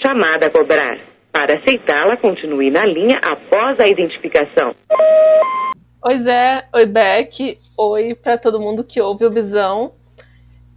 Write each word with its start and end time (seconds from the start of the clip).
Chamada 0.01 0.47
a 0.47 0.49
cobrar. 0.49 1.08
Para 1.31 1.59
aceitá-la, 1.59 2.17
continue 2.17 2.71
na 2.71 2.85
linha 2.85 3.19
após 3.23 3.79
a 3.79 3.87
identificação. 3.87 4.75
Oi 6.03 6.17
Zé, 6.17 6.67
oi 6.73 6.85
Beck, 6.87 7.57
oi 7.77 8.15
para 8.15 8.37
todo 8.37 8.59
mundo 8.59 8.83
que 8.83 8.99
ouve 8.99 9.25
o 9.25 9.31
Visão. 9.31 9.93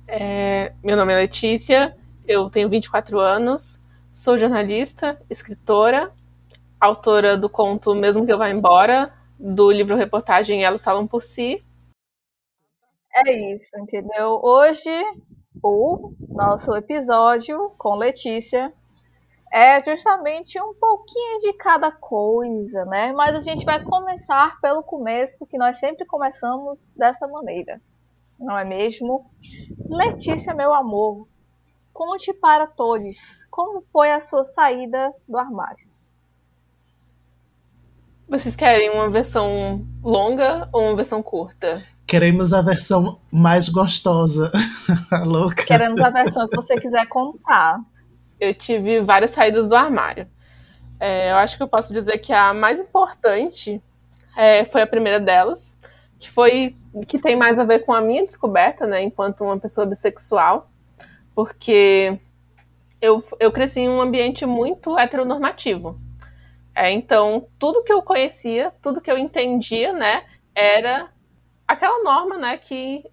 É, 0.06 0.72
meu 0.84 0.94
nome 0.94 1.12
é 1.12 1.16
Letícia, 1.16 1.96
eu 2.28 2.50
tenho 2.50 2.68
24 2.68 3.18
anos, 3.18 3.82
sou 4.12 4.36
jornalista, 4.36 5.18
escritora, 5.30 6.12
autora 6.78 7.38
do 7.38 7.48
conto 7.48 7.94
Mesmo 7.94 8.26
que 8.26 8.32
eu 8.32 8.38
vá 8.38 8.50
embora, 8.50 9.10
do 9.38 9.70
livro 9.70 9.96
reportagem 9.96 10.64
Elas 10.64 10.84
Falam 10.84 11.06
por 11.06 11.22
Si. 11.22 11.64
É 13.14 13.52
isso, 13.52 13.70
entendeu? 13.78 14.38
Hoje, 14.42 14.90
o 15.62 16.12
nosso 16.28 16.74
episódio 16.74 17.72
com 17.78 17.94
Letícia 17.94 18.72
é 19.52 19.82
justamente 19.84 20.58
um 20.58 20.72
pouquinho 20.72 21.38
de 21.40 21.52
cada 21.52 21.92
coisa, 21.92 22.86
né? 22.86 23.12
Mas 23.12 23.36
a 23.36 23.40
gente 23.40 23.66
vai 23.66 23.84
começar 23.84 24.58
pelo 24.62 24.82
começo, 24.82 25.46
que 25.46 25.58
nós 25.58 25.78
sempre 25.78 26.06
começamos 26.06 26.92
dessa 26.96 27.28
maneira, 27.28 27.78
não 28.40 28.56
é 28.58 28.64
mesmo? 28.64 29.30
Letícia, 29.90 30.54
meu 30.54 30.72
amor, 30.72 31.28
conte 31.92 32.32
para 32.32 32.66
todos 32.66 33.16
como 33.50 33.84
foi 33.92 34.10
a 34.10 34.20
sua 34.20 34.46
saída 34.46 35.12
do 35.28 35.36
armário. 35.36 35.86
Vocês 38.26 38.56
querem 38.56 38.88
uma 38.88 39.10
versão 39.10 39.86
longa 40.02 40.66
ou 40.72 40.84
uma 40.84 40.96
versão 40.96 41.22
curta? 41.22 41.84
Queremos 42.06 42.54
a 42.54 42.62
versão 42.62 43.20
mais 43.30 43.68
gostosa. 43.68 44.50
Louca. 45.26 45.64
Queremos 45.64 46.00
a 46.00 46.08
versão 46.08 46.48
que 46.48 46.56
você 46.56 46.80
quiser 46.80 47.06
contar 47.08 47.78
eu 48.42 48.52
tive 48.52 49.00
várias 49.00 49.30
saídas 49.30 49.68
do 49.68 49.76
armário. 49.76 50.26
É, 50.98 51.30
eu 51.30 51.36
acho 51.36 51.56
que 51.56 51.62
eu 51.62 51.68
posso 51.68 51.92
dizer 51.92 52.18
que 52.18 52.32
a 52.32 52.52
mais 52.52 52.80
importante 52.80 53.80
é, 54.36 54.64
foi 54.64 54.82
a 54.82 54.86
primeira 54.86 55.20
delas, 55.20 55.78
que 56.18 56.28
foi 56.28 56.74
que 57.06 57.18
tem 57.18 57.36
mais 57.36 57.60
a 57.60 57.64
ver 57.64 57.80
com 57.80 57.92
a 57.92 58.00
minha 58.00 58.26
descoberta, 58.26 58.84
né, 58.86 59.02
enquanto 59.02 59.44
uma 59.44 59.58
pessoa 59.58 59.86
bissexual, 59.86 60.68
porque 61.34 62.18
eu, 63.00 63.24
eu 63.38 63.52
cresci 63.52 63.80
em 63.80 63.88
um 63.88 64.00
ambiente 64.00 64.44
muito 64.44 64.98
heteronormativo. 64.98 65.98
É, 66.74 66.90
então, 66.90 67.46
tudo 67.58 67.84
que 67.84 67.92
eu 67.92 68.02
conhecia, 68.02 68.72
tudo 68.82 69.00
que 69.00 69.10
eu 69.10 69.18
entendia, 69.18 69.92
né, 69.92 70.24
era 70.52 71.08
aquela 71.66 72.02
norma, 72.02 72.36
né, 72.36 72.58
que 72.58 73.04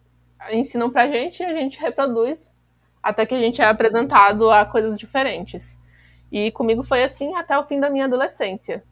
ensinam 0.51 0.89
pra 0.89 1.07
gente 1.07 1.43
e 1.43 1.45
a 1.45 1.53
gente 1.53 1.79
reproduz 1.79 2.51
até 3.01 3.25
que 3.25 3.33
a 3.33 3.39
gente 3.39 3.61
é 3.61 3.65
apresentado 3.65 4.49
a 4.49 4.65
coisas 4.65 4.97
diferentes. 4.97 5.79
E 6.31 6.51
comigo 6.51 6.83
foi 6.83 7.03
assim 7.03 7.35
até 7.35 7.57
o 7.57 7.65
fim 7.65 7.79
da 7.79 7.89
minha 7.89 8.05
adolescência. 8.05 8.83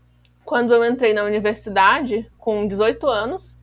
Quando 0.43 0.73
eu 0.73 0.83
entrei 0.83 1.13
na 1.13 1.23
universidade, 1.23 2.29
com 2.37 2.67
18 2.67 3.05
anos, 3.05 3.59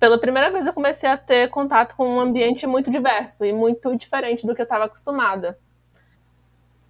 pela 0.00 0.18
primeira 0.18 0.50
vez 0.50 0.66
eu 0.66 0.72
comecei 0.72 1.08
a 1.08 1.16
ter 1.16 1.48
contato 1.50 1.94
com 1.96 2.08
um 2.08 2.20
ambiente 2.20 2.66
muito 2.66 2.90
diverso 2.90 3.44
e 3.44 3.52
muito 3.52 3.94
diferente 3.96 4.46
do 4.46 4.54
que 4.54 4.60
eu 4.60 4.64
estava 4.64 4.84
acostumada. 4.84 5.58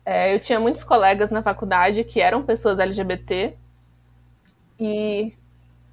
É, 0.05 0.34
eu 0.34 0.41
tinha 0.41 0.59
muitos 0.61 0.84
colegas 0.84 1.31
na 1.31 1.43
faculdade 1.43 2.05
que 2.05 2.21
eram 2.21 2.43
pessoas 2.43 2.78
LGBT 2.78 3.56
e 4.78 5.34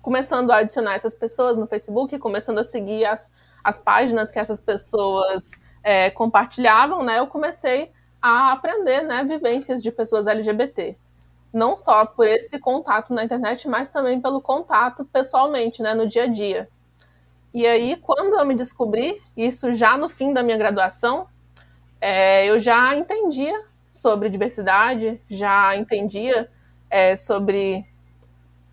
começando 0.01 0.51
a 0.51 0.57
adicionar 0.57 0.93
essas 0.93 1.15
pessoas 1.15 1.57
no 1.57 1.67
Facebook, 1.67 2.17
começando 2.19 2.59
a 2.59 2.63
seguir 2.63 3.05
as, 3.05 3.31
as 3.63 3.79
páginas 3.79 4.31
que 4.31 4.39
essas 4.39 4.61
pessoas 4.61 5.51
é, 5.85 6.09
compartilhavam, 6.09 7.03
né, 7.03 7.19
eu 7.19 7.27
comecei 7.27 7.91
a 8.19 8.51
aprender, 8.51 9.03
né, 9.03 9.23
vivências 9.23 9.83
de 9.83 9.91
pessoas 9.91 10.25
LGBT. 10.25 10.97
Não 11.53 11.77
só 11.77 12.07
por 12.07 12.27
esse 12.27 12.57
contato 12.59 13.13
na 13.13 13.23
internet, 13.23 13.69
mas 13.69 13.87
também 13.87 14.19
pelo 14.19 14.41
contato 14.41 15.05
pessoalmente, 15.05 15.83
né, 15.83 15.93
no 15.93 16.07
dia 16.07 16.23
a 16.23 16.27
dia. 16.27 16.67
E 17.53 17.67
aí, 17.67 17.95
quando 17.97 18.35
eu 18.35 18.45
me 18.45 18.55
descobri, 18.55 19.21
isso 19.37 19.75
já 19.75 19.95
no 19.95 20.09
fim 20.09 20.33
da 20.33 20.41
minha 20.41 20.57
graduação, 20.57 21.27
é, 22.01 22.47
eu 22.47 22.59
já 22.59 22.97
entendia 22.97 23.63
sobre 23.91 24.27
diversidade, 24.27 25.21
já 25.29 25.77
entendia 25.77 26.49
é, 26.89 27.15
sobre 27.15 27.85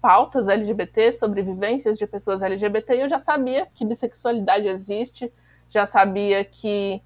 pautas 0.00 0.48
LGBT, 0.48 1.12
sobre 1.12 1.42
vivências 1.42 1.98
de 1.98 2.06
pessoas 2.06 2.42
LGBT, 2.42 2.96
e 2.96 3.00
eu 3.02 3.08
já 3.08 3.18
sabia 3.18 3.68
que 3.74 3.84
bissexualidade 3.84 4.66
existe, 4.66 5.30
já 5.72 5.86
sabia 5.86 6.44
que 6.44 7.02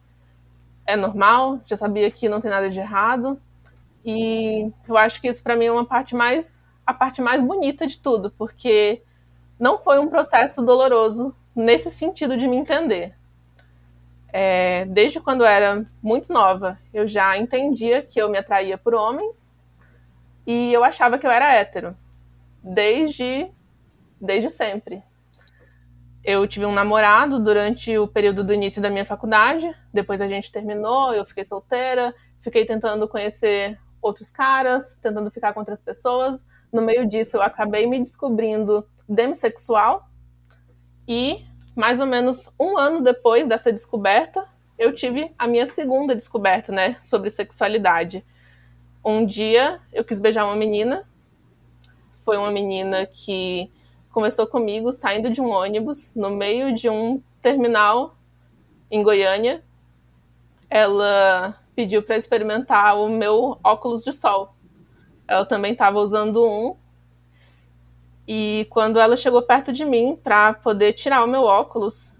é 0.84 0.96
normal, 0.96 1.60
já 1.64 1.76
sabia 1.76 2.10
que 2.10 2.28
não 2.28 2.40
tem 2.40 2.50
nada 2.50 2.68
de 2.68 2.80
errado. 2.80 3.40
E 4.04 4.70
eu 4.88 4.96
acho 4.96 5.20
que 5.20 5.28
isso 5.28 5.42
para 5.42 5.56
mim 5.56 5.66
é 5.66 5.72
uma 5.72 5.84
parte 5.84 6.14
mais 6.14 6.66
a 6.86 6.94
parte 6.94 7.20
mais 7.20 7.42
bonita 7.42 7.86
de 7.86 7.98
tudo, 7.98 8.30
porque 8.38 9.02
não 9.58 9.78
foi 9.78 9.98
um 9.98 10.08
processo 10.08 10.62
doloroso 10.62 11.34
nesse 11.54 11.90
sentido 11.90 12.36
de 12.36 12.46
me 12.46 12.56
entender. 12.56 13.14
É, 14.32 14.84
desde 14.84 15.20
quando 15.20 15.40
eu 15.40 15.46
era 15.46 15.84
muito 16.00 16.32
nova, 16.32 16.78
eu 16.94 17.06
já 17.06 17.36
entendia 17.36 18.02
que 18.02 18.20
eu 18.20 18.28
me 18.28 18.38
atraía 18.38 18.78
por 18.78 18.94
homens 18.94 19.56
e 20.46 20.72
eu 20.72 20.84
achava 20.84 21.18
que 21.18 21.26
eu 21.26 21.30
era 21.30 21.54
hétero, 21.54 21.96
desde, 22.62 23.48
desde 24.20 24.48
sempre. 24.48 25.02
Eu 26.26 26.44
tive 26.44 26.66
um 26.66 26.72
namorado 26.72 27.38
durante 27.38 27.96
o 27.96 28.08
período 28.08 28.42
do 28.42 28.52
início 28.52 28.82
da 28.82 28.90
minha 28.90 29.06
faculdade. 29.06 29.72
Depois 29.92 30.20
a 30.20 30.26
gente 30.26 30.50
terminou, 30.50 31.14
eu 31.14 31.24
fiquei 31.24 31.44
solteira, 31.44 32.12
fiquei 32.40 32.66
tentando 32.66 33.06
conhecer 33.06 33.78
outros 34.02 34.32
caras, 34.32 34.96
tentando 34.96 35.30
ficar 35.30 35.52
com 35.52 35.60
outras 35.60 35.80
pessoas. 35.80 36.44
No 36.72 36.82
meio 36.82 37.06
disso, 37.06 37.36
eu 37.36 37.42
acabei 37.42 37.86
me 37.86 38.00
descobrindo 38.00 38.84
demissexual. 39.08 40.10
E, 41.06 41.46
mais 41.76 42.00
ou 42.00 42.06
menos 42.06 42.52
um 42.58 42.76
ano 42.76 43.04
depois 43.04 43.46
dessa 43.46 43.72
descoberta, 43.72 44.48
eu 44.76 44.92
tive 44.92 45.32
a 45.38 45.46
minha 45.46 45.64
segunda 45.64 46.12
descoberta, 46.12 46.72
né, 46.72 46.96
sobre 47.00 47.30
sexualidade. 47.30 48.26
Um 49.04 49.24
dia 49.24 49.80
eu 49.92 50.04
quis 50.04 50.20
beijar 50.20 50.44
uma 50.44 50.56
menina. 50.56 51.08
Foi 52.24 52.36
uma 52.36 52.50
menina 52.50 53.06
que 53.06 53.70
conversou 54.16 54.46
comigo 54.46 54.94
saindo 54.94 55.30
de 55.30 55.42
um 55.42 55.50
ônibus 55.50 56.14
no 56.14 56.30
meio 56.30 56.74
de 56.74 56.88
um 56.88 57.22
terminal 57.42 58.16
em 58.90 59.02
Goiânia. 59.02 59.62
Ela 60.70 61.60
pediu 61.74 62.02
para 62.02 62.16
experimentar 62.16 62.98
o 62.98 63.10
meu 63.10 63.58
óculos 63.62 64.02
de 64.02 64.14
sol. 64.14 64.54
Ela 65.28 65.44
também 65.44 65.72
estava 65.72 65.98
usando 65.98 66.42
um. 66.42 66.74
E 68.26 68.66
quando 68.70 68.98
ela 68.98 69.18
chegou 69.18 69.42
perto 69.42 69.70
de 69.70 69.84
mim 69.84 70.16
para 70.16 70.54
poder 70.54 70.94
tirar 70.94 71.22
o 71.22 71.28
meu 71.28 71.42
óculos, 71.42 72.16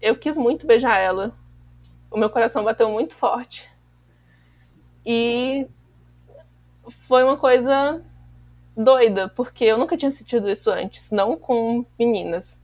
eu 0.00 0.16
quis 0.16 0.38
muito 0.38 0.68
beijar 0.68 0.98
ela. 0.98 1.36
O 2.12 2.16
meu 2.16 2.30
coração 2.30 2.62
bateu 2.62 2.88
muito 2.88 3.12
forte. 3.12 3.68
E 5.04 5.66
foi 7.08 7.24
uma 7.24 7.36
coisa 7.36 8.04
doida, 8.76 9.28
porque 9.28 9.64
eu 9.64 9.78
nunca 9.78 9.96
tinha 9.96 10.10
sentido 10.10 10.48
isso 10.50 10.70
antes, 10.70 11.10
não 11.10 11.36
com 11.36 11.84
meninas. 11.98 12.62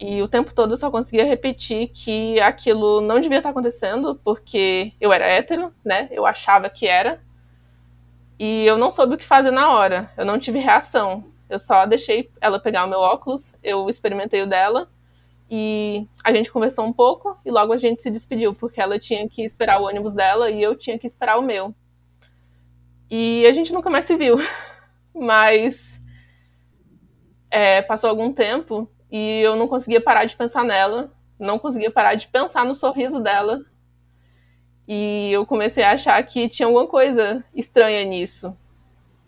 E 0.00 0.22
o 0.22 0.28
tempo 0.28 0.54
todo 0.54 0.72
eu 0.72 0.76
só 0.76 0.90
conseguia 0.90 1.24
repetir 1.24 1.88
que 1.88 2.40
aquilo 2.40 3.00
não 3.00 3.20
devia 3.20 3.38
estar 3.38 3.50
acontecendo, 3.50 4.14
porque 4.24 4.92
eu 5.00 5.12
era 5.12 5.26
hétero, 5.26 5.72
né? 5.84 6.08
Eu 6.12 6.24
achava 6.24 6.70
que 6.70 6.86
era. 6.86 7.20
E 8.38 8.64
eu 8.64 8.78
não 8.78 8.90
soube 8.90 9.14
o 9.14 9.18
que 9.18 9.24
fazer 9.26 9.50
na 9.50 9.72
hora. 9.72 10.12
Eu 10.16 10.24
não 10.24 10.38
tive 10.38 10.60
reação. 10.60 11.24
Eu 11.50 11.58
só 11.58 11.84
deixei 11.84 12.30
ela 12.40 12.60
pegar 12.60 12.84
o 12.84 12.88
meu 12.88 13.00
óculos, 13.00 13.54
eu 13.62 13.88
experimentei 13.88 14.42
o 14.42 14.46
dela. 14.48 14.88
E 15.50 16.06
a 16.22 16.32
gente 16.32 16.52
conversou 16.52 16.84
um 16.84 16.92
pouco 16.92 17.36
e 17.44 17.50
logo 17.50 17.72
a 17.72 17.78
gente 17.78 18.02
se 18.02 18.10
despediu, 18.10 18.54
porque 18.54 18.80
ela 18.80 18.98
tinha 18.98 19.28
que 19.28 19.42
esperar 19.42 19.80
o 19.80 19.86
ônibus 19.86 20.12
dela 20.12 20.50
e 20.50 20.62
eu 20.62 20.76
tinha 20.76 20.98
que 20.98 21.06
esperar 21.06 21.38
o 21.38 21.42
meu. 21.42 21.74
E 23.10 23.46
a 23.46 23.52
gente 23.52 23.72
nunca 23.72 23.90
mais 23.90 24.04
se 24.04 24.14
viu. 24.16 24.36
Mas 25.18 26.00
é, 27.50 27.82
passou 27.82 28.10
algum 28.10 28.32
tempo 28.32 28.88
e 29.10 29.40
eu 29.40 29.56
não 29.56 29.68
conseguia 29.68 30.00
parar 30.00 30.24
de 30.24 30.36
pensar 30.36 30.64
nela, 30.64 31.12
não 31.38 31.58
conseguia 31.58 31.90
parar 31.90 32.14
de 32.14 32.28
pensar 32.28 32.64
no 32.64 32.74
sorriso 32.74 33.20
dela. 33.20 33.60
E 34.86 35.30
eu 35.32 35.44
comecei 35.44 35.84
a 35.84 35.92
achar 35.92 36.22
que 36.22 36.48
tinha 36.48 36.66
alguma 36.66 36.86
coisa 36.86 37.44
estranha 37.54 38.04
nisso. 38.04 38.56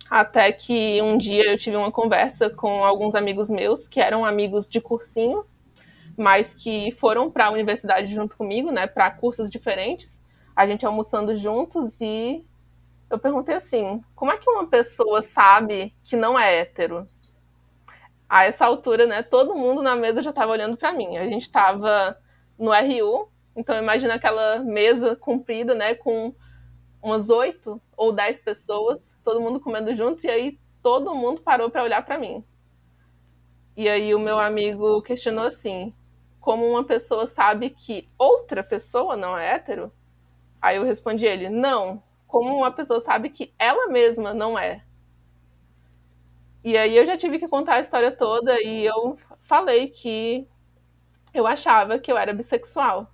Até 0.09 0.51
que 0.51 1.01
um 1.01 1.17
dia 1.17 1.51
eu 1.51 1.57
tive 1.57 1.77
uma 1.77 1.91
conversa 1.91 2.49
com 2.49 2.83
alguns 2.83 3.15
amigos 3.15 3.49
meus, 3.49 3.87
que 3.87 3.99
eram 3.99 4.25
amigos 4.25 4.67
de 4.67 4.81
cursinho, 4.81 5.45
mas 6.17 6.53
que 6.53 6.91
foram 6.99 7.31
para 7.31 7.45
a 7.45 7.51
universidade 7.51 8.13
junto 8.13 8.35
comigo, 8.35 8.71
né, 8.71 8.87
para 8.87 9.09
cursos 9.11 9.49
diferentes. 9.49 10.21
A 10.55 10.67
gente 10.67 10.85
almoçando 10.85 11.35
juntos 11.35 12.01
e 12.01 12.43
eu 13.11 13.19
perguntei 13.19 13.55
assim: 13.55 14.01
como 14.15 14.31
é 14.31 14.37
que 14.37 14.49
uma 14.49 14.65
pessoa 14.67 15.21
sabe 15.21 15.93
que 16.03 16.15
não 16.15 16.39
é 16.39 16.59
hétero? 16.59 17.07
A 18.27 18.45
essa 18.45 18.65
altura, 18.65 19.05
né, 19.05 19.21
todo 19.21 19.53
mundo 19.55 19.83
na 19.83 19.95
mesa 19.95 20.21
já 20.21 20.29
estava 20.29 20.53
olhando 20.53 20.77
para 20.77 20.93
mim. 20.93 21.17
A 21.17 21.25
gente 21.25 21.41
estava 21.41 22.17
no 22.57 22.71
RU, 22.71 23.29
então 23.55 23.77
imagina 23.77 24.13
aquela 24.15 24.59
mesa 24.59 25.15
comprida, 25.15 25.75
né, 25.75 25.93
com 25.95 26.33
umas 27.03 27.29
oito 27.29 27.81
ou 27.97 28.13
dez 28.13 28.39
pessoas, 28.39 29.19
todo 29.23 29.41
mundo 29.41 29.59
comendo 29.59 29.93
junto, 29.93 30.25
e 30.25 30.29
aí 30.29 30.59
todo 30.81 31.13
mundo 31.13 31.41
parou 31.41 31.69
para 31.69 31.83
olhar 31.83 32.05
para 32.05 32.17
mim. 32.17 32.43
E 33.75 33.89
aí 33.89 34.15
o 34.15 34.19
meu 34.19 34.39
amigo 34.39 35.01
questionou 35.01 35.45
assim: 35.45 35.93
como 36.39 36.65
uma 36.65 36.85
pessoa 36.85 37.27
sabe 37.27 37.69
que 37.71 38.09
outra 38.17 38.63
pessoa 38.63 39.17
não 39.17 39.37
é 39.37 39.55
hétero? 39.55 39.91
Aí 40.61 40.77
eu 40.77 40.85
respondi 40.85 41.25
ele: 41.25 41.49
não, 41.49 42.01
como 42.31 42.55
uma 42.55 42.71
pessoa 42.71 43.01
sabe 43.01 43.29
que 43.29 43.53
ela 43.59 43.87
mesma 43.89 44.33
não 44.33 44.57
é. 44.57 44.81
E 46.63 46.77
aí 46.77 46.95
eu 46.95 47.05
já 47.05 47.17
tive 47.17 47.37
que 47.37 47.47
contar 47.49 47.75
a 47.75 47.79
história 47.81 48.15
toda 48.15 48.61
e 48.61 48.85
eu 48.85 49.17
falei 49.41 49.89
que 49.89 50.47
eu 51.33 51.45
achava 51.45 51.99
que 51.99 52.09
eu 52.11 52.17
era 52.17 52.33
bissexual. 52.33 53.11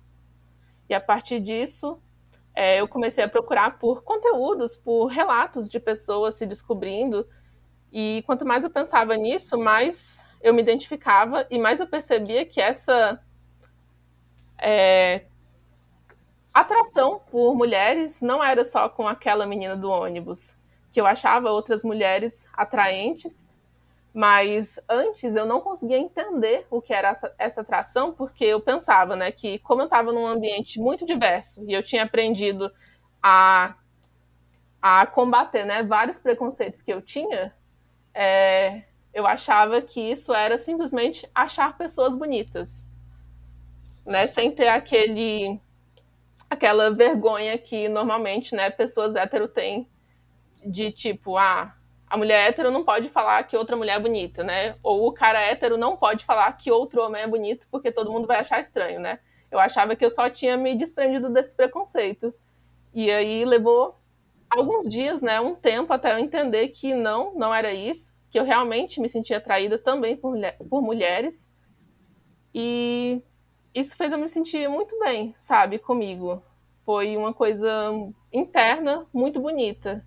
E 0.88 0.94
a 0.94 1.00
partir 1.00 1.40
disso, 1.40 2.00
é, 2.54 2.80
eu 2.80 2.86
comecei 2.86 3.24
a 3.24 3.28
procurar 3.28 3.78
por 3.78 4.04
conteúdos, 4.04 4.76
por 4.76 5.06
relatos 5.06 5.68
de 5.68 5.80
pessoas 5.80 6.36
se 6.36 6.46
descobrindo. 6.46 7.28
E 7.90 8.22
quanto 8.24 8.46
mais 8.46 8.62
eu 8.62 8.70
pensava 8.70 9.16
nisso, 9.16 9.58
mais 9.58 10.24
eu 10.40 10.54
me 10.54 10.62
identificava 10.62 11.44
e 11.50 11.58
mais 11.58 11.80
eu 11.80 11.88
percebia 11.88 12.46
que 12.46 12.60
essa 12.60 13.20
é, 14.58 15.24
atração 16.60 17.20
por 17.30 17.54
mulheres 17.54 18.20
não 18.20 18.42
era 18.42 18.64
só 18.64 18.88
com 18.88 19.06
aquela 19.06 19.46
menina 19.46 19.76
do 19.76 19.90
ônibus, 19.90 20.54
que 20.90 21.00
eu 21.00 21.06
achava 21.06 21.50
outras 21.50 21.84
mulheres 21.84 22.46
atraentes, 22.52 23.48
mas 24.12 24.80
antes 24.88 25.36
eu 25.36 25.46
não 25.46 25.60
conseguia 25.60 25.98
entender 25.98 26.66
o 26.70 26.80
que 26.80 26.92
era 26.92 27.10
essa, 27.10 27.34
essa 27.38 27.60
atração, 27.60 28.12
porque 28.12 28.44
eu 28.44 28.60
pensava, 28.60 29.14
né, 29.14 29.30
que 29.30 29.58
como 29.60 29.82
eu 29.82 29.84
estava 29.84 30.12
num 30.12 30.26
ambiente 30.26 30.80
muito 30.80 31.06
diverso 31.06 31.62
e 31.68 31.72
eu 31.72 31.82
tinha 31.82 32.04
aprendido 32.04 32.72
a, 33.22 33.74
a 34.80 35.06
combater, 35.06 35.64
né, 35.64 35.82
vários 35.82 36.18
preconceitos 36.18 36.82
que 36.82 36.92
eu 36.92 37.02
tinha, 37.02 37.54
é, 38.14 38.82
eu 39.12 39.26
achava 39.26 39.80
que 39.82 40.00
isso 40.00 40.32
era 40.32 40.58
simplesmente 40.58 41.28
achar 41.34 41.76
pessoas 41.76 42.18
bonitas, 42.18 42.88
né, 44.04 44.26
sem 44.26 44.52
ter 44.52 44.68
aquele 44.68 45.60
aquela 46.48 46.90
vergonha 46.90 47.56
que 47.58 47.88
normalmente, 47.88 48.54
né, 48.54 48.70
pessoas 48.70 49.16
hétero 49.16 49.48
têm 49.48 49.88
de 50.64 50.90
tipo, 50.90 51.36
ah, 51.36 51.74
a 52.08 52.16
mulher 52.16 52.48
hétero 52.48 52.70
não 52.70 52.84
pode 52.84 53.08
falar 53.10 53.42
que 53.44 53.56
outra 53.56 53.76
mulher 53.76 53.96
é 53.96 54.00
bonita, 54.00 54.42
né? 54.42 54.76
Ou 54.82 55.06
o 55.06 55.12
cara 55.12 55.40
hétero 55.40 55.76
não 55.76 55.96
pode 55.96 56.24
falar 56.24 56.52
que 56.52 56.70
outro 56.70 57.02
homem 57.02 57.22
é 57.22 57.26
bonito 57.26 57.66
porque 57.70 57.92
todo 57.92 58.10
mundo 58.10 58.26
vai 58.26 58.38
achar 58.38 58.60
estranho, 58.60 58.98
né? 58.98 59.18
Eu 59.50 59.58
achava 59.58 59.94
que 59.94 60.04
eu 60.04 60.10
só 60.10 60.28
tinha 60.28 60.56
me 60.56 60.74
desprendido 60.74 61.30
desse 61.30 61.54
preconceito. 61.54 62.32
E 62.94 63.10
aí 63.10 63.44
levou 63.44 63.96
alguns 64.48 64.88
dias, 64.88 65.20
né, 65.20 65.40
um 65.40 65.54
tempo 65.54 65.92
até 65.92 66.12
eu 66.12 66.18
entender 66.18 66.68
que 66.68 66.94
não, 66.94 67.34
não 67.34 67.54
era 67.54 67.72
isso, 67.72 68.14
que 68.30 68.38
eu 68.38 68.44
realmente 68.44 69.00
me 69.00 69.08
sentia 69.08 69.36
atraída 69.36 69.78
também 69.78 70.16
por, 70.16 70.34
por 70.70 70.80
mulheres. 70.80 71.52
E 72.54 73.22
isso 73.78 73.96
fez 73.96 74.12
eu 74.12 74.18
me 74.18 74.28
sentir 74.28 74.68
muito 74.68 74.98
bem, 74.98 75.34
sabe, 75.38 75.78
comigo. 75.78 76.42
Foi 76.84 77.16
uma 77.16 77.34
coisa 77.34 77.68
interna 78.32 79.06
muito 79.12 79.40
bonita. 79.40 80.04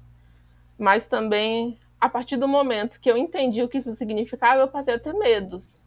Mas 0.77 1.07
também, 1.07 1.79
a 1.99 2.09
partir 2.09 2.37
do 2.37 2.47
momento 2.47 2.99
que 2.99 3.09
eu 3.09 3.17
entendi 3.17 3.61
o 3.61 3.69
que 3.69 3.77
isso 3.77 3.91
significava, 3.91 4.61
eu 4.61 4.67
passei 4.67 4.95
a 4.95 4.99
ter 4.99 5.13
medos. 5.13 5.83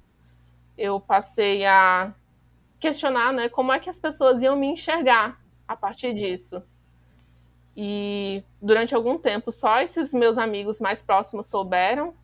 Eu 0.78 1.00
passei 1.00 1.64
a 1.64 2.14
questionar, 2.78 3.32
né, 3.32 3.48
como 3.48 3.72
é 3.72 3.80
que 3.80 3.90
as 3.90 3.98
pessoas 3.98 4.42
iam 4.42 4.56
me 4.56 4.66
enxergar 4.66 5.40
a 5.66 5.74
partir 5.74 6.14
disso. 6.14 6.62
E 7.76 8.44
durante 8.62 8.94
algum 8.94 9.18
tempo, 9.18 9.50
só 9.50 9.80
esses 9.80 10.12
meus 10.12 10.38
amigos 10.38 10.80
mais 10.80 11.02
próximos 11.02 11.46
souberam, 11.46 12.14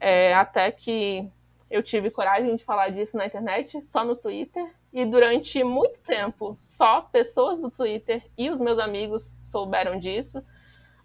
é, 0.00 0.34
até 0.34 0.70
que 0.70 1.30
eu 1.70 1.82
tive 1.82 2.10
coragem 2.10 2.56
de 2.56 2.64
falar 2.64 2.88
disso 2.90 3.16
na 3.16 3.26
internet, 3.26 3.84
só 3.86 4.04
no 4.04 4.16
Twitter. 4.16 4.66
E 4.92 5.04
durante 5.04 5.62
muito 5.62 6.00
tempo, 6.00 6.54
só 6.56 7.02
pessoas 7.02 7.58
do 7.58 7.70
Twitter 7.70 8.22
e 8.38 8.48
os 8.48 8.60
meus 8.60 8.78
amigos 8.78 9.36
souberam 9.42 9.98
disso. 9.98 10.42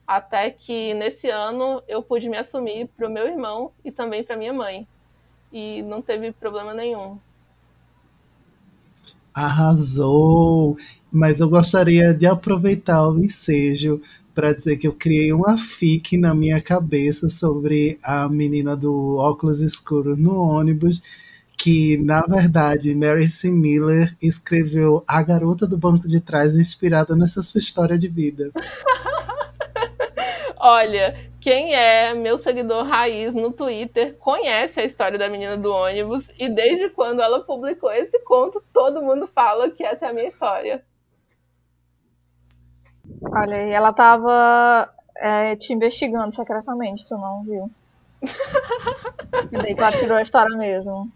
Até 0.07 0.51
que 0.51 0.93
nesse 0.93 1.29
ano 1.29 1.83
eu 1.87 2.01
pude 2.01 2.29
me 2.29 2.37
assumir 2.37 2.87
para 2.95 3.07
o 3.07 3.11
meu 3.11 3.27
irmão 3.27 3.71
e 3.83 3.91
também 3.91 4.23
para 4.23 4.37
minha 4.37 4.53
mãe. 4.53 4.87
E 5.51 5.81
não 5.83 6.01
teve 6.01 6.31
problema 6.31 6.73
nenhum. 6.73 7.19
Arrasou! 9.33 10.77
Mas 11.11 11.39
eu 11.39 11.49
gostaria 11.49 12.13
de 12.13 12.25
aproveitar 12.25 13.07
o 13.07 13.19
ensejo 13.19 14.01
para 14.33 14.53
dizer 14.53 14.77
que 14.77 14.87
eu 14.87 14.93
criei 14.93 15.31
uma 15.31 15.57
fic 15.57 16.17
na 16.17 16.33
minha 16.33 16.61
cabeça 16.61 17.29
sobre 17.29 17.99
a 18.03 18.27
menina 18.27 18.75
do 18.75 19.17
óculos 19.17 19.61
escuros 19.61 20.19
no 20.19 20.41
ônibus, 20.41 21.01
que 21.57 21.97
na 21.97 22.21
verdade 22.21 22.93
Mary 22.95 23.27
C. 23.27 23.49
Miller 23.49 24.15
escreveu 24.21 25.03
A 25.07 25.21
Garota 25.21 25.67
do 25.67 25.77
Banco 25.77 26.07
de 26.07 26.19
Trás 26.19 26.55
inspirada 26.55 27.15
nessa 27.15 27.41
sua 27.41 27.59
história 27.59 27.97
de 27.97 28.07
vida. 28.07 28.51
Olha, 30.65 31.13
quem 31.41 31.75
é 31.75 32.13
meu 32.13 32.37
seguidor 32.37 32.85
raiz 32.85 33.35
no 33.35 33.51
Twitter 33.51 34.15
conhece 34.17 34.79
a 34.79 34.85
história 34.85 35.19
da 35.19 35.27
menina 35.27 35.57
do 35.57 35.69
ônibus 35.69 36.31
e 36.39 36.47
desde 36.47 36.89
quando 36.89 37.21
ela 37.21 37.41
publicou 37.41 37.91
esse 37.91 38.17
conto, 38.19 38.63
todo 38.71 39.01
mundo 39.01 39.27
fala 39.27 39.69
que 39.69 39.83
essa 39.83 40.05
é 40.05 40.09
a 40.09 40.13
minha 40.13 40.27
história. 40.27 40.81
Olha, 43.25 43.57
aí, 43.57 43.71
ela 43.71 43.93
tava 43.93 44.89
é, 45.15 45.55
te 45.55 45.73
investigando 45.73 46.35
secretamente, 46.35 47.07
tu 47.07 47.15
não 47.15 47.43
viu? 47.43 47.71
e 49.51 49.57
daí 49.57 49.75
que 49.75 49.81
ela 49.81 49.91
tirou 49.91 50.17
a 50.17 50.21
história 50.21 50.55
mesmo. 50.57 51.11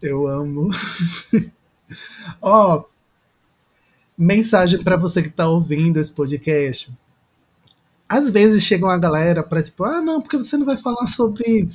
Eu 0.00 0.26
amo. 0.26 0.70
Ó, 2.40 2.76
oh, 2.76 2.84
mensagem 4.16 4.82
para 4.82 4.96
você 4.96 5.22
que 5.22 5.30
tá 5.30 5.48
ouvindo 5.48 5.98
esse 5.98 6.12
podcast. 6.12 6.92
Às 8.08 8.30
vezes 8.30 8.62
chega 8.62 8.86
uma 8.86 8.98
galera 8.98 9.42
para 9.42 9.62
tipo, 9.62 9.84
ah, 9.84 10.00
não, 10.00 10.20
porque 10.20 10.36
você 10.36 10.56
não 10.56 10.66
vai 10.66 10.76
falar 10.76 11.06
sobre 11.08 11.68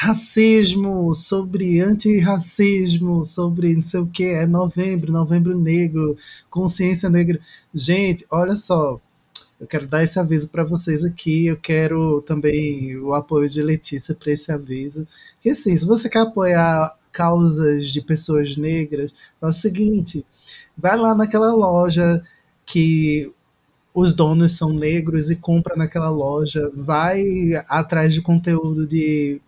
racismo, 0.00 1.12
sobre 1.12 1.78
antirracismo, 1.78 3.22
sobre 3.22 3.74
não 3.74 3.82
sei 3.82 4.00
o 4.00 4.06
que, 4.06 4.24
é 4.24 4.46
novembro, 4.46 5.12
novembro 5.12 5.58
negro, 5.58 6.16
consciência 6.48 7.10
negra. 7.10 7.38
Gente, 7.74 8.26
olha 8.30 8.56
só, 8.56 8.98
eu 9.60 9.66
quero 9.66 9.86
dar 9.86 10.02
esse 10.02 10.18
aviso 10.18 10.48
para 10.48 10.64
vocês 10.64 11.04
aqui. 11.04 11.44
Eu 11.46 11.56
quero 11.58 12.22
também 12.22 12.96
o 12.96 13.12
apoio 13.12 13.46
de 13.46 13.62
Letícia 13.62 14.14
para 14.14 14.32
esse 14.32 14.50
aviso. 14.50 15.06
Que 15.42 15.50
assim, 15.50 15.76
se 15.76 15.84
você 15.84 16.08
quer 16.08 16.20
apoiar 16.20 16.96
causas 17.12 17.88
de 17.88 18.00
pessoas 18.00 18.56
negras, 18.56 19.14
é 19.42 19.46
o 19.46 19.52
seguinte: 19.52 20.24
vai 20.74 20.96
lá 20.96 21.14
naquela 21.14 21.52
loja 21.52 22.22
que 22.64 23.30
os 23.92 24.14
donos 24.14 24.52
são 24.52 24.72
negros 24.72 25.30
e 25.30 25.36
compra 25.36 25.76
naquela 25.76 26.08
loja, 26.08 26.70
vai 26.74 27.22
atrás 27.68 28.14
de 28.14 28.22
conteúdo 28.22 28.86
de 28.86 29.42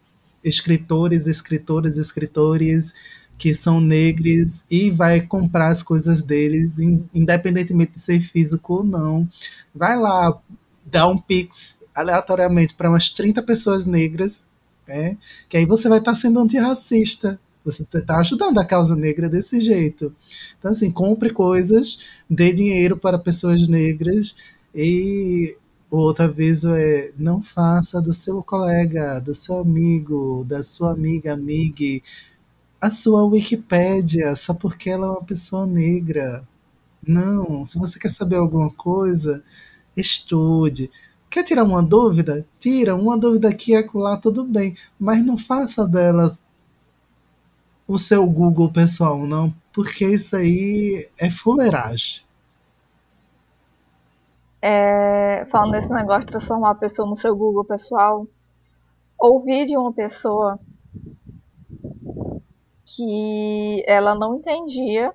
escritores, 0.45 1.27
escritoras, 1.27 1.97
escritores 1.97 2.95
que 3.39 3.55
são 3.55 3.81
negros 3.81 4.65
e 4.71 4.91
vai 4.91 5.21
comprar 5.21 5.69
as 5.69 5.83
coisas 5.83 6.23
deles, 6.23 6.79
independentemente 7.13 7.95
de 7.95 8.01
ser 8.01 8.21
físico 8.21 8.75
ou 8.75 8.85
não. 8.85 9.29
Vai 9.75 9.99
lá, 9.99 10.41
dá 10.85 11.09
um 11.09 11.19
pix 11.19 11.79
aleatoriamente 11.95 12.75
para 12.75 12.89
umas 12.89 13.11
30 13.11 13.43
pessoas 13.43 13.85
negras, 13.85 14.47
né? 14.87 15.17
que 15.49 15.57
aí 15.57 15.67
você 15.67 15.89
vai 15.89 15.99
estar 15.99 16.13
tá 16.13 16.19
sendo 16.19 16.39
antirracista. 16.39 17.41
Você 17.65 17.83
está 17.83 18.19
ajudando 18.19 18.59
a 18.59 18.65
causa 18.65 18.97
negra 18.97 19.29
desse 19.29 19.61
jeito. 19.61 20.15
Então, 20.59 20.73
assim, 20.73 20.91
compre 20.91 21.31
coisas, 21.31 22.05
dê 22.29 22.53
dinheiro 22.53 22.97
para 22.97 23.19
pessoas 23.19 23.69
negras 23.69 24.37
e 24.75 25.57
outro 25.99 26.25
aviso 26.25 26.75
é 26.75 27.13
não 27.19 27.43
faça 27.43 28.01
do 28.01 28.13
seu 28.13 28.43
colega, 28.43 29.21
do 29.21 29.35
seu 29.35 29.61
amigo, 29.61 30.45
da 30.49 30.63
sua 30.63 30.93
amiga, 30.93 31.35
amigue, 31.35 32.03
a 32.81 32.91
sua 32.91 33.25
Wikipédia 33.25 34.35
só 34.37 34.55
porque 34.55 34.91
ela 34.91 35.07
é 35.07 35.11
uma 35.11 35.25
pessoa 35.25 35.67
negra. 35.67 36.47
Não, 37.07 37.65
se 37.65 37.79
você 37.79 37.99
quer 37.99 38.11
saber 38.11 38.37
alguma 38.37 38.71
coisa, 38.71 39.43
estude. 39.97 40.91
Quer 41.31 41.45
tirar 41.45 41.65
uma 41.65 41.83
dúvida? 41.83 42.47
Tira 42.61 42.95
uma 42.95 43.17
dúvida 43.19 43.49
aqui 43.49 43.73
e 43.73 43.77
acolá, 43.77 44.17
tudo 44.17 44.45
bem. 44.45 44.77
Mas 44.99 45.25
não 45.25 45.39
faça 45.39 45.87
delas 45.87 46.43
o 47.87 47.99
seu 47.99 48.27
Google 48.27 48.73
pessoal, 48.73 49.27
não, 49.27 49.55
porque 49.73 50.07
isso 50.07 50.37
aí 50.37 51.09
é 51.19 51.31
fuleiragem. 51.31 52.23
É, 54.65 55.45
falando 55.47 55.73
nesse 55.73 55.91
negócio 55.91 56.21
de 56.21 56.29
transformar 56.29 56.71
a 56.71 56.77
pessoa 56.77 57.09
no 57.09 57.17
seu 57.17 57.35
Google 57.35 57.65
pessoal, 57.65 58.29
ouvi 59.19 59.67
de 59.67 59.77
uma 59.77 59.93
pessoa 59.93 60.59
que 62.85 63.83
ela 63.89 64.15
não 64.15 64.37
entendia 64.37 65.13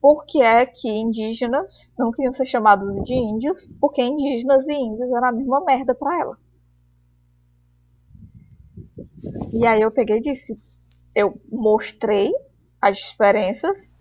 por 0.00 0.24
que 0.24 0.40
é 0.40 0.64
que 0.64 0.88
indígenas 0.88 1.90
não 1.98 2.12
queriam 2.12 2.32
ser 2.32 2.44
chamados 2.44 3.02
de 3.02 3.14
índios, 3.14 3.68
porque 3.80 4.00
indígenas 4.00 4.68
e 4.68 4.72
índios 4.72 5.10
eram 5.10 5.28
a 5.28 5.32
mesma 5.32 5.64
merda 5.64 5.92
para 5.92 6.20
ela. 6.20 6.38
E 9.52 9.66
aí 9.66 9.80
eu 9.80 9.90
peguei 9.90 10.18
e 10.18 10.20
disse, 10.20 10.56
eu 11.12 11.40
mostrei 11.50 12.32
as 12.80 12.98
diferenças 12.98 13.92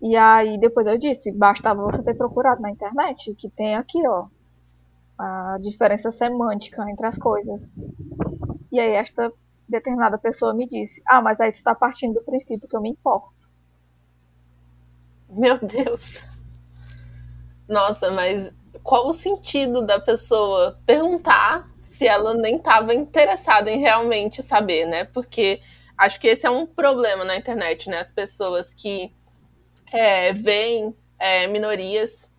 e 0.00 0.16
aí 0.16 0.58
depois 0.58 0.86
eu 0.86 0.96
disse, 0.96 1.30
bastava 1.30 1.82
você 1.82 2.02
ter 2.02 2.14
procurado 2.14 2.62
na 2.62 2.70
internet, 2.70 3.34
que 3.34 3.48
tem 3.48 3.74
aqui, 3.74 4.06
ó, 4.06 4.26
a 5.18 5.58
diferença 5.60 6.10
semântica 6.10 6.88
entre 6.90 7.06
as 7.06 7.18
coisas. 7.18 7.74
E 8.72 8.80
aí 8.80 8.92
esta 8.92 9.32
determinada 9.68 10.16
pessoa 10.18 10.54
me 10.54 10.66
disse, 10.66 11.02
ah, 11.06 11.20
mas 11.20 11.40
aí 11.40 11.52
tu 11.52 11.62
tá 11.62 11.74
partindo 11.74 12.14
do 12.14 12.22
princípio 12.22 12.68
que 12.68 12.76
eu 12.76 12.80
me 12.80 12.90
importo. 12.90 13.48
Meu 15.28 15.58
Deus. 15.58 16.26
Nossa, 17.68 18.10
mas 18.10 18.52
qual 18.82 19.06
o 19.06 19.12
sentido 19.12 19.86
da 19.86 20.00
pessoa 20.00 20.80
perguntar 20.86 21.70
se 21.78 22.06
ela 22.06 22.34
nem 22.34 22.56
estava 22.56 22.94
interessada 22.94 23.70
em 23.70 23.78
realmente 23.78 24.42
saber, 24.42 24.86
né? 24.86 25.04
Porque 25.04 25.60
acho 25.96 26.18
que 26.18 26.28
esse 26.28 26.46
é 26.46 26.50
um 26.50 26.66
problema 26.66 27.24
na 27.24 27.36
internet, 27.36 27.88
né? 27.88 27.98
As 27.98 28.10
pessoas 28.10 28.74
que 28.74 29.14
é, 29.92 30.32
veem 30.32 30.94
é, 31.18 31.46
minorias 31.46 32.34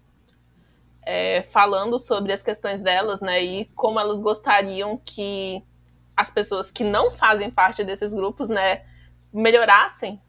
é, 1.04 1.44
falando 1.44 1.98
sobre 2.00 2.32
as 2.32 2.42
questões 2.42 2.82
delas, 2.82 3.22
né? 3.22 3.44
E 3.44 3.66
como 3.76 4.00
elas 4.00 4.22
gostariam 4.22 4.98
que 4.98 5.64
as 6.16 6.32
pessoas 6.32 6.72
que 6.72 6.84
não 6.84 7.12
fazem 7.12 7.50
parte 7.50 7.84
desses 7.84 8.14
grupos, 8.14 8.50
né, 8.50 8.86
melhorassem, 9.34 10.22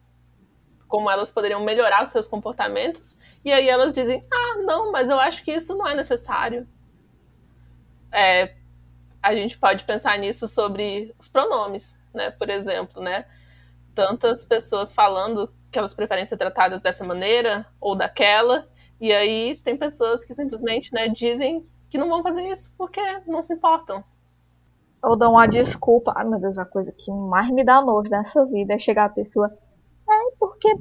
como 0.89 1.11
elas 1.11 1.31
poderiam 1.31 1.63
melhorar 1.63 2.05
os 2.05 2.11
seus 2.11 2.29
comportamentos. 2.29 3.17
E 3.45 3.53
aí 3.53 3.69
elas 3.69 3.93
dizem: 3.93 4.27
ah, 4.33 4.57
não, 4.65 4.93
mas 4.93 5.09
eu 5.09 5.19
acho 5.19 5.45
que 5.45 5.53
isso 5.53 5.77
não 5.77 5.87
é 5.87 5.95
necessário. 5.95 6.67
É, 8.11 8.55
a 9.23 9.35
gente 9.35 9.59
pode 9.59 9.85
pensar 9.85 10.19
nisso 10.19 10.47
sobre 10.49 11.15
os 11.19 11.29
pronomes 11.29 12.01
né? 12.15 12.31
Por 12.31 12.49
exemplo, 12.51 13.03
né? 13.03 13.27
Tantas 13.95 14.45
pessoas 14.45 14.93
falando 14.93 15.53
que 15.73 15.79
elas 15.79 15.95
preferem 15.95 16.27
ser 16.27 16.37
tratadas 16.37 16.83
dessa 16.83 17.03
maneira 17.03 17.67
ou 17.81 17.97
daquela, 17.97 18.69
e 19.01 19.11
aí 19.11 19.57
tem 19.65 19.77
pessoas 19.77 20.25
que 20.25 20.35
simplesmente, 20.35 20.93
né, 20.93 21.09
dizem 21.09 21.67
que 21.91 21.99
não 21.99 22.09
vão 22.09 22.23
fazer 22.23 22.43
isso 22.43 22.73
porque 22.79 23.01
não 23.27 23.43
se 23.43 23.55
importam. 23.55 24.05
Ou 25.03 25.17
dão 25.17 25.33
uma 25.33 25.49
desculpa. 25.49 26.13
Ai 26.15 26.25
meu 26.25 26.39
Deus, 26.39 26.57
a 26.57 26.65
coisa 26.65 26.95
que 26.97 27.11
mais 27.11 27.51
me 27.51 27.65
dá 27.65 27.83
nojo 27.83 28.09
nessa 28.11 28.47
vida 28.47 28.75
é 28.75 28.79
chegar 28.79 29.07
a 29.07 29.09
pessoa. 29.09 29.53
É 30.09 30.37
porque 30.39 30.73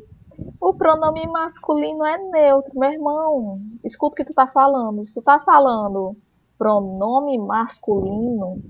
o 0.60 0.74
pronome 0.74 1.26
masculino 1.26 2.06
é 2.06 2.18
neutro, 2.18 2.78
meu 2.78 2.92
irmão. 2.92 3.60
Escuta 3.84 4.14
o 4.14 4.16
que 4.18 4.24
tu 4.24 4.36
tá 4.36 4.46
falando. 4.46 5.04
Se 5.04 5.16
tu 5.16 5.22
tá 5.24 5.40
falando 5.40 6.16
pronome 6.58 7.40
masculino, 7.40 8.62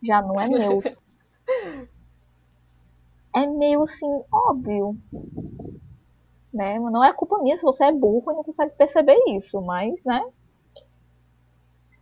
já 0.00 0.22
não 0.22 0.40
é 0.40 0.46
neutro. 0.48 0.96
É 3.34 3.46
meio 3.46 3.82
assim, 3.82 4.06
óbvio. 4.32 4.96
Né? 6.52 6.78
Não 6.78 7.02
é 7.02 7.12
culpa 7.12 7.42
minha 7.42 7.56
se 7.56 7.62
você 7.62 7.84
é 7.84 7.92
burro 7.92 8.30
e 8.30 8.34
não 8.34 8.44
consegue 8.44 8.74
perceber 8.76 9.18
isso, 9.28 9.60
mas, 9.60 10.04
né? 10.04 10.24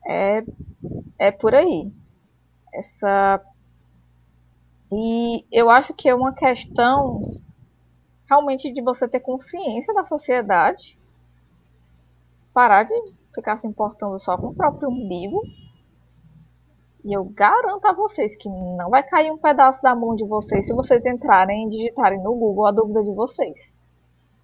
É, 0.06 0.44
é 1.18 1.30
por 1.30 1.54
aí. 1.54 1.90
Essa. 2.72 3.40
E 4.92 5.46
eu 5.50 5.70
acho 5.70 5.94
que 5.94 6.08
é 6.08 6.14
uma 6.14 6.34
questão 6.34 7.22
realmente 8.28 8.70
de 8.70 8.82
você 8.82 9.08
ter 9.08 9.20
consciência 9.20 9.94
da 9.94 10.04
sociedade, 10.04 10.98
parar 12.52 12.82
de 12.82 12.94
ficar 13.34 13.56
se 13.56 13.66
importando 13.66 14.18
só 14.18 14.36
com 14.36 14.48
o 14.48 14.54
próprio 14.54 14.90
umbigo 14.90 15.42
e 17.04 17.12
eu 17.12 17.24
garanto 17.24 17.84
a 17.86 17.92
vocês 17.92 18.36
que 18.36 18.48
não 18.48 18.88
vai 18.90 19.02
cair 19.02 19.30
um 19.30 19.38
pedaço 19.38 19.82
da 19.82 19.94
mão 19.94 20.14
de 20.14 20.24
vocês 20.24 20.66
se 20.66 20.72
vocês 20.72 21.04
entrarem 21.04 21.66
e 21.66 21.70
digitarem 21.70 22.22
no 22.22 22.34
Google 22.34 22.66
a 22.66 22.72
dúvida 22.72 23.02
de 23.02 23.10
vocês. 23.10 23.74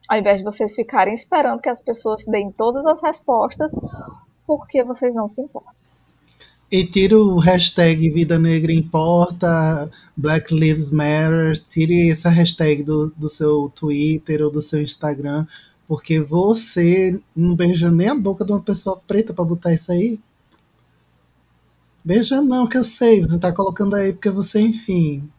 Ao 0.08 0.18
invés 0.18 0.38
de 0.38 0.44
vocês 0.44 0.74
ficarem 0.74 1.14
esperando 1.14 1.60
que 1.60 1.68
as 1.68 1.80
pessoas 1.80 2.24
deem 2.24 2.50
todas 2.50 2.84
as 2.86 3.00
respostas, 3.00 3.70
porque 4.46 4.82
vocês 4.82 5.14
não 5.14 5.28
se 5.28 5.40
importam. 5.40 5.72
E 6.70 6.84
tira 6.84 7.16
o 7.16 7.38
hashtag 7.38 8.10
Vida 8.10 8.38
Negra 8.38 8.72
Importa, 8.72 9.90
Black 10.16 10.52
Lives 10.52 10.90
Matter, 10.90 11.62
tire 11.68 12.10
essa 12.10 12.28
hashtag 12.28 12.82
do, 12.82 13.10
do 13.16 13.28
seu 13.28 13.70
Twitter 13.74 14.42
ou 14.42 14.50
do 14.50 14.60
seu 14.60 14.82
Instagram, 14.82 15.46
porque 15.86 16.20
você 16.20 17.18
não 17.34 17.54
beija 17.54 17.90
nem 17.90 18.08
a 18.08 18.14
boca 18.14 18.44
de 18.44 18.52
uma 18.52 18.60
pessoa 18.60 19.00
preta 19.06 19.32
para 19.32 19.44
botar 19.44 19.72
isso 19.72 19.90
aí. 19.92 20.20
Beija 22.08 22.40
não, 22.40 22.66
que 22.66 22.78
eu 22.78 22.84
sei, 22.84 23.20
você 23.20 23.38
tá 23.38 23.52
colocando 23.52 23.94
aí 23.94 24.14
porque 24.14 24.30
você, 24.30 24.62
enfim, 24.62 25.30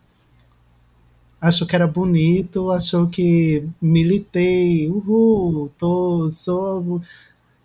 achou 1.42 1.66
que 1.66 1.76
era 1.76 1.88
bonito, 1.88 2.72
achou 2.72 3.10
que 3.10 3.68
militei, 3.82 4.88
uhul, 4.88 5.70
tô, 5.80 6.30
sou 6.30 7.02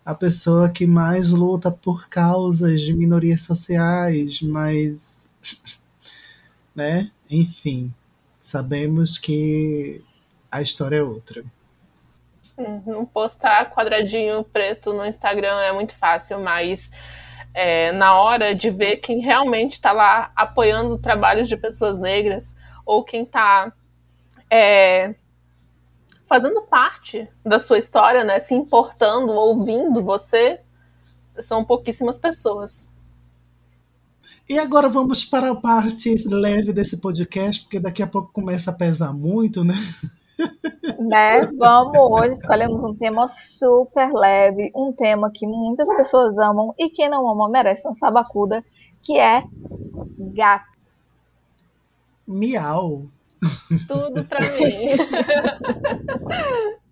a 0.03 0.15
pessoa 0.15 0.71
que 0.71 0.87
mais 0.87 1.29
luta 1.29 1.69
por 1.69 2.09
causas 2.09 2.81
de 2.81 2.95
minorias 2.95 3.41
sociais, 3.41 4.41
mas, 4.41 5.23
né, 6.73 7.11
enfim, 7.29 7.93
sabemos 8.41 9.19
que 9.19 10.01
a 10.51 10.63
história 10.63 10.95
é 10.95 11.03
outra. 11.03 11.45
Não 12.87 13.05
postar 13.05 13.71
quadradinho 13.71 14.43
preto 14.45 14.93
no 14.93 15.05
Instagram 15.05 15.59
é 15.59 15.71
muito 15.71 15.93
fácil, 15.93 16.39
mas 16.39 16.91
é, 17.55 17.93
na 17.93 18.19
hora 18.19 18.53
de 18.53 18.69
ver 18.69 18.97
quem 18.97 19.21
realmente 19.21 19.73
está 19.73 19.93
lá 19.93 20.29
apoiando 20.35 20.97
trabalhos 20.97 21.47
de 21.47 21.55
pessoas 21.55 21.97
negras 21.97 22.53
ou 22.85 23.01
quem 23.01 23.23
está 23.23 23.71
é, 24.51 25.15
fazendo 26.27 26.61
parte 26.63 27.27
da 27.45 27.57
sua 27.57 27.77
história, 27.77 28.25
né, 28.25 28.39
se 28.39 28.53
importando, 28.53 29.31
ouvindo 29.31 30.03
você, 30.03 30.59
são 31.39 31.63
pouquíssimas 31.63 32.19
pessoas. 32.19 32.91
E 34.49 34.59
agora 34.59 34.89
vamos 34.89 35.23
para 35.23 35.49
a 35.49 35.55
parte 35.55 36.13
leve 36.27 36.73
desse 36.73 36.97
podcast, 36.97 37.63
porque 37.63 37.79
daqui 37.79 38.03
a 38.03 38.07
pouco 38.07 38.33
começa 38.33 38.69
a 38.69 38.73
pesar 38.73 39.13
muito, 39.13 39.63
né? 39.63 39.75
Né? 40.99 41.41
Vamos 41.57 41.97
hoje, 41.97 42.33
escolhemos 42.33 42.83
um 42.83 42.95
tema 42.95 43.27
super 43.27 44.11
leve, 44.13 44.71
um 44.75 44.91
tema 44.91 45.31
que 45.33 45.47
muitas 45.47 45.87
pessoas 45.95 46.37
amam 46.37 46.73
e 46.77 46.89
quem 46.89 47.09
não 47.09 47.29
ama 47.29 47.49
merece 47.49 47.87
uma 47.87 47.95
sabacuda, 47.95 48.63
que 49.01 49.17
é 49.17 49.43
gato. 50.33 50.75
Miau. 52.27 53.07
Tudo 53.87 54.25
pra 54.25 54.39
mim. 54.41 54.89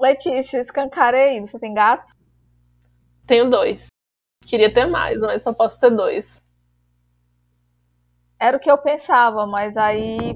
Letícia, 0.00 0.60
escancarei, 0.60 1.40
você 1.40 1.58
tem 1.58 1.74
gatos? 1.74 2.12
Tenho 3.26 3.50
dois. 3.50 3.88
Queria 4.46 4.72
ter 4.72 4.86
mais, 4.86 5.18
mas 5.20 5.42
só 5.42 5.52
posso 5.52 5.80
ter 5.80 5.90
dois. 5.90 6.46
Era 8.38 8.56
o 8.56 8.60
que 8.60 8.70
eu 8.70 8.78
pensava, 8.78 9.44
mas 9.46 9.76
aí 9.76 10.34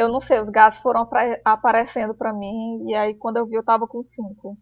eu 0.00 0.08
não 0.08 0.20
sei, 0.20 0.40
os 0.40 0.50
gatos 0.50 0.78
foram 0.80 1.08
aparecendo 1.44 2.14
para 2.14 2.32
mim 2.32 2.84
e 2.88 2.94
aí 2.94 3.14
quando 3.14 3.36
eu 3.36 3.46
vi 3.46 3.54
eu 3.54 3.64
tava 3.64 3.86
com 3.86 4.02
cinco. 4.02 4.56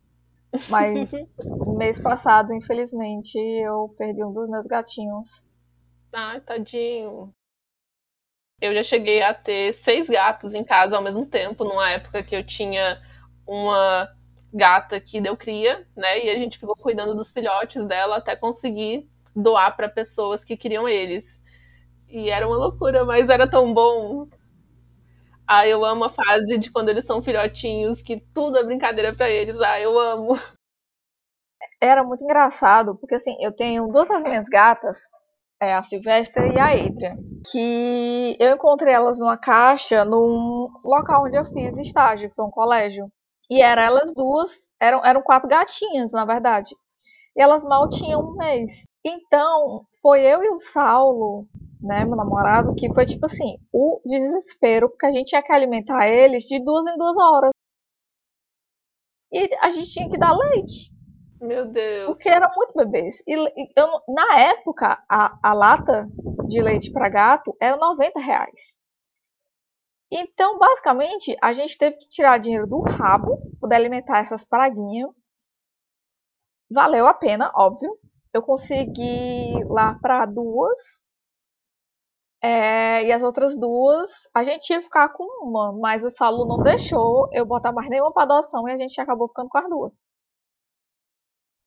Mas 0.68 1.11
mês 1.76 1.99
passado, 1.99 2.52
infelizmente, 2.54 3.38
eu 3.38 3.95
perdi 3.97 4.25
um 4.25 4.33
dos 4.33 4.49
meus 4.49 4.66
gatinhos. 4.66 5.42
Ai, 6.12 6.40
tadinho. 6.40 7.33
Eu 8.61 8.75
já 8.75 8.83
cheguei 8.83 9.23
a 9.23 9.33
ter 9.33 9.73
seis 9.73 10.09
gatos 10.09 10.52
em 10.52 10.64
casa 10.64 10.97
ao 10.97 11.02
mesmo 11.02 11.25
tempo, 11.25 11.64
numa 11.64 11.90
época 11.90 12.23
que 12.23 12.35
eu 12.35 12.45
tinha 12.45 13.00
uma 13.47 14.09
gata 14.52 15.00
que 15.00 15.21
deu 15.21 15.37
cria, 15.37 15.87
né? 15.97 16.25
E 16.25 16.30
a 16.30 16.35
gente 16.35 16.59
ficou 16.59 16.75
cuidando 16.76 17.14
dos 17.14 17.30
filhotes 17.30 17.85
dela 17.85 18.16
até 18.16 18.35
conseguir 18.35 19.09
doar 19.37 19.76
para 19.76 19.88
pessoas 19.88 20.45
que 20.45 20.57
queriam 20.57 20.88
eles. 20.88 21.40
E 22.09 22.30
era 22.30 22.47
uma 22.49 22.57
loucura, 22.57 23.04
mas 23.04 23.28
era 23.28 23.49
tão 23.49 23.73
bom. 23.73 24.26
Ah, 25.50 25.67
eu 25.67 25.83
amo 25.83 26.05
a 26.05 26.11
fase 26.11 26.59
de 26.59 26.71
quando 26.71 26.90
eles 26.90 27.07
são 27.07 27.23
filhotinhos, 27.23 28.02
que 28.02 28.21
tudo 28.35 28.59
é 28.59 28.64
brincadeira 28.64 29.14
para 29.14 29.31
eles. 29.31 29.59
Ah, 29.62 29.81
eu 29.81 29.99
amo. 29.99 30.38
Era 31.81 32.05
muito 32.05 32.23
engraçado, 32.23 32.97
porque 32.97 33.14
assim, 33.14 33.35
eu 33.40 33.50
tenho 33.50 33.87
duas 33.88 34.07
das 34.07 34.23
minhas 34.23 34.47
gatas, 34.47 34.99
é, 35.59 35.73
a 35.73 35.83
Silvestre 35.83 36.52
e 36.52 36.59
a 36.59 36.67
Adria, 36.67 37.17
que 37.50 38.37
eu 38.38 38.55
encontrei 38.55 38.93
elas 38.93 39.19
numa 39.19 39.38
caixa 39.38 40.05
num 40.05 40.69
local 40.85 41.25
onde 41.25 41.37
eu 41.37 41.45
fiz 41.47 41.78
estágio, 41.78 42.28
que 42.28 42.37
foi 42.37 42.45
um 42.45 42.50
colégio. 42.50 43.11
E 43.50 43.62
eram 43.62 43.83
elas 43.83 44.12
duas, 44.14 44.69
eram, 44.78 45.02
eram 45.02 45.23
quatro 45.23 45.49
gatinhas, 45.49 46.12
na 46.12 46.26
verdade. 46.26 46.76
E 47.35 47.40
elas 47.40 47.64
mal 47.64 47.88
tinham 47.88 48.21
um 48.21 48.37
mês. 48.37 48.85
Então, 49.02 49.87
foi 50.02 50.21
eu 50.25 50.45
e 50.45 50.49
o 50.50 50.59
Saulo 50.59 51.49
né, 51.80 52.04
meu 52.04 52.16
namorado, 52.16 52.75
que 52.75 52.92
foi 52.92 53.04
tipo 53.04 53.26
assim, 53.26 53.58
o 53.73 54.00
desespero, 54.04 54.88
porque 54.88 55.06
a 55.06 55.12
gente 55.12 55.28
tinha 55.28 55.42
que 55.42 55.52
alimentar 55.52 56.08
eles 56.08 56.44
de 56.44 56.62
duas 56.62 56.87
em 56.87 56.97
duas 56.97 57.16
horas. 57.16 57.50
E 59.32 59.49
a 59.61 59.70
gente 59.70 59.90
tinha 59.90 60.08
que 60.08 60.18
dar 60.18 60.32
leite. 60.32 60.92
Meu 61.40 61.70
Deus. 61.70 62.06
Porque 62.06 62.28
eram 62.28 62.49
muito 62.56 62.75
bebês. 62.75 63.23
E, 63.26 63.35
eu, 63.76 63.87
na 64.08 64.40
época, 64.40 65.02
a, 65.08 65.38
a 65.42 65.54
lata 65.54 66.08
de 66.49 66.61
leite 66.61 66.90
para 66.90 67.08
gato 67.08 67.56
era 67.61 67.76
90 67.76 68.18
reais. 68.18 68.80
Então, 70.11 70.58
basicamente, 70.58 71.37
a 71.42 71.52
gente 71.52 71.76
teve 71.76 71.97
que 71.99 72.08
tirar 72.08 72.38
dinheiro 72.38 72.66
do 72.66 72.80
rabo 72.80 73.37
para 73.37 73.61
poder 73.61 73.75
alimentar 73.76 74.18
essas 74.18 74.44
praguinhas. 74.44 75.11
Valeu 76.70 77.06
a 77.06 77.14
pena, 77.14 77.52
óbvio. 77.54 77.97
Eu 78.32 78.42
consegui 78.42 79.52
lá 79.68 79.94
para 80.00 80.25
duas 80.26 81.04
é, 82.40 83.04
e 83.04 83.12
as 83.12 83.23
outras 83.23 83.57
duas, 83.57 84.11
a 84.33 84.45
gente 84.45 84.71
ia 84.71 84.80
ficar 84.80 85.09
com 85.09 85.25
uma, 85.45 85.73
mas 85.73 86.04
o 86.04 86.10
Saulo 86.10 86.47
não 86.47 86.63
deixou 86.63 87.28
eu 87.32 87.45
botar 87.45 87.73
mais 87.73 87.89
nenhuma 87.89 88.13
para 88.13 88.23
adoção 88.23 88.69
e 88.69 88.73
a 88.73 88.76
gente 88.78 89.00
acabou 89.00 89.28
ficando 89.28 89.49
com 89.49 89.58
as 89.58 89.69
duas. 89.69 90.02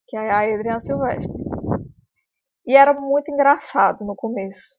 Que 0.08 0.16
é 0.16 0.30
a 0.30 0.40
Adriana 0.40 0.80
Silvestre. 0.80 1.32
E 2.66 2.74
era 2.74 2.94
muito 2.98 3.30
engraçado 3.30 4.04
no 4.04 4.16
começo. 4.16 4.78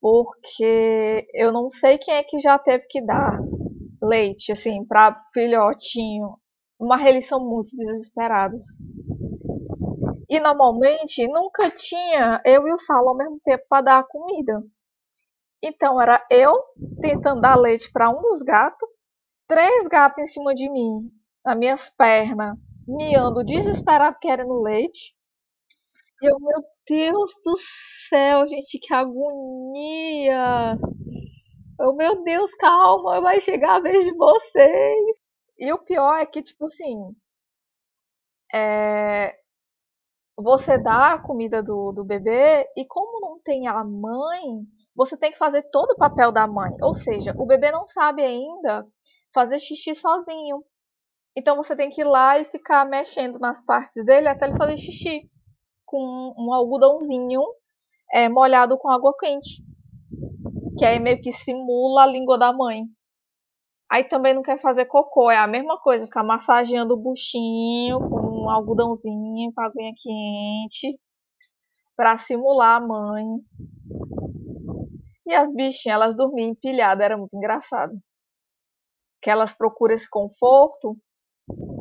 Porque 0.00 1.26
eu 1.34 1.50
não 1.50 1.68
sei 1.68 1.98
quem 1.98 2.14
é 2.14 2.22
que 2.22 2.38
já 2.38 2.58
teve 2.58 2.86
que 2.88 3.00
dar 3.00 3.40
leite, 4.02 4.52
assim, 4.52 4.84
para 4.84 5.20
filhotinho. 5.32 6.38
Eles 7.06 7.26
são 7.26 7.40
muito 7.40 7.70
desesperados. 7.74 8.64
E 10.28 10.38
normalmente 10.38 11.26
nunca 11.28 11.70
tinha 11.70 12.40
eu 12.44 12.66
e 12.66 12.72
o 12.72 12.78
Saulo 12.78 13.10
ao 13.10 13.16
mesmo 13.16 13.40
tempo 13.44 13.64
para 13.68 13.82
dar 13.82 14.06
comida. 14.06 14.62
Então 15.62 16.00
era 16.00 16.24
eu 16.30 16.54
tentando 17.00 17.40
dar 17.40 17.56
leite 17.56 17.90
para 17.90 18.10
um 18.10 18.20
dos 18.22 18.42
gatos, 18.42 18.88
três 19.48 19.88
gatos 19.88 20.22
em 20.22 20.26
cima 20.26 20.54
de 20.54 20.70
mim, 20.70 21.10
nas 21.44 21.56
minhas 21.56 21.90
pernas, 21.90 22.56
miando 22.86 23.44
desesperado 23.44 24.18
querendo 24.20 24.62
leite. 24.62 25.14
E 26.22 26.26
eu, 26.26 26.38
meu 26.40 26.62
Deus 26.88 27.30
do 27.44 27.56
céu, 28.08 28.46
gente, 28.48 28.78
que 28.78 28.92
agonia! 28.94 30.76
Eu, 31.78 31.94
meu 31.94 32.22
Deus, 32.22 32.54
calma, 32.54 33.20
vai 33.20 33.40
chegar 33.40 33.76
a 33.76 33.80
vez 33.80 34.04
de 34.04 34.14
vocês. 34.14 35.16
E 35.58 35.72
o 35.72 35.78
pior 35.78 36.16
é 36.18 36.26
que, 36.26 36.42
tipo 36.42 36.64
assim, 36.66 37.14
é, 38.52 39.36
você 40.36 40.78
dá 40.78 41.14
a 41.14 41.18
comida 41.18 41.62
do, 41.62 41.92
do 41.92 42.04
bebê 42.04 42.68
e 42.76 42.84
como 42.86 43.20
não 43.20 43.40
tem 43.40 43.66
a 43.68 43.82
mãe, 43.84 44.66
você 44.96 45.16
tem 45.16 45.30
que 45.30 45.38
fazer 45.38 45.62
todo 45.70 45.90
o 45.90 45.96
papel 45.96 46.32
da 46.32 46.46
mãe. 46.46 46.70
Ou 46.80 46.94
seja, 46.94 47.34
o 47.36 47.44
bebê 47.44 47.70
não 47.70 47.86
sabe 47.86 48.22
ainda 48.22 48.86
fazer 49.34 49.60
xixi 49.60 49.94
sozinho. 49.94 50.64
Então 51.36 51.56
você 51.56 51.76
tem 51.76 51.90
que 51.90 52.00
ir 52.00 52.04
lá 52.04 52.38
e 52.38 52.46
ficar 52.46 52.86
mexendo 52.86 53.38
nas 53.38 53.62
partes 53.62 54.02
dele 54.04 54.26
até 54.26 54.46
ele 54.46 54.56
fazer 54.56 54.76
xixi. 54.78 55.28
Com 55.84 56.34
um 56.36 56.52
algodãozinho 56.52 57.42
é, 58.12 58.28
molhado 58.28 58.78
com 58.78 58.90
água 58.90 59.14
quente. 59.18 59.62
Que 60.78 60.84
aí 60.84 60.98
meio 60.98 61.20
que 61.20 61.32
simula 61.32 62.04
a 62.04 62.06
língua 62.06 62.38
da 62.38 62.52
mãe. 62.52 62.84
Aí 63.88 64.02
também 64.02 64.34
não 64.34 64.42
quer 64.42 64.60
fazer 64.60 64.86
cocô, 64.86 65.30
é 65.30 65.36
a 65.36 65.46
mesma 65.46 65.78
coisa, 65.78 66.06
ficar 66.06 66.24
massageando 66.24 66.94
o 66.94 66.96
buchinho 66.96 68.00
com 68.00 68.44
um 68.44 68.50
algodãozinho, 68.50 69.52
com 69.54 69.60
aguinha 69.60 69.92
quente, 69.96 70.98
para 71.96 72.16
simular 72.16 72.82
a 72.82 72.86
mãe. 72.86 73.24
E 75.26 75.34
as 75.34 75.52
bichinhas, 75.52 75.96
elas 75.96 76.14
dormiam 76.14 76.50
empilhadas, 76.50 77.04
era 77.04 77.18
muito 77.18 77.36
engraçado. 77.36 77.98
Que 79.20 79.28
elas 79.28 79.52
procuram 79.52 79.94
esse 79.94 80.08
conforto, 80.08 80.96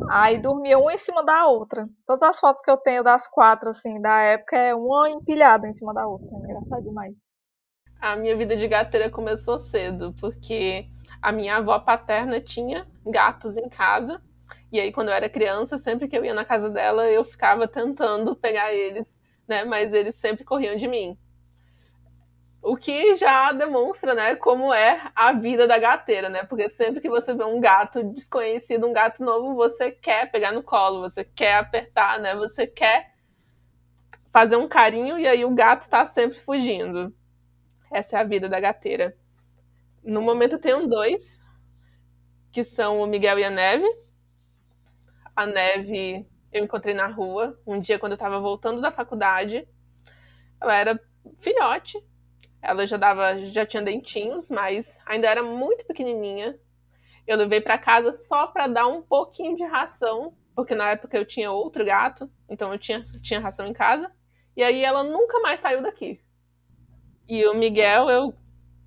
aí 0.09 0.39
dormiam 0.39 0.81
uma 0.81 0.93
em 0.93 0.97
cima 0.97 1.23
da 1.23 1.47
outra. 1.47 1.83
Todas 2.07 2.23
as 2.23 2.39
fotos 2.39 2.63
que 2.63 2.71
eu 2.71 2.77
tenho 2.77 3.03
das 3.03 3.27
quatro, 3.27 3.69
assim, 3.69 4.01
da 4.01 4.19
época, 4.21 4.57
é 4.57 4.73
uma 4.73 5.09
empilhada 5.09 5.67
em 5.67 5.73
cima 5.73 5.93
da 5.93 6.07
outra. 6.07 6.27
É 6.27 6.37
engraçado 6.39 6.83
demais. 6.83 7.29
A 8.01 8.15
minha 8.15 8.35
vida 8.35 8.57
de 8.57 8.67
gateira 8.67 9.11
começou 9.11 9.59
cedo, 9.59 10.13
porque 10.19 10.87
a 11.21 11.31
minha 11.31 11.57
avó 11.57 11.79
paterna 11.79 12.41
tinha 12.41 12.87
gatos 13.05 13.57
em 13.57 13.69
casa. 13.69 14.21
E 14.71 14.79
aí, 14.79 14.91
quando 14.91 15.09
eu 15.09 15.13
era 15.13 15.29
criança, 15.29 15.77
sempre 15.77 16.07
que 16.07 16.17
eu 16.17 16.25
ia 16.25 16.33
na 16.33 16.45
casa 16.45 16.69
dela, 16.69 17.07
eu 17.09 17.23
ficava 17.23 17.67
tentando 17.67 18.35
pegar 18.35 18.73
eles, 18.73 19.21
né? 19.47 19.63
Mas 19.63 19.93
eles 19.93 20.15
sempre 20.15 20.43
corriam 20.43 20.75
de 20.75 20.87
mim. 20.87 21.17
O 22.67 22.75
que 22.75 23.15
já 23.15 23.51
demonstra, 23.51 24.15
né, 24.15 24.35
como 24.37 24.73
é 24.73 25.11
a 25.13 25.31
vida 25.31 25.67
da 25.67 25.77
gateira, 25.77 26.29
né? 26.29 26.43
Porque 26.45 26.67
sempre 26.67 26.99
que 26.99 27.07
você 27.07 27.31
vê 27.31 27.43
um 27.43 27.61
gato 27.61 28.03
desconhecido, 28.05 28.87
um 28.87 28.91
gato 28.91 29.23
novo, 29.23 29.53
você 29.53 29.91
quer 29.91 30.31
pegar 30.31 30.51
no 30.51 30.63
colo, 30.63 31.01
você 31.01 31.23
quer 31.23 31.57
apertar, 31.57 32.19
né? 32.19 32.33
Você 32.33 32.65
quer 32.65 33.13
fazer 34.33 34.55
um 34.55 34.67
carinho 34.67 35.19
e 35.19 35.27
aí 35.27 35.45
o 35.45 35.53
gato 35.53 35.87
tá 35.87 36.07
sempre 36.07 36.39
fugindo. 36.39 37.13
Essa 37.93 38.17
é 38.17 38.19
a 38.21 38.23
vida 38.23 38.49
da 38.49 38.59
gateira. 38.59 39.15
No 40.03 40.23
momento 40.23 40.57
tenho 40.57 40.87
dois, 40.87 41.39
que 42.51 42.63
são 42.63 42.99
o 42.99 43.05
Miguel 43.05 43.37
e 43.37 43.43
a 43.43 43.51
Neve. 43.51 43.87
A 45.35 45.45
Neve 45.45 46.27
eu 46.51 46.63
encontrei 46.63 46.95
na 46.95 47.05
rua 47.05 47.59
um 47.63 47.79
dia 47.79 47.99
quando 47.99 48.13
eu 48.13 48.17
tava 48.17 48.39
voltando 48.39 48.81
da 48.81 48.91
faculdade. 48.91 49.67
Ela 50.59 50.75
era 50.75 50.99
filhote, 51.37 52.03
ela 52.65 52.85
já 52.85 52.97
dava, 52.97 53.39
já 53.43 53.65
tinha 53.65 53.83
dentinhos, 53.83 54.49
mas 54.49 54.99
ainda 55.05 55.27
era 55.27 55.43
muito 55.43 55.85
pequenininha. 55.85 56.59
Eu 57.27 57.37
levei 57.37 57.61
para 57.61 57.77
casa 57.77 58.11
só 58.11 58.47
para 58.47 58.67
dar 58.67 58.87
um 58.87 59.01
pouquinho 59.01 59.55
de 59.55 59.63
ração, 59.63 60.35
porque 60.55 60.75
na 60.75 60.91
época 60.91 61.17
eu 61.17 61.25
tinha 61.25 61.51
outro 61.51 61.85
gato, 61.85 62.29
então 62.49 62.71
eu 62.71 62.79
tinha, 62.79 63.01
tinha 63.21 63.39
ração 63.39 63.65
em 63.65 63.73
casa. 63.73 64.11
E 64.55 64.63
aí 64.63 64.83
ela 64.83 65.03
nunca 65.03 65.39
mais 65.39 65.59
saiu 65.59 65.81
daqui. 65.81 66.19
E 67.27 67.45
o 67.47 67.53
Miguel, 67.53 68.09
eu, 68.09 68.33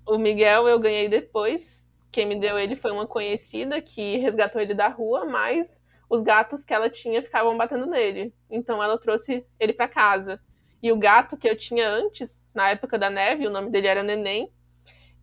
o 0.05 0.17
Miguel 0.17 0.67
eu 0.67 0.79
ganhei 0.79 1.07
depois. 1.09 1.87
Quem 2.11 2.25
me 2.25 2.39
deu 2.39 2.57
ele 2.57 2.75
foi 2.75 2.91
uma 2.91 3.05
conhecida 3.05 3.81
que 3.81 4.17
resgatou 4.17 4.61
ele 4.61 4.73
da 4.73 4.87
rua, 4.87 5.25
mas 5.25 5.81
os 6.09 6.23
gatos 6.23 6.65
que 6.65 6.73
ela 6.73 6.89
tinha 6.89 7.21
ficavam 7.21 7.55
batendo 7.55 7.85
nele. 7.85 8.33
Então 8.49 8.81
ela 8.81 8.97
trouxe 8.97 9.45
ele 9.59 9.73
para 9.73 9.87
casa. 9.87 10.41
E 10.81 10.91
o 10.91 10.97
gato 10.97 11.35
que 11.35 11.49
eu 11.49 11.57
tinha 11.57 11.87
antes, 11.89 12.41
na 12.53 12.69
época 12.69 12.97
da 12.97 13.09
neve, 13.09 13.45
o 13.45 13.51
nome 13.51 13.69
dele 13.69 13.87
era 13.87 14.03
Neném, 14.03 14.49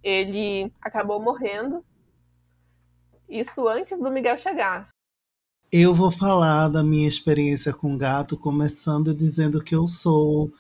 ele 0.03 0.71
acabou 0.81 1.21
morrendo. 1.21 1.85
Isso 3.29 3.67
antes 3.67 4.01
do 4.01 4.11
Miguel 4.11 4.37
chegar. 4.37 4.89
Eu 5.73 5.93
vou 5.95 6.13
falar 6.13 6.69
da 6.69 6.83
minha 6.83 7.09
experiência 7.09 7.73
com 7.73 7.99
gato, 7.99 8.37
começando 8.37 9.13
dizendo 9.13 9.63
que 9.63 9.75
eu 9.75 9.87
sou. 9.87 10.53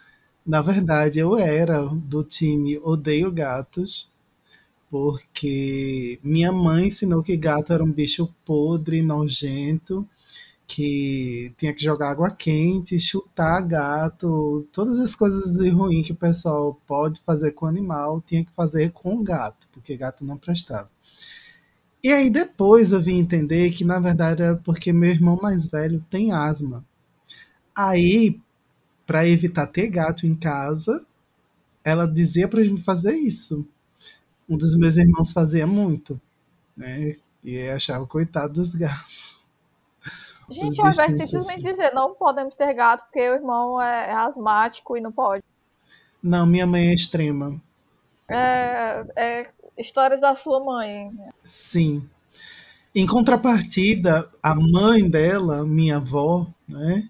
Na 0.44 0.61
verdade, 0.61 1.18
eu 1.18 1.38
era 1.38 1.85
do 1.87 2.24
time 2.24 2.78
Odeio 2.78 3.30
Gatos, 3.30 4.11
porque 4.90 6.18
minha 6.22 6.50
mãe 6.50 6.87
ensinou 6.87 7.22
que 7.22 7.37
gato 7.37 7.72
era 7.72 7.85
um 7.85 7.90
bicho 7.90 8.28
podre, 8.44 9.00
nojento, 9.02 10.09
que 10.66 11.52
tinha 11.57 11.72
que 11.72 11.83
jogar 11.83 12.11
água 12.11 12.31
quente, 12.31 12.98
chutar 12.98 13.62
gato, 13.62 14.66
todas 14.72 14.98
as 14.98 15.14
coisas 15.14 15.52
de 15.52 15.68
ruim 15.70 16.02
que 16.02 16.12
o 16.12 16.16
pessoal 16.16 16.81
pode 16.87 17.20
fazer 17.20 17.52
com 17.52 17.66
animal, 17.66 18.20
tinha 18.26 18.44
que 18.44 18.52
fazer 18.52 18.90
com 18.92 19.22
gato, 19.22 19.68
porque 19.72 19.96
gato 19.96 20.24
não 20.24 20.37
prestava. 20.37 20.90
E 22.02 22.12
aí 22.12 22.31
depois 22.31 22.92
eu 22.92 23.02
vim 23.02 23.18
entender 23.18 23.70
que 23.72 23.85
na 23.85 23.98
verdade 23.98 24.42
é 24.42 24.55
porque 24.55 24.92
meu 24.92 25.11
irmão 25.11 25.38
mais 25.40 25.66
velho 25.66 26.05
tem 26.11 26.33
asma. 26.33 26.85
Aí, 27.74 28.40
para 29.07 29.29
evitar 29.29 29.66
ter 29.68 29.88
gato 29.88 30.26
em 30.26 30.35
casa, 30.35 31.07
ela 31.85 32.07
dizia 32.07 32.48
pra 32.48 32.64
gente 32.64 32.83
fazer 32.83 33.16
isso. 33.16 33.66
Um 34.48 34.57
dos 34.59 34.76
meus 34.76 34.96
irmãos 34.96 35.33
fazia 35.33 35.66
muito, 35.66 36.20
né? 36.76 37.16
E 37.44 37.68
achava 37.70 38.07
coitado 38.07 38.55
dos 38.55 38.74
gatos. 38.74 39.36
Gente, 40.48 40.80
ao 40.80 40.88
invés 40.88 41.12
de 41.12 41.26
simplesmente 41.26 41.62
dizer 41.62 41.92
não 41.92 42.14
podemos 42.14 42.54
ter 42.54 42.72
gato 42.72 43.04
porque 43.04 43.28
o 43.28 43.35
irmão 43.35 43.80
é, 43.80 44.11
é 44.11 44.12
asmático 44.12 44.96
e 44.96 45.00
não 45.00 45.11
pode. 45.11 45.42
Não, 46.22 46.46
minha 46.46 46.66
mãe 46.66 46.88
é 46.88 46.94
extrema. 46.94 47.61
É, 48.28 49.06
é 49.16 49.50
histórias 49.76 50.20
da 50.20 50.35
sua 50.35 50.64
mãe. 50.64 51.11
Sim. 51.44 52.09
Em 52.94 53.06
contrapartida, 53.06 54.30
a 54.42 54.54
mãe 54.54 55.09
dela, 55.09 55.64
minha 55.64 55.96
avó, 55.96 56.46
né? 56.66 57.09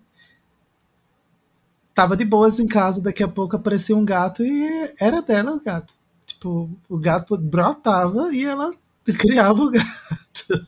Tava 1.94 2.16
de 2.16 2.24
boas 2.24 2.58
em 2.58 2.66
casa, 2.66 3.00
daqui 3.00 3.22
a 3.22 3.28
pouco 3.28 3.56
aparecia 3.56 3.96
um 3.96 4.04
gato 4.04 4.42
e 4.44 4.92
era 5.00 5.22
dela 5.22 5.52
o 5.52 5.60
gato. 5.62 5.94
Tipo, 6.26 6.68
o 6.88 6.98
gato 6.98 7.38
brotava 7.38 8.34
e 8.34 8.44
ela 8.44 8.74
criava 9.04 9.62
o 9.62 9.70
gato. 9.70 10.66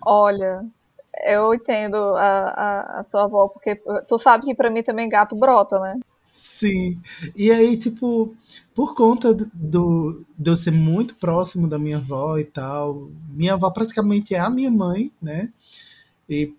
Olha, 0.00 0.64
eu 1.24 1.54
entendo 1.54 1.96
a, 1.96 2.48
a, 2.48 3.00
a, 3.00 3.02
sua 3.02 3.24
avó, 3.24 3.48
porque 3.48 3.80
tu 4.06 4.18
sabe 4.18 4.46
que 4.46 4.54
para 4.54 4.70
mim 4.70 4.82
também 4.82 5.08
gato 5.08 5.36
brota, 5.36 5.78
né? 5.78 5.98
Sim. 6.32 7.00
E 7.34 7.50
aí, 7.50 7.76
tipo, 7.78 8.34
por 8.74 8.94
conta 8.94 9.32
do, 9.32 10.22
de 10.38 10.50
eu 10.50 10.56
ser 10.56 10.70
muito 10.70 11.14
próximo 11.14 11.66
da 11.66 11.78
minha 11.78 11.96
avó 11.96 12.38
e 12.38 12.44
tal, 12.44 13.10
minha 13.30 13.54
avó 13.54 13.70
praticamente 13.70 14.34
é 14.34 14.38
a 14.38 14.50
minha 14.50 14.70
mãe, 14.70 15.10
né? 15.20 15.50
E 16.28 16.52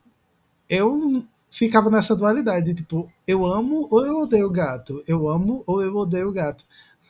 eu 0.68 1.24
ficava 1.52 1.90
nessa 1.90 2.16
dualidade, 2.16 2.74
tipo, 2.74 3.12
eu 3.28 3.46
amo 3.46 3.88
ou 3.92 4.06
eu 4.06 4.18
odeio 4.18 4.50
gato? 4.50 5.04
Eu 5.08 5.28
amo 5.30 5.64
ou 5.68 5.84
eu 5.84 5.96
odeio 5.96 6.32
gato? 6.32 6.66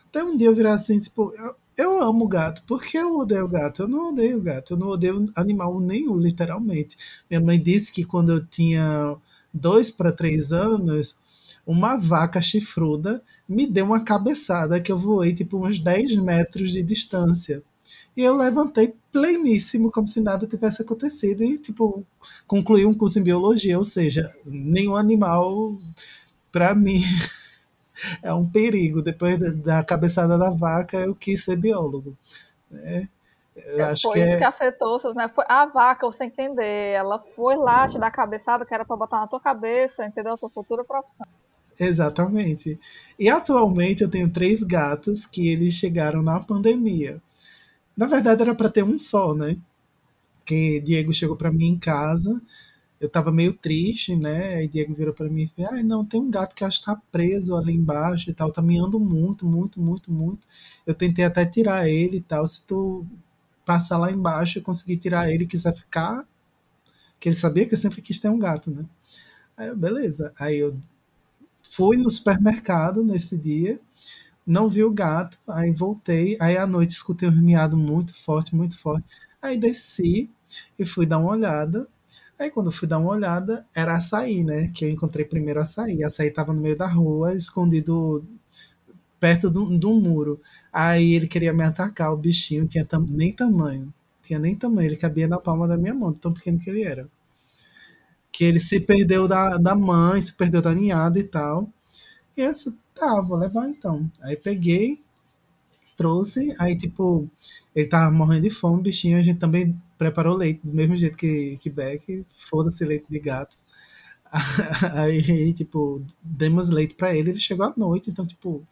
Até 0.08 0.22
um 0.22 0.36
dia 0.36 0.48
eu 0.48 0.54
virar 0.54 0.74
assim, 0.74 0.98
tipo, 0.98 1.32
eu, 1.36 1.54
eu 1.78 2.02
amo 2.02 2.26
gato. 2.28 2.62
Por 2.66 2.82
que 2.82 2.98
eu 2.98 3.16
odeio 3.18 3.48
gato? 3.48 3.82
Eu 3.82 3.88
não 3.88 4.10
odeio 4.10 4.40
gato. 4.42 4.74
Eu 4.74 4.76
não 4.76 4.88
odeio 4.88 5.30
animal 5.34 5.80
nenhum, 5.80 6.18
literalmente. 6.18 6.96
Minha 7.30 7.40
mãe 7.40 7.58
disse 7.60 7.92
que 7.92 8.04
quando 8.04 8.32
eu 8.32 8.44
tinha 8.44 9.16
dois 9.54 9.90
para 9.90 10.12
três 10.12 10.52
anos, 10.52 11.18
uma 11.66 11.96
vaca 11.96 12.40
chifruda 12.42 13.22
me 13.48 13.66
deu 13.66 13.86
uma 13.86 14.04
cabeçada 14.04 14.80
que 14.80 14.92
eu 14.92 14.98
voei 14.98 15.34
tipo 15.34 15.66
uns 15.66 15.78
10 15.78 16.16
metros 16.16 16.72
de 16.72 16.82
distância. 16.82 17.62
E 18.16 18.22
eu 18.22 18.36
levantei 18.36 18.94
pleníssimo, 19.12 19.90
como 19.90 20.08
se 20.08 20.20
nada 20.20 20.46
tivesse 20.46 20.82
acontecido, 20.82 21.42
e 21.44 21.56
tipo, 21.56 22.04
concluí 22.46 22.84
um 22.84 22.92
curso 22.92 23.18
em 23.18 23.22
biologia, 23.22 23.78
ou 23.78 23.84
seja, 23.84 24.34
nenhum 24.44 24.96
animal, 24.96 25.78
para 26.52 26.74
mim, 26.74 27.02
é 28.22 28.32
um 28.32 28.48
perigo. 28.48 29.02
Depois 29.02 29.38
da 29.62 29.82
cabeçada 29.82 30.38
da 30.38 30.50
vaca, 30.50 30.98
eu 30.98 31.14
quis 31.14 31.44
ser 31.44 31.56
biólogo. 31.56 32.16
Né? 32.70 33.08
É, 33.56 33.96
foi 33.96 34.20
isso 34.20 34.34
é... 34.34 34.36
que 34.36 34.44
afetou 34.44 34.98
seus, 34.98 35.14
né? 35.14 35.28
Foi 35.28 35.44
a 35.48 35.66
vaca, 35.66 36.06
você 36.06 36.24
entender. 36.24 36.92
Ela 36.92 37.18
foi 37.34 37.56
lá 37.56 37.88
te 37.88 37.98
dar 37.98 38.06
a 38.06 38.10
cabeçada 38.10 38.64
que 38.64 38.72
era 38.72 38.84
para 38.84 38.96
botar 38.96 39.20
na 39.20 39.26
tua 39.26 39.40
cabeça, 39.40 40.04
entendeu? 40.04 40.34
A 40.34 40.38
tua 40.38 40.50
futura 40.50 40.84
profissão. 40.84 41.26
Exatamente. 41.78 42.78
E 43.18 43.28
atualmente 43.28 44.02
eu 44.02 44.10
tenho 44.10 44.30
três 44.30 44.62
gatos 44.62 45.26
que 45.26 45.48
eles 45.48 45.74
chegaram 45.74 46.22
na 46.22 46.40
pandemia. 46.40 47.20
Na 47.96 48.06
verdade 48.06 48.42
era 48.42 48.54
para 48.54 48.68
ter 48.68 48.82
um 48.82 48.98
só, 48.98 49.34
né? 49.34 49.56
Que 50.44 50.80
Diego 50.80 51.12
chegou 51.12 51.36
para 51.36 51.52
mim 51.52 51.68
em 51.68 51.78
casa 51.78 52.40
eu 53.00 53.08
tava 53.08 53.30
meio 53.32 53.54
triste, 53.56 54.16
né? 54.16 54.56
Aí 54.56 54.68
Diego 54.68 54.94
virou 54.94 55.14
para 55.14 55.28
mim 55.28 55.42
e 55.44 55.48
falou: 55.48 55.72
ah, 55.80 55.82
não, 55.82 56.04
tem 56.04 56.20
um 56.20 56.30
gato 56.30 56.54
que 56.54 56.64
acho 56.64 56.80
que 56.80 56.86
tá 56.86 57.00
preso 57.12 57.56
ali 57.56 57.72
embaixo 57.74 58.30
e 58.30 58.34
tal, 58.34 58.52
tá 58.52 58.60
miando 58.62 58.98
muito, 59.00 59.46
muito, 59.46 59.80
muito, 59.80 60.12
muito. 60.12 60.46
Eu 60.86 60.94
tentei 60.94 61.24
até 61.24 61.44
tirar 61.46 61.88
ele 61.88 62.18
e 62.18 62.20
tal. 62.20 62.46
Se 62.46 62.64
tu 62.66 63.06
passar 63.64 63.98
lá 63.98 64.10
embaixo 64.10 64.58
e 64.58 64.62
conseguir 64.62 64.96
tirar 64.98 65.30
ele 65.30 65.44
e 65.44 65.46
quiser 65.46 65.74
ficar, 65.74 66.26
que 67.20 67.28
ele 67.28 67.36
sabia 67.36 67.66
que 67.66 67.74
eu 67.74 67.78
sempre 67.78 68.02
quis 68.02 68.20
ter 68.20 68.28
um 68.28 68.38
gato, 68.38 68.70
né? 68.70 68.84
Aí 69.56 69.68
eu, 69.68 69.76
beleza. 69.76 70.32
Aí 70.38 70.58
eu 70.58 70.76
fui 71.70 71.96
no 71.96 72.10
supermercado 72.10 73.04
nesse 73.04 73.36
dia, 73.36 73.80
não 74.46 74.68
vi 74.68 74.84
o 74.84 74.92
gato, 74.92 75.38
aí 75.48 75.72
voltei, 75.72 76.36
aí 76.40 76.56
à 76.56 76.66
noite 76.66 76.92
escutei 76.92 77.28
um 77.28 77.42
miado 77.42 77.76
muito 77.76 78.14
forte, 78.16 78.54
muito 78.56 78.78
forte. 78.78 79.06
Aí 79.42 79.58
desci 79.58 80.30
e 80.78 80.84
fui 80.86 81.06
dar 81.06 81.18
uma 81.18 81.32
olhada 81.32 81.88
Aí 82.38 82.50
quando 82.50 82.66
eu 82.68 82.72
fui 82.72 82.86
dar 82.88 82.98
uma 82.98 83.10
olhada, 83.10 83.66
era 83.74 83.96
açaí, 83.96 84.44
né? 84.44 84.68
Que 84.68 84.84
eu 84.84 84.90
encontrei 84.90 85.24
primeiro 85.24 85.60
açaí. 85.60 86.04
Açaí 86.04 86.30
tava 86.30 86.52
no 86.52 86.60
meio 86.60 86.76
da 86.76 86.86
rua, 86.86 87.34
escondido 87.34 88.24
perto 89.20 89.50
de 89.50 89.86
um 89.86 90.00
muro. 90.00 90.40
Aí 90.72 91.14
ele 91.14 91.26
queria 91.28 91.52
me 91.52 91.64
atacar, 91.64 92.12
o 92.12 92.16
bichinho 92.16 92.66
tinha 92.68 92.84
tam 92.84 93.00
nem 93.02 93.32
tamanho. 93.34 93.92
Tinha 94.22 94.38
nem 94.38 94.56
tamanho, 94.56 94.88
ele 94.88 94.96
cabia 94.96 95.28
na 95.28 95.38
palma 95.38 95.66
da 95.68 95.76
minha 95.76 95.94
mão, 95.94 96.12
tão 96.12 96.32
pequeno 96.32 96.58
que 96.60 96.70
ele 96.70 96.82
era. 96.82 97.08
Que 98.32 98.44
ele 98.44 98.60
se 98.60 98.78
perdeu 98.80 99.26
da, 99.26 99.56
da 99.56 99.74
mãe, 99.74 100.20
se 100.20 100.32
perdeu 100.32 100.62
da 100.62 100.74
ninhada 100.74 101.18
e 101.18 101.24
tal. 101.24 101.68
E 102.36 102.42
eu 102.42 102.52
disse, 102.52 102.78
tá, 102.94 103.20
vou 103.22 103.38
levar 103.38 103.68
então. 103.68 104.10
Aí 104.22 104.36
peguei, 104.36 105.02
trouxe, 105.98 106.54
aí 106.60 106.76
tipo, 106.76 107.28
ele 107.74 107.88
tava 107.88 108.10
morrendo 108.10 108.44
de 108.44 108.50
fome, 108.50 108.82
bichinho, 108.82 109.18
a 109.18 109.22
gente 109.22 109.40
também 109.40 109.76
preparou 109.98 110.36
leite, 110.36 110.60
do 110.64 110.72
mesmo 110.72 110.96
jeito 110.96 111.16
que, 111.16 111.58
que 111.60 111.68
Beck, 111.68 112.24
foda-se 112.48 112.84
leite 112.84 113.06
de 113.10 113.18
gato. 113.18 113.56
Aí, 114.94 115.52
tipo, 115.54 116.04
demos 116.22 116.68
leite 116.68 116.94
para 116.94 117.14
ele, 117.16 117.30
ele 117.30 117.40
chegou 117.40 117.64
à 117.66 117.72
noite, 117.76 118.10
então, 118.10 118.26
tipo, 118.26 118.62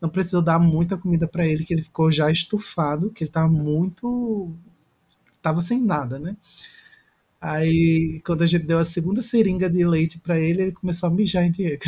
não 0.00 0.08
precisou 0.08 0.42
dar 0.42 0.58
muita 0.58 0.96
comida 0.96 1.28
para 1.28 1.46
ele, 1.46 1.64
que 1.64 1.72
ele 1.72 1.84
ficou 1.84 2.10
já 2.10 2.30
estufado, 2.30 3.10
que 3.10 3.22
ele 3.24 3.30
tava 3.30 3.48
muito. 3.48 4.52
tava 5.40 5.62
sem 5.62 5.80
nada, 5.80 6.18
né? 6.18 6.36
Aí, 7.40 8.20
quando 8.26 8.42
a 8.42 8.46
gente 8.46 8.66
deu 8.66 8.78
a 8.78 8.84
segunda 8.84 9.22
seringa 9.22 9.70
de 9.70 9.86
leite 9.86 10.18
para 10.18 10.40
ele, 10.40 10.62
ele 10.62 10.72
começou 10.72 11.08
a 11.08 11.12
mijar 11.12 11.44
em 11.44 11.52
Diego. 11.52 11.84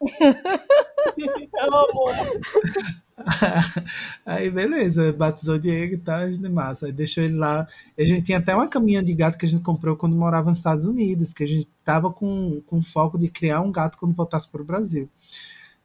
Aí, 4.26 4.50
beleza, 4.50 5.12
batizou 5.12 5.54
o 5.54 5.58
Diego 5.58 5.94
e 5.94 5.98
tal, 5.98 6.26
massa. 6.50 6.86
Aí 6.86 6.92
deixou 6.92 7.22
ele 7.22 7.36
lá. 7.36 7.66
A 7.98 8.02
gente 8.02 8.22
tinha 8.26 8.38
até 8.38 8.54
uma 8.54 8.68
caminha 8.68 9.02
de 9.02 9.14
gato 9.14 9.38
que 9.38 9.46
a 9.46 9.48
gente 9.48 9.62
comprou 9.62 9.96
quando 9.96 10.16
morava 10.16 10.50
nos 10.50 10.58
Estados 10.58 10.84
Unidos, 10.84 11.32
que 11.32 11.44
a 11.44 11.46
gente 11.46 11.68
tava 11.84 12.10
com, 12.12 12.60
com 12.66 12.82
foco 12.82 13.18
de 13.18 13.28
criar 13.28 13.60
um 13.60 13.70
gato 13.72 13.98
quando 13.98 14.14
voltasse 14.14 14.48
para 14.48 14.62
o 14.62 14.64
Brasil. 14.64 15.08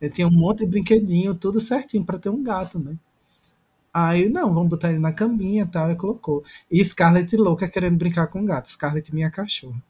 Eu 0.02 0.10
tinha 0.12 0.28
um 0.28 0.32
monte 0.32 0.60
de 0.60 0.68
brinquedinho, 0.68 1.36
tudo 1.36 1.60
certinho 1.60 2.06
para 2.06 2.20
ter 2.20 2.30
um 2.30 2.44
gato, 2.44 2.80
né? 2.80 2.98
Aí, 3.94 4.30
não, 4.30 4.54
vamos 4.54 4.70
botar 4.70 4.90
ele 4.90 5.00
na 5.00 5.14
caminha 5.14 5.64
e 5.64 5.68
tal, 5.68 5.92
e 5.92 5.96
colocou. 5.96 6.44
E 6.72 6.84
Scarlett 6.84 7.36
louca 7.38 7.68
querendo 7.68 7.98
brincar 7.98 8.28
com 8.28 8.42
o 8.42 8.46
gato. 8.46 8.70
Scarlett, 8.72 9.14
minha 9.14 9.32
cachorra. 9.32 9.82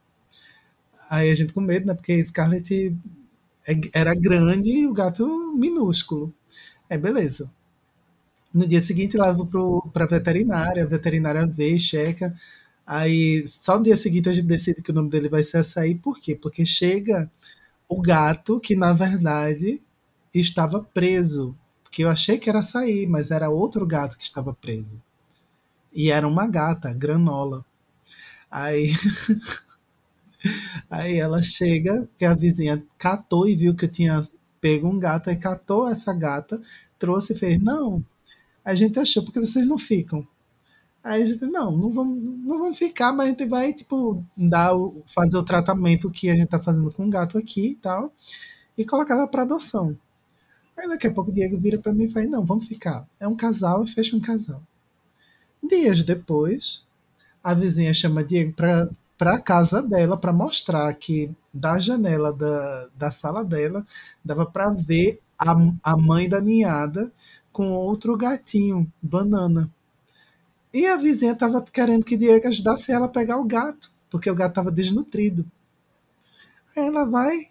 Aí 1.10 1.32
a 1.32 1.36
gente 1.36 1.54
com 1.54 1.62
medo, 1.62 1.86
né? 1.88 1.94
Porque 1.94 2.24
Scarlett 2.24 2.96
é, 3.68 3.74
era 3.94 4.14
grande 4.16 4.70
e 4.70 4.88
o 4.88 4.94
gato 4.94 5.26
minúsculo. 5.58 6.34
É, 6.90 6.98
beleza. 6.98 7.50
No 8.54 8.68
dia 8.68 8.82
seguinte, 8.82 9.18
levo 9.18 9.46
para 9.94 10.06
a 10.06 10.08
veterinária, 10.08 10.84
a 10.84 10.88
veterinária 10.88 11.46
vê, 11.46 11.78
checa. 11.78 12.36
Aí, 12.86 13.48
só 13.48 13.78
no 13.78 13.84
dia 13.84 13.96
seguinte, 13.98 14.30
a 14.30 14.34
gente 14.34 14.48
decide 14.48 14.82
que 14.82 14.92
o 14.92 14.94
nome 14.94 15.10
dele 15.10 15.30
vai 15.30 15.44
ser 15.44 15.58
açaí. 15.58 15.96
Por 15.96 16.20
quê? 16.20 16.36
Porque 16.36 16.66
chega 16.66 17.32
o 17.90 18.02
gato 18.02 18.60
que, 18.60 18.76
na 18.76 18.94
verdade, 18.94 19.82
estava 20.34 20.82
preso. 20.84 21.56
Porque 21.84 22.04
eu 22.04 22.10
achei 22.10 22.38
que 22.40 22.50
era 22.50 22.60
açaí, 22.60 23.08
mas 23.08 23.32
era 23.32 23.50
outro 23.50 23.86
gato 23.86 24.18
que 24.18 24.24
estava 24.24 24.54
preso. 24.54 25.02
E 25.94 26.12
era 26.12 26.28
uma 26.28 26.48
gata, 26.48 26.94
granola. 26.94 27.66
Aí. 28.52 28.94
Aí 30.90 31.18
ela 31.18 31.42
chega, 31.42 32.08
que 32.18 32.26
a 32.26 32.34
vizinha 32.34 32.84
catou 32.98 33.48
e 33.48 33.56
viu 33.56 33.76
que 33.76 33.86
eu 33.86 33.92
tinha 33.92 34.22
pego 34.62 34.88
um 34.88 35.00
gato, 35.00 35.30
aí 35.30 35.38
catou 35.38 35.88
essa 35.88 36.14
gata, 36.14 36.62
trouxe 36.98 37.34
e 37.34 37.38
fez, 37.38 37.62
não, 37.62 38.04
a 38.64 38.76
gente 38.76 39.00
achou 39.00 39.24
porque 39.24 39.40
vocês 39.40 39.68
não 39.68 39.78
ficam. 39.78 40.28
Aí 41.04 41.24
a 41.24 41.26
gente, 41.26 41.46
não, 41.46 41.72
não 41.72 41.92
vamos, 41.92 42.22
não 42.22 42.60
vamos 42.60 42.78
ficar, 42.78 43.14
mas 43.14 43.28
a 43.28 43.30
gente 43.32 43.46
vai, 43.46 43.74
tipo, 43.74 44.24
dar 44.36 44.76
o, 44.76 45.02
fazer 45.14 45.38
o 45.38 45.44
tratamento 45.44 46.12
que 46.12 46.30
a 46.30 46.36
gente 46.36 46.50
tá 46.50 46.60
fazendo 46.60 46.92
com 46.92 47.06
o 47.06 47.10
gato 47.10 47.38
aqui 47.38 47.70
e 47.70 47.76
tal, 47.76 48.14
e 48.78 48.86
colocar 48.86 49.16
ela 49.16 49.28
para 49.28 49.44
adoção. 49.44 49.98
Aí 50.78 50.88
daqui 50.88 51.08
a 51.08 51.12
pouco 51.12 51.32
o 51.32 51.34
Diego 51.34 51.58
vira 51.58 51.78
para 51.78 51.94
mim 51.94 52.06
e 52.06 52.12
fala, 52.12 52.26
não, 52.26 52.46
vamos 52.46 52.68
ficar. 52.68 53.08
É 53.20 53.28
um 53.28 53.36
casal 53.36 53.84
e 53.84 53.88
fecha 53.88 54.16
um 54.16 54.20
casal. 54.20 54.62
Dias 55.62 56.04
depois, 56.04 56.86
a 57.44 57.54
vizinha 57.54 57.94
chama 57.94 58.24
Diego 58.24 58.54
para 58.54 58.90
para 59.20 59.36
a 59.36 59.42
casa 59.42 59.84
dela 59.84 60.18
para 60.18 60.34
mostrar 60.34 60.94
que 60.96 61.32
da 61.54 61.80
janela 61.80 62.34
da, 62.34 62.90
da 62.98 63.12
sala 63.12 63.46
dela 63.46 63.86
dava 64.26 64.48
para 64.48 64.72
ver 64.72 65.22
a, 65.38 65.56
a 65.84 65.98
mãe 65.98 66.30
da 66.30 66.42
ninhada 66.42 67.12
com 67.54 67.74
outro 67.74 68.18
gatinho, 68.18 68.92
banana. 69.04 69.70
E 70.74 70.88
a 70.88 70.96
vizinha 70.98 71.34
estava 71.34 71.62
querendo 71.62 72.04
que 72.06 72.18
Diego 72.18 72.48
ajudasse 72.48 72.92
ela 72.92 73.06
a 73.06 73.10
pegar 73.10 73.38
o 73.38 73.44
gato, 73.46 73.92
porque 74.10 74.30
o 74.32 74.36
gato 74.36 74.52
estava 74.54 74.72
desnutrido. 74.72 75.46
Aí 76.76 76.86
ela 76.88 77.06
vai, 77.06 77.48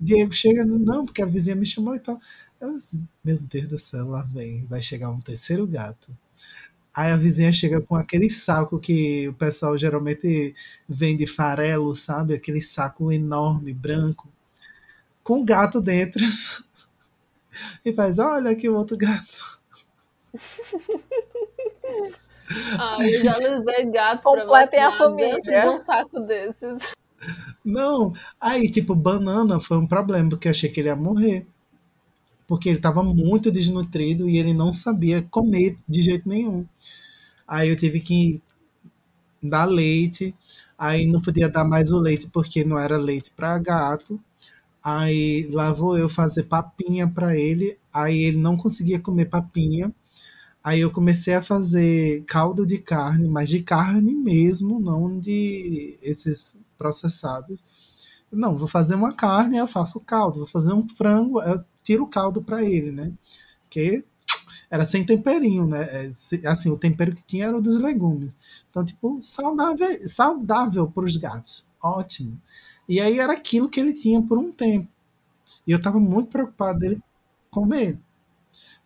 Diego 0.00 0.32
chega, 0.32 0.64
não, 0.64 1.06
porque 1.06 1.22
a 1.22 1.26
vizinha 1.26 1.56
me 1.56 1.66
chamou 1.66 1.94
e 1.96 2.00
tal. 2.00 2.20
Eu 2.60 2.76
meu 3.24 3.38
Deus 3.38 3.68
do 3.68 3.78
céu, 3.78 4.08
lá 4.08 4.22
vem, 4.22 4.64
vai 4.66 4.82
chegar 4.82 5.10
um 5.10 5.20
terceiro 5.20 5.66
gato. 5.66 6.16
Aí 6.94 7.10
a 7.10 7.16
vizinha 7.16 7.52
chega 7.52 7.80
com 7.80 7.96
aquele 7.96 8.28
saco 8.28 8.78
que 8.78 9.26
o 9.28 9.32
pessoal 9.32 9.78
geralmente 9.78 10.54
vende 10.88 11.26
farelo, 11.26 11.94
sabe? 11.96 12.34
Aquele 12.34 12.60
saco 12.60 13.10
enorme, 13.10 13.72
branco, 13.72 14.28
com 15.24 15.40
o 15.40 15.44
gato 15.44 15.80
dentro. 15.80 16.22
E 17.84 17.92
faz, 17.92 18.18
olha 18.18 18.50
aqui 18.50 18.66
o 18.66 18.74
outro 18.74 18.96
gato. 18.96 19.60
Ah, 22.78 22.98
eu 23.00 23.22
já 23.22 23.36
levei 23.36 23.90
gato 23.90 24.22
Completem 24.22 24.80
a 24.80 24.92
família. 24.92 25.40
de 25.40 25.68
um 25.68 25.78
saco 25.78 26.20
desses. 26.20 26.78
Não, 27.64 28.12
aí 28.40 28.70
tipo, 28.70 28.94
banana 28.94 29.60
foi 29.60 29.78
um 29.78 29.86
problema, 29.86 30.30
porque 30.30 30.48
eu 30.48 30.50
achei 30.50 30.68
que 30.68 30.80
ele 30.80 30.88
ia 30.88 30.96
morrer. 30.96 31.46
Porque 32.46 32.68
ele 32.68 32.78
estava 32.78 33.02
muito 33.02 33.50
desnutrido 33.50 34.28
e 34.28 34.38
ele 34.38 34.54
não 34.54 34.74
sabia 34.74 35.22
comer 35.22 35.78
de 35.88 36.02
jeito 36.02 36.28
nenhum. 36.28 36.66
Aí 37.48 37.68
eu 37.70 37.76
tive 37.76 38.00
que 38.00 38.42
dar 39.42 39.64
leite, 39.64 40.34
aí 40.78 41.06
não 41.06 41.20
podia 41.20 41.48
dar 41.48 41.64
mais 41.64 41.90
o 41.92 41.98
leite 41.98 42.28
porque 42.32 42.64
não 42.64 42.78
era 42.78 42.96
leite 42.96 43.30
para 43.36 43.58
gato. 43.58 44.20
Aí 44.84 45.48
lá 45.52 45.72
vou 45.72 45.98
eu 45.98 46.08
fazer 46.08 46.44
papinha 46.44 47.08
para 47.08 47.36
ele, 47.36 47.78
aí 47.92 48.24
ele 48.24 48.38
não 48.38 48.56
conseguia 48.56 49.00
comer 49.00 49.26
papinha. 49.26 49.92
Aí 50.64 50.80
eu 50.80 50.90
comecei 50.90 51.34
a 51.34 51.42
fazer 51.42 52.24
caldo 52.26 52.66
de 52.66 52.78
carne, 52.78 53.28
mas 53.28 53.48
de 53.50 53.62
carne 53.62 54.14
mesmo, 54.14 54.80
não 54.80 55.18
de 55.18 55.98
esses 56.02 56.56
processados. 56.78 57.60
Não, 58.32 58.58
vou 58.58 58.68
fazer 58.68 58.94
uma 58.96 59.12
carne, 59.12 59.58
eu 59.58 59.66
faço 59.68 60.00
caldo. 60.00 60.40
Vou 60.40 60.48
fazer 60.48 60.72
um 60.72 60.88
frango, 60.88 61.42
eu 61.42 61.64
tiro 61.84 62.04
o 62.04 62.08
caldo 62.08 62.42
para 62.42 62.64
ele, 62.64 62.92
né? 62.92 63.12
Porque 63.64 64.04
era 64.70 64.86
sem 64.86 65.04
temperinho, 65.04 65.66
né? 65.66 65.82
É, 66.42 66.48
Assim, 66.48 66.70
o 66.70 66.78
tempero 66.78 67.14
que 67.14 67.22
tinha 67.24 67.46
era 67.46 67.56
o 67.56 67.62
dos 67.62 67.76
legumes. 67.76 68.34
Então, 68.70 68.84
tipo, 68.84 69.20
saudável, 69.22 70.08
saudável 70.08 70.90
para 70.90 71.04
os 71.04 71.16
gatos. 71.16 71.68
Ótimo. 71.82 72.40
E 72.88 73.00
aí 73.00 73.18
era 73.18 73.32
aquilo 73.34 73.68
que 73.68 73.80
ele 73.80 73.92
tinha 73.92 74.22
por 74.22 74.38
um 74.38 74.50
tempo. 74.52 74.88
E 75.66 75.72
eu 75.72 75.78
estava 75.78 76.00
muito 76.00 76.30
preocupado 76.30 76.80
dele 76.80 77.00
comer. 77.50 77.98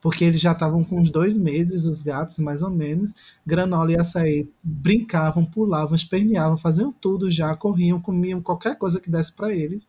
Porque 0.00 0.24
eles 0.24 0.40
já 0.40 0.52
estavam 0.52 0.84
com 0.84 1.00
uns 1.00 1.10
dois 1.10 1.36
meses, 1.36 1.84
os 1.84 2.00
gatos, 2.02 2.38
mais 2.38 2.62
ou 2.62 2.70
menos. 2.70 3.12
Granola 3.44 3.92
e 3.92 3.98
açaí 3.98 4.48
brincavam, 4.62 5.44
pulavam, 5.44 5.96
esperneavam, 5.96 6.58
faziam 6.58 6.92
tudo 6.92 7.30
já, 7.30 7.56
corriam, 7.56 8.00
comiam 8.00 8.40
qualquer 8.42 8.76
coisa 8.78 9.00
que 9.00 9.10
desse 9.10 9.32
para 9.32 9.52
eles. 9.54 9.82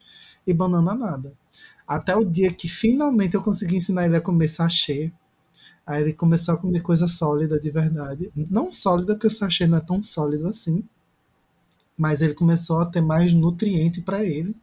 E 0.45 0.53
banana 0.53 0.95
nada. 0.95 1.33
Até 1.87 2.15
o 2.15 2.25
dia 2.25 2.51
que 2.51 2.67
finalmente 2.67 3.35
eu 3.35 3.41
consegui 3.41 3.77
ensinar 3.77 4.05
ele 4.05 4.17
a 4.17 4.21
comer 4.21 4.47
sachê. 4.47 5.11
Aí 5.85 6.01
ele 6.01 6.13
começou 6.13 6.53
a 6.55 6.57
comer 6.57 6.81
coisa 6.81 7.07
sólida 7.07 7.59
de 7.59 7.69
verdade. 7.71 8.29
Não 8.35 8.71
sólida, 8.71 9.13
porque 9.13 9.27
o 9.27 9.31
sachê 9.31 9.65
não 9.65 9.77
é 9.77 9.81
tão 9.81 10.03
sólido 10.03 10.47
assim. 10.49 10.83
Mas 11.97 12.21
ele 12.21 12.33
começou 12.33 12.79
a 12.79 12.85
ter 12.85 13.01
mais 13.01 13.33
nutriente 13.33 14.01
para 14.01 14.23
ele. 14.23 14.55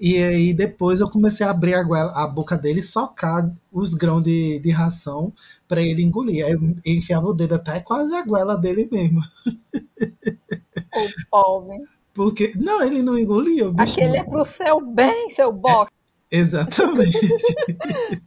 E 0.00 0.18
aí 0.18 0.52
depois 0.52 1.00
eu 1.00 1.08
comecei 1.10 1.46
a 1.46 1.50
abrir 1.50 1.74
a, 1.74 1.82
goela- 1.82 2.12
a 2.12 2.26
boca 2.26 2.56
dele 2.56 2.80
e 2.80 2.82
socar 2.82 3.50
os 3.72 3.94
grãos 3.94 4.22
de, 4.22 4.58
de 4.58 4.70
ração 4.70 5.32
para 5.68 5.82
ele 5.82 6.02
engolir. 6.02 6.44
Aí 6.44 6.52
eu 6.52 6.60
enfiava 6.84 7.26
o 7.26 7.34
dedo 7.34 7.54
até 7.54 7.80
quase 7.80 8.14
a 8.14 8.22
goela 8.24 8.56
dele 8.56 8.88
mesmo. 8.90 9.22
O 10.94 11.30
pobre. 11.30 11.82
Porque. 12.14 12.52
Não, 12.56 12.82
ele 12.82 13.02
não 13.02 13.18
engolia. 13.18 13.72
Aquele 13.76 14.16
é 14.16 14.24
pro 14.24 14.44
seu 14.44 14.80
bem, 14.80 15.28
seu 15.30 15.52
bosta. 15.52 15.95
Exatamente. 16.30 17.18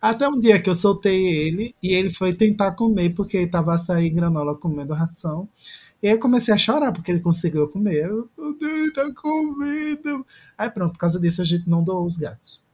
Até 0.00 0.28
um 0.28 0.40
dia 0.40 0.60
que 0.60 0.68
eu 0.68 0.74
soltei 0.74 1.26
ele 1.26 1.74
e 1.82 1.92
ele 1.92 2.10
foi 2.10 2.34
tentar 2.34 2.72
comer 2.72 3.14
porque 3.14 3.36
ele 3.36 3.50
tava 3.50 3.74
açaí 3.74 4.06
e 4.06 4.10
granola 4.10 4.56
comendo 4.56 4.94
ração. 4.94 5.48
E 6.02 6.08
aí 6.08 6.14
eu 6.14 6.20
comecei 6.20 6.52
a 6.52 6.58
chorar 6.58 6.92
porque 6.92 7.10
ele 7.10 7.20
conseguiu 7.20 7.68
comer. 7.68 8.04
Eu, 8.04 8.28
meu 8.36 8.58
Deus, 8.58 8.72
ele 8.72 8.92
tá 8.92 9.12
comendo. 9.14 10.26
Aí 10.56 10.70
pronto, 10.70 10.92
por 10.92 10.98
causa 10.98 11.18
disso 11.18 11.40
a 11.40 11.44
gente 11.44 11.68
não 11.68 11.82
doou 11.82 12.04
os 12.04 12.16
gatos. 12.16 12.64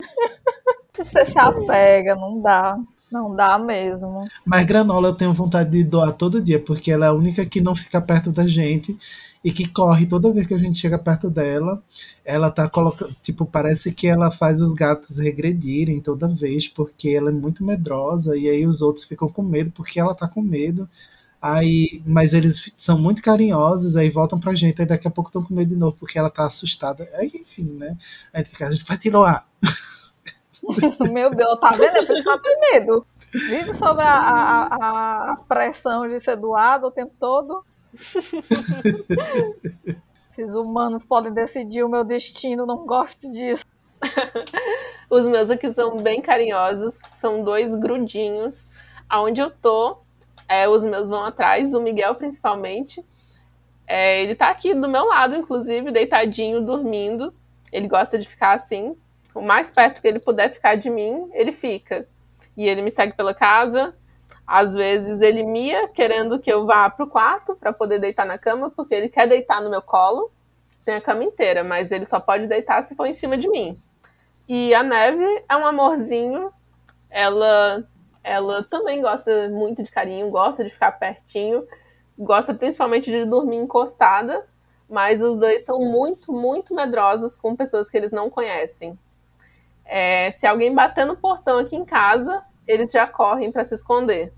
Você 0.96 1.26
se 1.26 1.38
apega, 1.38 2.16
não 2.16 2.40
dá. 2.40 2.76
Não 3.10 3.34
dá 3.34 3.58
mesmo. 3.58 4.28
Mas 4.44 4.66
granola 4.66 5.08
eu 5.08 5.14
tenho 5.14 5.32
vontade 5.32 5.70
de 5.70 5.82
doar 5.82 6.12
todo 6.12 6.42
dia, 6.42 6.60
porque 6.60 6.90
ela 6.90 7.06
é 7.06 7.08
a 7.08 7.12
única 7.12 7.44
que 7.46 7.60
não 7.60 7.74
fica 7.74 8.00
perto 8.00 8.30
da 8.30 8.46
gente 8.46 8.96
e 9.42 9.52
que 9.52 9.68
corre 9.68 10.06
toda 10.06 10.32
vez 10.32 10.46
que 10.46 10.54
a 10.54 10.58
gente 10.58 10.78
chega 10.78 10.98
perto 10.98 11.30
dela. 11.30 11.82
Ela 12.24 12.50
tá 12.50 12.68
colocando, 12.68 13.14
tipo, 13.22 13.46
parece 13.46 13.92
que 13.92 14.06
ela 14.06 14.30
faz 14.30 14.60
os 14.60 14.74
gatos 14.74 15.18
regredirem 15.18 16.00
toda 16.00 16.28
vez, 16.28 16.68
porque 16.68 17.08
ela 17.10 17.30
é 17.30 17.32
muito 17.32 17.64
medrosa 17.64 18.36
e 18.36 18.48
aí 18.48 18.66
os 18.66 18.82
outros 18.82 19.04
ficam 19.06 19.28
com 19.28 19.42
medo 19.42 19.70
porque 19.70 19.98
ela 20.00 20.14
tá 20.14 20.28
com 20.28 20.42
medo. 20.42 20.88
Aí, 21.40 22.02
mas 22.04 22.34
eles 22.34 22.72
são 22.76 22.98
muito 22.98 23.22
carinhosos, 23.22 23.96
aí 23.96 24.10
voltam 24.10 24.40
pra 24.40 24.54
gente, 24.56 24.82
aí 24.82 24.88
daqui 24.88 25.06
a 25.06 25.10
pouco 25.10 25.28
estão 25.30 25.42
com 25.42 25.54
medo 25.54 25.68
de 25.68 25.76
novo, 25.76 25.96
porque 25.98 26.18
ela 26.18 26.30
tá 26.30 26.46
assustada. 26.46 27.08
Aí, 27.14 27.30
enfim, 27.34 27.64
né? 27.64 27.96
Aí 28.32 28.44
fica, 28.44 28.66
a 28.66 28.72
gente 28.72 28.84
vai 28.84 28.98
te 28.98 29.08
doar. 29.10 29.46
Meu 31.12 31.30
Deus, 31.30 31.60
tá 31.60 31.70
vendo? 31.72 31.96
É 31.98 32.06
por 32.06 32.14
isso 32.14 32.22
que 32.22 32.28
ela 32.28 32.42
tem 32.42 32.58
medo. 32.72 33.06
Vive 33.32 33.74
sobre 33.74 34.02
a, 34.02 34.08
a- 34.14 34.66
a- 34.70 35.32
a 35.32 35.36
pressão 35.48 36.08
de 36.08 36.18
ser 36.20 36.36
doado 36.36 36.86
o 36.86 36.90
tempo 36.90 37.12
todo. 37.18 37.64
Esses 40.30 40.54
humanos 40.54 41.04
podem 41.04 41.32
decidir 41.32 41.82
o 41.82 41.88
meu 41.88 42.04
destino, 42.04 42.64
não 42.64 42.86
gosto 42.86 43.30
disso. 43.32 43.64
Os 45.10 45.26
meus 45.26 45.50
aqui 45.50 45.70
são 45.72 45.96
bem 45.96 46.20
carinhosos, 46.22 47.00
são 47.12 47.42
dois 47.42 47.74
grudinhos. 47.74 48.70
Aonde 49.08 49.40
eu 49.40 49.50
tô, 49.50 49.98
é, 50.48 50.68
os 50.68 50.84
meus 50.84 51.08
vão 51.08 51.24
atrás, 51.24 51.74
o 51.74 51.80
Miguel 51.80 52.14
principalmente. 52.14 53.04
É, 53.86 54.22
ele 54.22 54.34
tá 54.34 54.48
aqui 54.50 54.74
do 54.74 54.88
meu 54.88 55.06
lado, 55.06 55.34
inclusive, 55.34 55.90
deitadinho, 55.90 56.60
dormindo. 56.64 57.32
Ele 57.72 57.88
gosta 57.88 58.18
de 58.18 58.28
ficar 58.28 58.52
assim. 58.52 58.94
O 59.38 59.42
mais 59.42 59.70
perto 59.70 60.02
que 60.02 60.08
ele 60.08 60.18
puder 60.18 60.52
ficar 60.52 60.74
de 60.74 60.90
mim, 60.90 61.30
ele 61.32 61.52
fica. 61.52 62.08
E 62.56 62.66
ele 62.66 62.82
me 62.82 62.90
segue 62.90 63.12
pela 63.12 63.32
casa. 63.32 63.94
Às 64.44 64.74
vezes 64.74 65.22
ele 65.22 65.44
mia, 65.44 65.86
querendo 65.88 66.40
que 66.40 66.52
eu 66.52 66.66
vá 66.66 66.90
pro 66.90 67.06
quarto 67.06 67.54
para 67.54 67.72
poder 67.72 68.00
deitar 68.00 68.26
na 68.26 68.36
cama, 68.36 68.68
porque 68.68 68.96
ele 68.96 69.08
quer 69.08 69.28
deitar 69.28 69.62
no 69.62 69.70
meu 69.70 69.80
colo. 69.80 70.32
Tem 70.84 70.96
a 70.96 71.00
cama 71.00 71.22
inteira, 71.22 71.62
mas 71.62 71.92
ele 71.92 72.04
só 72.04 72.18
pode 72.18 72.48
deitar 72.48 72.82
se 72.82 72.96
for 72.96 73.06
em 73.06 73.12
cima 73.12 73.38
de 73.38 73.48
mim. 73.48 73.78
E 74.48 74.74
a 74.74 74.82
Neve 74.82 75.44
é 75.48 75.56
um 75.56 75.64
amorzinho. 75.64 76.52
Ela, 77.08 77.84
ela 78.24 78.64
também 78.64 79.00
gosta 79.00 79.48
muito 79.50 79.84
de 79.84 79.90
carinho, 79.92 80.30
gosta 80.30 80.64
de 80.64 80.70
ficar 80.70 80.92
pertinho, 80.92 81.64
gosta 82.18 82.52
principalmente 82.52 83.08
de 83.08 83.24
dormir 83.24 83.58
encostada. 83.58 84.44
Mas 84.90 85.22
os 85.22 85.36
dois 85.36 85.64
são 85.64 85.78
muito, 85.78 86.32
muito 86.32 86.74
medrosos 86.74 87.36
com 87.36 87.54
pessoas 87.54 87.88
que 87.88 87.96
eles 87.96 88.10
não 88.10 88.28
conhecem. 88.28 88.98
É, 89.88 90.30
se 90.32 90.46
alguém 90.46 90.74
bater 90.74 91.06
no 91.06 91.16
portão 91.16 91.58
aqui 91.58 91.74
em 91.74 91.84
casa, 91.84 92.44
eles 92.66 92.92
já 92.92 93.06
correm 93.06 93.50
para 93.50 93.64
se 93.64 93.74
esconder. 93.74 94.32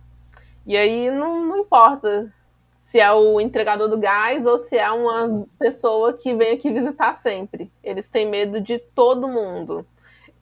E 0.64 0.76
aí 0.76 1.10
não, 1.10 1.44
não 1.44 1.58
importa 1.58 2.32
se 2.70 3.00
é 3.00 3.12
o 3.12 3.40
entregador 3.40 3.88
do 3.88 3.98
gás 3.98 4.46
ou 4.46 4.56
se 4.56 4.78
é 4.78 4.90
uma 4.90 5.46
pessoa 5.58 6.12
que 6.12 6.34
vem 6.34 6.54
aqui 6.54 6.72
visitar 6.72 7.14
sempre. 7.14 7.70
Eles 7.82 8.08
têm 8.08 8.30
medo 8.30 8.60
de 8.60 8.78
todo 8.78 9.28
mundo. 9.28 9.84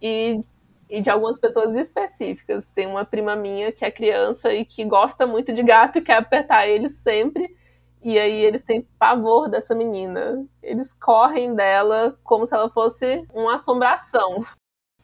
E, 0.00 0.42
e 0.88 1.00
de 1.00 1.08
algumas 1.10 1.38
pessoas 1.38 1.76
específicas. 1.76 2.68
Tem 2.68 2.86
uma 2.86 3.04
prima 3.04 3.34
minha 3.34 3.72
que 3.72 3.84
é 3.84 3.90
criança 3.90 4.52
e 4.52 4.64
que 4.64 4.84
gosta 4.84 5.26
muito 5.26 5.52
de 5.52 5.62
gato 5.62 5.98
e 5.98 6.02
quer 6.02 6.18
apertar 6.18 6.68
eles 6.68 6.92
sempre. 6.92 7.56
E 8.02 8.18
aí 8.18 8.44
eles 8.44 8.62
têm 8.62 8.86
pavor 8.98 9.48
dessa 9.48 9.74
menina. 9.74 10.46
Eles 10.62 10.92
correm 10.92 11.54
dela 11.54 12.16
como 12.22 12.46
se 12.46 12.54
ela 12.54 12.68
fosse 12.68 13.26
uma 13.32 13.54
assombração. 13.54 14.44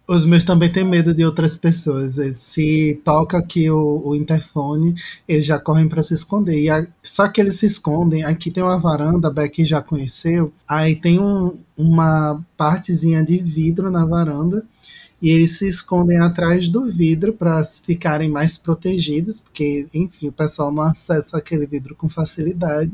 Os 0.07 0.27
meus 0.27 0.45
também 0.45 0.71
têm 0.71 0.85
medo 0.85 1.15
de 1.15 1.25
outras 1.25 1.57
pessoas. 1.57 2.17
Se 2.37 3.01
toca 3.03 3.39
aqui 3.39 3.71
o, 3.71 4.03
o 4.05 4.15
interfone, 4.15 4.95
eles 5.27 5.47
já 5.47 5.59
correm 5.59 5.89
para 5.89 6.03
se 6.03 6.13
esconder. 6.13 6.61
E 6.61 6.69
a, 6.69 6.87
só 7.03 7.27
que 7.27 7.41
eles 7.41 7.57
se 7.59 7.65
escondem. 7.65 8.23
Aqui 8.23 8.51
tem 8.51 8.63
uma 8.63 8.79
varanda, 8.79 9.29
a 9.29 9.31
Becky 9.31 9.65
já 9.65 9.81
conheceu. 9.81 10.53
Aí 10.69 10.95
tem 10.95 11.19
um, 11.19 11.57
uma 11.77 12.45
partezinha 12.57 13.25
de 13.25 13.39
vidro 13.39 13.91
na 13.91 14.05
varanda. 14.05 14.67
E 15.23 15.31
eles 15.31 15.57
se 15.59 15.67
escondem 15.67 16.19
atrás 16.19 16.69
do 16.69 16.85
vidro 16.85 17.33
para 17.33 17.65
ficarem 17.65 18.29
mais 18.29 18.59
protegidos, 18.59 19.41
porque, 19.41 19.87
enfim, 19.95 20.29
o 20.29 20.33
pessoal 20.33 20.71
não 20.71 20.83
acessa 20.83 21.39
aquele 21.39 21.65
vidro 21.67 21.95
com 21.95 22.11
facilidade 22.11 22.93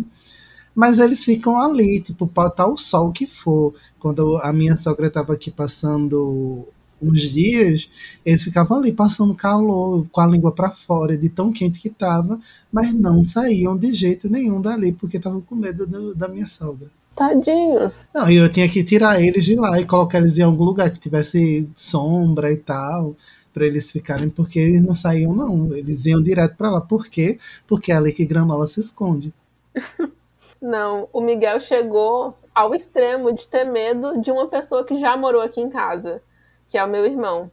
mas 0.74 0.98
eles 0.98 1.24
ficam 1.24 1.60
ali, 1.60 2.00
tipo, 2.00 2.26
pode 2.26 2.52
estar 2.52 2.66
o 2.66 2.78
sol 2.78 3.12
que 3.12 3.26
for. 3.26 3.74
Quando 3.98 4.38
a 4.38 4.52
minha 4.52 4.76
sogra 4.76 5.08
estava 5.08 5.34
aqui 5.34 5.50
passando 5.50 6.66
uns 7.00 7.22
dias, 7.22 7.88
eles 8.24 8.42
ficavam 8.42 8.78
ali 8.78 8.92
passando 8.92 9.34
calor, 9.34 10.06
com 10.10 10.20
a 10.20 10.26
língua 10.26 10.52
para 10.52 10.70
fora, 10.70 11.16
de 11.16 11.28
tão 11.28 11.52
quente 11.52 11.80
que 11.80 11.88
estava, 11.88 12.38
mas 12.70 12.92
não 12.92 13.24
saíam 13.24 13.76
de 13.76 13.92
jeito 13.92 14.28
nenhum 14.28 14.60
dali, 14.60 14.92
porque 14.92 15.16
estavam 15.16 15.40
com 15.40 15.54
medo 15.54 15.86
do, 15.86 16.14
da 16.14 16.28
minha 16.28 16.46
sogra. 16.46 16.88
Tadinhos. 17.14 18.06
Não, 18.14 18.30
e 18.30 18.36
eu 18.36 18.50
tinha 18.50 18.68
que 18.68 18.84
tirar 18.84 19.20
eles 19.20 19.44
de 19.44 19.54
lá 19.54 19.80
e 19.80 19.84
colocar 19.84 20.18
eles 20.18 20.38
em 20.38 20.42
algum 20.42 20.64
lugar 20.64 20.90
que 20.90 20.98
tivesse 20.98 21.68
sombra 21.74 22.52
e 22.52 22.56
tal, 22.56 23.16
para 23.52 23.66
eles 23.66 23.90
ficarem, 23.90 24.30
porque 24.30 24.58
eles 24.58 24.82
não 24.82 24.94
saíam, 24.94 25.34
não. 25.34 25.74
Eles 25.74 26.06
iam 26.06 26.22
direto 26.22 26.56
para 26.56 26.70
lá. 26.70 26.80
Por 26.80 27.08
quê? 27.08 27.38
Porque 27.66 27.92
é 27.92 27.96
ali 27.96 28.12
que 28.12 28.24
granola 28.24 28.66
se 28.66 28.80
esconde. 28.80 29.34
Não, 30.60 31.08
o 31.10 31.22
Miguel 31.22 31.58
chegou 31.58 32.34
ao 32.54 32.74
extremo 32.74 33.32
de 33.32 33.46
ter 33.48 33.64
medo 33.64 34.20
de 34.20 34.30
uma 34.30 34.46
pessoa 34.48 34.84
que 34.84 34.98
já 34.98 35.16
morou 35.16 35.40
aqui 35.40 35.58
em 35.58 35.70
casa 35.70 36.22
que 36.70 36.78
é 36.78 36.84
o 36.84 36.88
meu 36.88 37.04
irmão. 37.04 37.50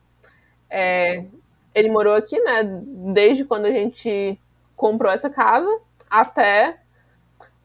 É, 0.69 1.25
ele 1.73 1.89
morou 1.89 2.13
aqui, 2.13 2.39
né, 2.39 2.63
desde 3.13 3.43
quando 3.43 3.65
a 3.65 3.71
gente 3.71 4.39
comprou 4.75 5.11
essa 5.11 5.29
casa 5.29 5.69
até 6.09 6.77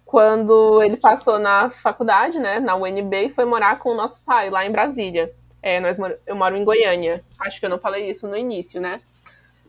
quando 0.04 0.82
ele 0.82 0.96
passou 0.96 1.38
na 1.38 1.70
faculdade, 1.70 2.38
né, 2.38 2.58
na 2.58 2.74
UNB, 2.74 3.26
e 3.26 3.30
foi 3.30 3.44
morar 3.44 3.78
com 3.78 3.90
o 3.90 3.94
nosso 3.94 4.22
pai 4.22 4.50
lá 4.50 4.64
em 4.66 4.72
Brasília. 4.72 5.32
É, 5.62 5.78
nós, 5.78 5.98
eu 6.26 6.34
moro 6.34 6.56
em 6.56 6.64
Goiânia. 6.64 7.22
Acho 7.38 7.60
que 7.60 7.66
eu 7.66 7.70
não 7.70 7.78
falei 7.78 8.10
isso 8.10 8.26
no 8.26 8.36
início, 8.36 8.80
né? 8.80 9.00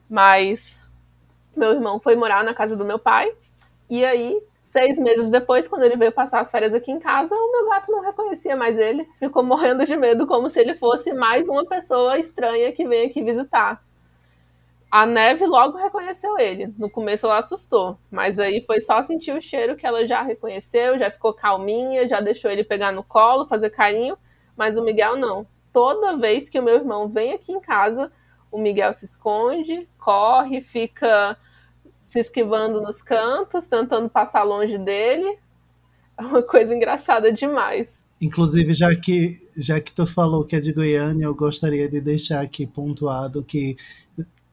Mas 0.09 0.81
meu 1.55 1.71
irmão 1.71 1.99
foi 1.99 2.15
morar 2.15 2.43
na 2.43 2.53
casa 2.53 2.75
do 2.75 2.83
meu 2.83 2.97
pai. 2.97 3.31
E 3.89 4.03
aí 4.03 4.41
Seis 4.63 4.97
meses 4.97 5.29
depois, 5.29 5.67
quando 5.67 5.83
ele 5.83 5.97
veio 5.97 6.13
passar 6.13 6.39
as 6.39 6.49
férias 6.49 6.73
aqui 6.73 6.89
em 6.89 6.97
casa, 6.97 7.35
o 7.35 7.51
meu 7.51 7.69
gato 7.69 7.91
não 7.91 7.99
reconhecia 7.99 8.55
mais 8.55 8.79
ele. 8.79 9.05
Ficou 9.19 9.43
morrendo 9.43 9.85
de 9.85 9.95
medo, 9.97 10.25
como 10.25 10.49
se 10.49 10.57
ele 10.57 10.73
fosse 10.75 11.11
mais 11.13 11.49
uma 11.49 11.65
pessoa 11.65 12.17
estranha 12.17 12.71
que 12.71 12.87
veio 12.87 13.09
aqui 13.09 13.21
visitar. 13.21 13.83
A 14.89 15.05
Neve 15.05 15.45
logo 15.45 15.77
reconheceu 15.77 16.39
ele. 16.39 16.73
No 16.77 16.89
começo 16.89 17.25
ela 17.25 17.39
assustou, 17.39 17.97
mas 18.09 18.39
aí 18.39 18.63
foi 18.65 18.79
só 18.79 19.03
sentir 19.03 19.33
o 19.33 19.41
cheiro 19.41 19.75
que 19.75 19.85
ela 19.85 20.07
já 20.07 20.21
reconheceu, 20.21 20.97
já 20.97 21.11
ficou 21.11 21.33
calminha, 21.33 22.07
já 22.07 22.21
deixou 22.21 22.49
ele 22.49 22.63
pegar 22.63 22.93
no 22.93 23.03
colo, 23.03 23.45
fazer 23.45 23.69
carinho, 23.69 24.17
mas 24.55 24.77
o 24.77 24.83
Miguel 24.83 25.17
não. 25.17 25.45
Toda 25.73 26.15
vez 26.15 26.47
que 26.47 26.57
o 26.57 26.63
meu 26.63 26.75
irmão 26.75 27.09
vem 27.09 27.33
aqui 27.33 27.51
em 27.51 27.59
casa, 27.59 28.09
o 28.49 28.57
Miguel 28.57 28.93
se 28.93 29.03
esconde, 29.03 29.89
corre, 29.99 30.61
fica 30.61 31.37
se 32.13 32.19
esquivando 32.19 32.79
nos 32.79 33.01
cantos, 33.01 33.65
tentando 33.65 34.07
passar 34.07 34.43
longe 34.43 34.77
dele. 34.77 35.39
É 36.15 36.21
uma 36.21 36.43
coisa 36.43 36.75
engraçada 36.75 37.33
demais. 37.33 38.05
Inclusive, 38.21 38.71
já 38.75 38.95
que, 38.95 39.41
já 39.57 39.81
que 39.81 39.91
tu 39.91 40.05
falou 40.05 40.45
que 40.45 40.55
é 40.55 40.59
de 40.59 40.71
Goiânia, 40.71 41.25
eu 41.25 41.33
gostaria 41.33 41.89
de 41.89 41.99
deixar 41.99 42.41
aqui 42.41 42.67
pontuado 42.67 43.43
que 43.43 43.75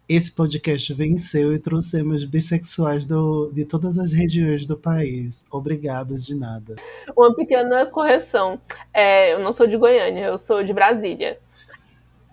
esse 0.08 0.32
podcast 0.32 0.92
venceu 0.94 1.52
e 1.52 1.58
trouxemos 1.58 2.24
bissexuais 2.24 3.04
do, 3.04 3.50
de 3.52 3.66
todas 3.66 3.98
as 3.98 4.10
regiões 4.10 4.66
do 4.66 4.76
país. 4.76 5.44
Obrigados 5.50 6.24
de 6.24 6.34
nada. 6.34 6.76
Uma 7.14 7.34
pequena 7.34 7.84
correção. 7.84 8.58
É, 8.90 9.34
eu 9.34 9.40
não 9.40 9.52
sou 9.52 9.66
de 9.66 9.76
Goiânia, 9.76 10.24
eu 10.24 10.38
sou 10.38 10.64
de 10.64 10.72
Brasília. 10.72 11.38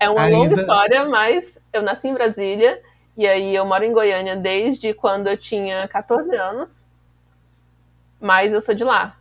É 0.00 0.08
uma 0.08 0.22
Ainda... 0.22 0.38
longa 0.38 0.54
história, 0.54 1.04
mas 1.04 1.62
eu 1.70 1.82
nasci 1.82 2.08
em 2.08 2.14
Brasília 2.14 2.80
e 3.18 3.26
aí 3.26 3.52
eu 3.52 3.66
moro 3.66 3.82
em 3.82 3.92
Goiânia 3.92 4.36
desde 4.36 4.94
quando 4.94 5.26
eu 5.26 5.36
tinha 5.36 5.88
14 5.88 6.36
anos. 6.36 6.88
Mas 8.20 8.52
eu 8.52 8.60
sou 8.60 8.76
de 8.76 8.84
lá. 8.84 9.16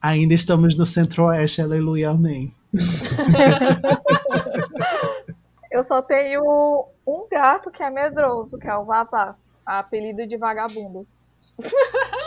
Ainda 0.00 0.32
estamos 0.32 0.78
no 0.78 0.86
Centro-Oeste, 0.86 1.60
aleluia, 1.60 2.08
amém. 2.08 2.54
eu 5.70 5.84
só 5.84 6.00
tenho 6.00 6.86
um 7.06 7.26
gato 7.30 7.70
que 7.70 7.82
é 7.82 7.90
medroso, 7.90 8.56
que 8.56 8.66
é 8.66 8.74
o 8.74 8.86
Vavá, 8.86 9.36
apelido 9.64 10.26
de 10.26 10.38
vagabundo. 10.38 11.06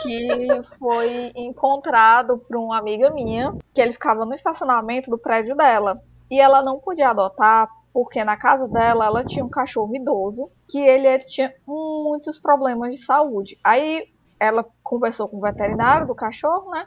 que 0.02 0.46
foi 0.78 1.32
encontrado 1.34 2.38
por 2.38 2.56
uma 2.58 2.78
amiga 2.78 3.10
minha, 3.10 3.52
que 3.74 3.80
ele 3.80 3.92
ficava 3.92 4.24
no 4.24 4.34
estacionamento 4.34 5.10
do 5.10 5.18
prédio 5.18 5.56
dela. 5.56 6.00
E 6.30 6.40
ela 6.40 6.62
não 6.62 6.78
podia 6.78 7.10
adotar 7.10 7.68
porque 7.96 8.22
na 8.22 8.36
casa 8.36 8.68
dela 8.68 9.06
ela 9.06 9.24
tinha 9.24 9.42
um 9.42 9.48
cachorro 9.48 9.96
idoso 9.96 10.50
que 10.68 10.78
ele 10.78 11.18
tinha 11.20 11.54
muitos 11.66 12.38
problemas 12.38 12.94
de 12.94 13.02
saúde. 13.02 13.58
Aí 13.64 14.12
ela 14.38 14.66
conversou 14.82 15.26
com 15.26 15.38
o 15.38 15.40
veterinário 15.40 16.06
do 16.06 16.14
cachorro, 16.14 16.70
né? 16.72 16.86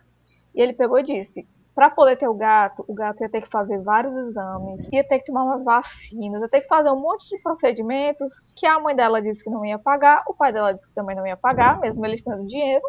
E 0.54 0.62
ele 0.62 0.72
pegou 0.72 1.00
e 1.00 1.04
disse: 1.04 1.48
para 1.74 1.89
poder 1.89 2.15
ter 2.15 2.28
o 2.28 2.36
gato, 2.36 2.86
o 2.88 2.93
gato 2.93 3.24
ia 3.24 3.30
ter 3.30 3.41
que 3.41 3.50
fazer 3.50 3.82
vários 3.82 4.15
exames, 4.15 4.88
ia 4.93 5.04
ter 5.04 5.17
que 5.17 5.26
tomar 5.26 5.45
umas 5.45 5.63
vacinas, 5.63 6.43
ia 6.43 6.48
ter 6.48 6.62
que 6.62 6.67
fazer 6.67 6.91
um 6.91 7.00
monte 7.02 7.28
de 7.28 7.41
procedimentos 7.41 8.39
que 8.56 8.67
a 8.67 8.80
mãe 8.80 8.95
dela 8.95 9.19
disse 9.19 9.43
que 9.43 9.50
não 9.50 9.65
ia 9.65 9.80
pagar, 9.80 10.24
o 10.28 10.36
pai 10.36 10.54
dela 10.54 10.76
disse 10.76 10.88
que 10.88 10.93
também 10.93 11.15
não 11.15 11.26
ia 11.26 11.36
pagar, 11.36 11.80
mesmo 11.80 12.06
eles 12.06 12.22
tendo 12.22 12.45
dinheiro, 12.45 12.86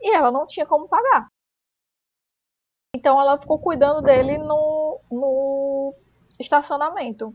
e 0.00 0.14
ela 0.14 0.30
não 0.30 0.46
tinha 0.46 0.64
como 0.64 0.86
pagar. 0.86 1.26
Então 2.94 3.20
ela 3.20 3.36
ficou 3.36 3.58
cuidando 3.58 4.00
dele 4.00 4.38
no, 4.38 5.00
no 5.10 5.92
estacionamento. 6.38 7.34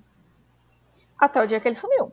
Até 1.20 1.42
o 1.42 1.48
dia 1.48 1.60
que 1.60 1.68
ele 1.68 1.76
sumiu. 1.76 2.12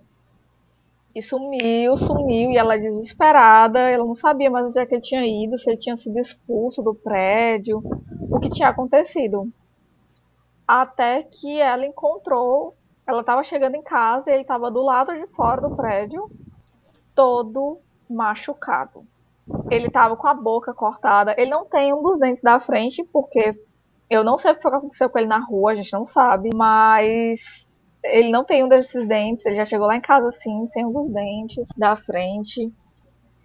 E 1.14 1.22
sumiu, 1.22 1.96
sumiu, 1.96 2.50
e 2.50 2.56
ela 2.56 2.74
é 2.74 2.78
desesperada, 2.78 3.80
ela 3.80 4.04
não 4.04 4.14
sabia 4.14 4.50
mais 4.50 4.66
onde 4.68 4.78
é 4.78 4.86
que 4.86 4.94
ele 4.94 5.02
tinha 5.02 5.24
ido, 5.24 5.56
se 5.56 5.68
ele 5.70 5.78
tinha 5.78 5.96
sido 5.96 6.18
expulso 6.18 6.82
do 6.82 6.94
prédio, 6.94 7.82
o 8.30 8.38
que 8.38 8.48
tinha 8.48 8.68
acontecido. 8.68 9.50
Até 10.66 11.22
que 11.22 11.58
ela 11.60 11.86
encontrou, 11.86 12.76
ela 13.06 13.20
estava 13.20 13.42
chegando 13.42 13.74
em 13.74 13.82
casa 13.82 14.30
e 14.30 14.34
ele 14.34 14.42
estava 14.42 14.70
do 14.70 14.82
lado 14.82 15.16
de 15.16 15.26
fora 15.28 15.62
do 15.62 15.74
prédio, 15.74 16.30
todo 17.14 17.80
machucado. 18.08 19.04
Ele 19.70 19.86
estava 19.86 20.14
com 20.14 20.26
a 20.26 20.34
boca 20.34 20.74
cortada, 20.74 21.34
ele 21.38 21.50
não 21.50 21.64
tem 21.64 21.92
um 21.94 22.02
dos 22.02 22.18
dentes 22.18 22.42
da 22.42 22.60
frente, 22.60 23.02
porque 23.02 23.58
eu 24.10 24.24
não 24.24 24.38
sei 24.38 24.52
o 24.52 24.56
que 24.56 24.66
aconteceu 24.66 25.10
com 25.10 25.18
ele 25.18 25.28
na 25.28 25.38
rua, 25.38 25.72
a 25.72 25.74
gente 25.74 25.92
não 25.92 26.04
sabe, 26.04 26.50
mas 26.54 27.68
ele 28.02 28.30
não 28.30 28.44
tem 28.44 28.64
um 28.64 28.68
desses 28.68 29.06
dentes, 29.06 29.44
ele 29.44 29.56
já 29.56 29.66
chegou 29.66 29.86
lá 29.86 29.96
em 29.96 30.00
casa 30.00 30.28
assim, 30.28 30.66
sem 30.66 30.86
um 30.86 30.92
dos 30.92 31.08
dentes 31.08 31.68
da 31.76 31.96
frente. 31.96 32.72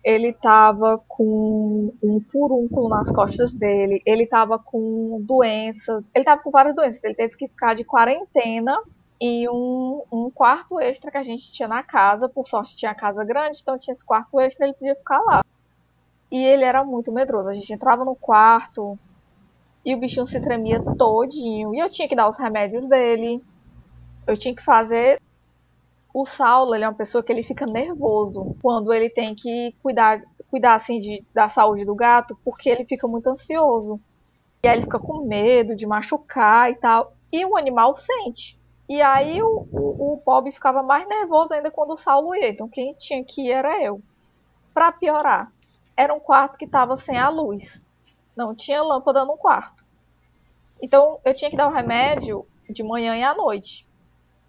Ele 0.03 0.33
tava 0.33 1.01
com 1.07 1.93
um 2.03 2.19
furúnculo 2.29 2.89
nas 2.89 3.09
costas 3.09 3.53
dele, 3.53 4.01
ele 4.05 4.25
tava 4.25 4.59
com 4.59 5.21
doenças, 5.21 6.03
ele 6.13 6.25
tava 6.25 6.41
com 6.41 6.51
várias 6.51 6.75
doenças, 6.75 7.03
ele 7.03 7.15
teve 7.15 7.37
que 7.37 7.47
ficar 7.47 7.73
de 7.73 7.85
quarentena 7.85 8.81
e 9.19 9.47
um, 9.47 10.03
um 10.11 10.29
quarto 10.29 10.77
extra 10.79 11.09
que 11.09 11.17
a 11.17 11.23
gente 11.23 11.51
tinha 11.53 11.69
na 11.69 11.81
casa, 11.81 12.27
por 12.27 12.45
sorte 12.45 12.75
tinha 12.75 12.93
casa 12.93 13.23
grande, 13.23 13.59
então 13.61 13.79
tinha 13.79 13.93
esse 13.93 14.03
quarto 14.03 14.39
extra, 14.41 14.65
ele 14.65 14.73
podia 14.73 14.95
ficar 14.95 15.21
lá. 15.21 15.41
E 16.29 16.43
ele 16.43 16.65
era 16.65 16.83
muito 16.83 17.11
medroso, 17.11 17.47
a 17.47 17.53
gente 17.53 17.71
entrava 17.71 18.03
no 18.03 18.15
quarto, 18.15 18.99
e 19.85 19.93
o 19.93 19.97
bichinho 19.97 20.25
se 20.25 20.39
tremia 20.39 20.81
todinho. 20.97 21.73
E 21.75 21.79
eu 21.79 21.89
tinha 21.89 22.07
que 22.07 22.15
dar 22.15 22.29
os 22.29 22.37
remédios 22.37 22.87
dele. 22.87 23.43
Eu 24.25 24.37
tinha 24.37 24.55
que 24.55 24.63
fazer. 24.63 25.21
O 26.13 26.25
Saulo, 26.25 26.75
ele 26.75 26.83
é 26.83 26.87
uma 26.87 26.95
pessoa 26.95 27.23
que 27.23 27.31
ele 27.31 27.43
fica 27.43 27.65
nervoso 27.65 28.55
quando 28.61 28.93
ele 28.93 29.09
tem 29.09 29.33
que 29.33 29.75
cuidar, 29.81 30.21
cuidar 30.49 30.75
assim 30.75 30.99
de, 30.99 31.25
da 31.33 31.49
saúde 31.49 31.83
do 31.83 31.95
gato, 31.95 32.37
porque 32.45 32.69
ele 32.69 32.85
fica 32.85 33.07
muito 33.07 33.27
ansioso. 33.27 33.99
E 34.63 34.67
aí 34.67 34.75
ele 34.75 34.83
fica 34.83 34.99
com 34.99 35.25
medo 35.25 35.75
de 35.75 35.87
machucar 35.87 36.69
e 36.69 36.75
tal. 36.75 37.13
E 37.31 37.43
o 37.45 37.57
animal 37.57 37.95
sente. 37.95 38.59
E 38.87 39.01
aí 39.01 39.41
o, 39.41 39.67
o, 39.71 40.13
o 40.13 40.21
Bob 40.23 40.51
ficava 40.51 40.83
mais 40.83 41.07
nervoso 41.07 41.53
ainda 41.53 41.71
quando 41.71 41.91
o 41.91 41.97
Saulo 41.97 42.35
ia. 42.35 42.49
Então 42.49 42.69
quem 42.69 42.93
tinha 42.93 43.23
que 43.23 43.47
ir 43.47 43.51
era 43.51 43.81
eu. 43.81 44.01
Para 44.73 44.91
piorar, 44.91 45.51
era 45.97 46.13
um 46.13 46.19
quarto 46.19 46.57
que 46.57 46.65
estava 46.65 46.95
sem 46.95 47.17
a 47.17 47.29
luz. 47.29 47.81
Não 48.35 48.55
tinha 48.55 48.81
lâmpada 48.81 49.25
no 49.25 49.37
quarto. 49.37 49.83
Então 50.81 51.19
eu 51.23 51.33
tinha 51.33 51.49
que 51.49 51.57
dar 51.57 51.67
o 51.67 51.73
remédio 51.73 52.45
de 52.69 52.83
manhã 52.83 53.15
e 53.15 53.23
à 53.23 53.33
noite. 53.33 53.87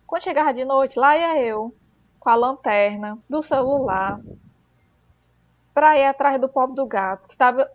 Quando 0.06 0.24
chegava 0.24 0.52
de 0.52 0.64
noite, 0.64 0.98
lá 0.98 1.16
ia 1.16 1.42
eu, 1.42 1.74
com 2.18 2.28
a 2.28 2.34
lanterna 2.34 3.18
do 3.28 3.42
celular, 3.42 4.20
para 5.72 5.98
ir 5.98 6.06
atrás 6.06 6.40
do 6.40 6.48
pobre 6.48 6.76
do 6.76 6.86
gato, 6.86 7.26
que 7.26 7.34
estava 7.34 7.70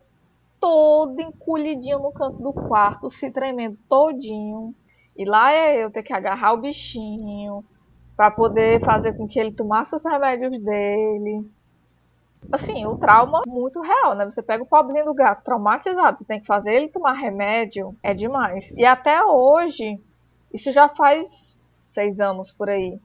todo 0.59 1.19
encolhidinho 1.19 1.99
no 1.99 2.11
canto 2.11 2.41
do 2.41 2.53
quarto, 2.53 3.09
se 3.09 3.31
tremendo 3.31 3.77
todinho. 3.87 4.73
E 5.17 5.25
lá 5.25 5.51
é 5.51 5.83
eu 5.83 5.91
ter 5.91 6.03
que 6.03 6.13
agarrar 6.13 6.53
o 6.53 6.61
bichinho 6.61 7.63
para 8.15 8.31
poder 8.31 8.83
fazer 8.83 9.13
com 9.13 9.27
que 9.27 9.39
ele 9.39 9.51
tomasse 9.51 9.95
os 9.95 10.03
remédios 10.03 10.57
dele. 10.59 11.49
Assim, 12.51 12.85
o 12.85 12.95
trauma 12.95 13.41
é 13.45 13.49
muito 13.49 13.79
real, 13.81 14.15
né? 14.15 14.25
Você 14.25 14.41
pega 14.41 14.63
o 14.63 14.67
pobrezinho 14.67 15.05
do 15.05 15.13
gato 15.13 15.43
traumatizado, 15.43 16.25
tem 16.25 16.39
que 16.39 16.47
fazer 16.47 16.73
ele 16.73 16.87
tomar 16.87 17.13
remédio, 17.13 17.95
é 18.01 18.13
demais. 18.13 18.73
E 18.75 18.85
até 18.85 19.23
hoje, 19.23 20.01
isso 20.53 20.71
já 20.71 20.89
faz 20.89 21.61
seis 21.85 22.19
anos 22.19 22.51
por 22.51 22.69
aí. 22.69 22.99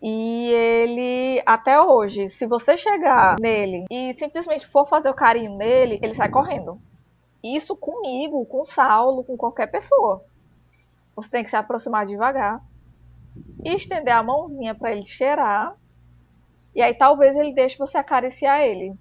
E 0.00 0.50
ele, 0.52 1.42
até 1.44 1.80
hoje, 1.80 2.30
se 2.30 2.46
você 2.46 2.76
chegar 2.76 3.36
nele 3.38 3.84
e 3.90 4.14
simplesmente 4.16 4.66
for 4.66 4.86
fazer 4.86 5.10
o 5.10 5.14
carinho 5.14 5.56
nele, 5.56 5.98
ele 6.02 6.14
sai 6.14 6.28
correndo. 6.28 6.80
Isso 7.42 7.76
comigo, 7.76 8.46
com 8.46 8.64
Saulo, 8.64 9.24
com 9.24 9.36
qualquer 9.36 9.66
pessoa. 9.66 10.22
Você 11.16 11.28
tem 11.28 11.44
que 11.44 11.50
se 11.50 11.56
aproximar 11.56 12.06
devagar 12.06 12.60
estender 13.64 14.14
a 14.14 14.22
mãozinha 14.22 14.74
para 14.74 14.92
ele 14.92 15.04
cheirar. 15.04 15.74
E 16.78 16.82
aí 16.82 16.94
talvez 16.94 17.36
ele 17.36 17.52
deixe 17.52 17.76
você 17.76 17.98
acariciar 17.98 18.60
ele. 18.60 18.94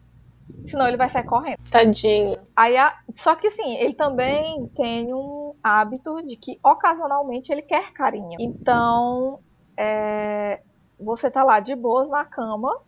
Senão 0.65 0.87
ele 0.87 0.97
vai 0.97 1.07
sair 1.07 1.25
correndo. 1.25 1.59
Tadinho. 1.69 2.39
Aí, 2.55 2.75
a... 2.75 2.97
Só 3.13 3.35
que 3.35 3.51
sim, 3.51 3.75
ele 3.75 3.93
também 3.93 4.65
tem 4.75 5.13
um 5.13 5.53
hábito 5.61 6.23
de 6.25 6.35
que 6.37 6.59
ocasionalmente 6.63 7.51
ele 7.51 7.61
quer 7.61 7.93
carinho. 7.93 8.35
Então, 8.39 9.41
é... 9.77 10.63
você 10.99 11.29
tá 11.29 11.43
lá 11.43 11.59
de 11.59 11.75
boas 11.75 12.09
na 12.09 12.25
cama. 12.25 12.81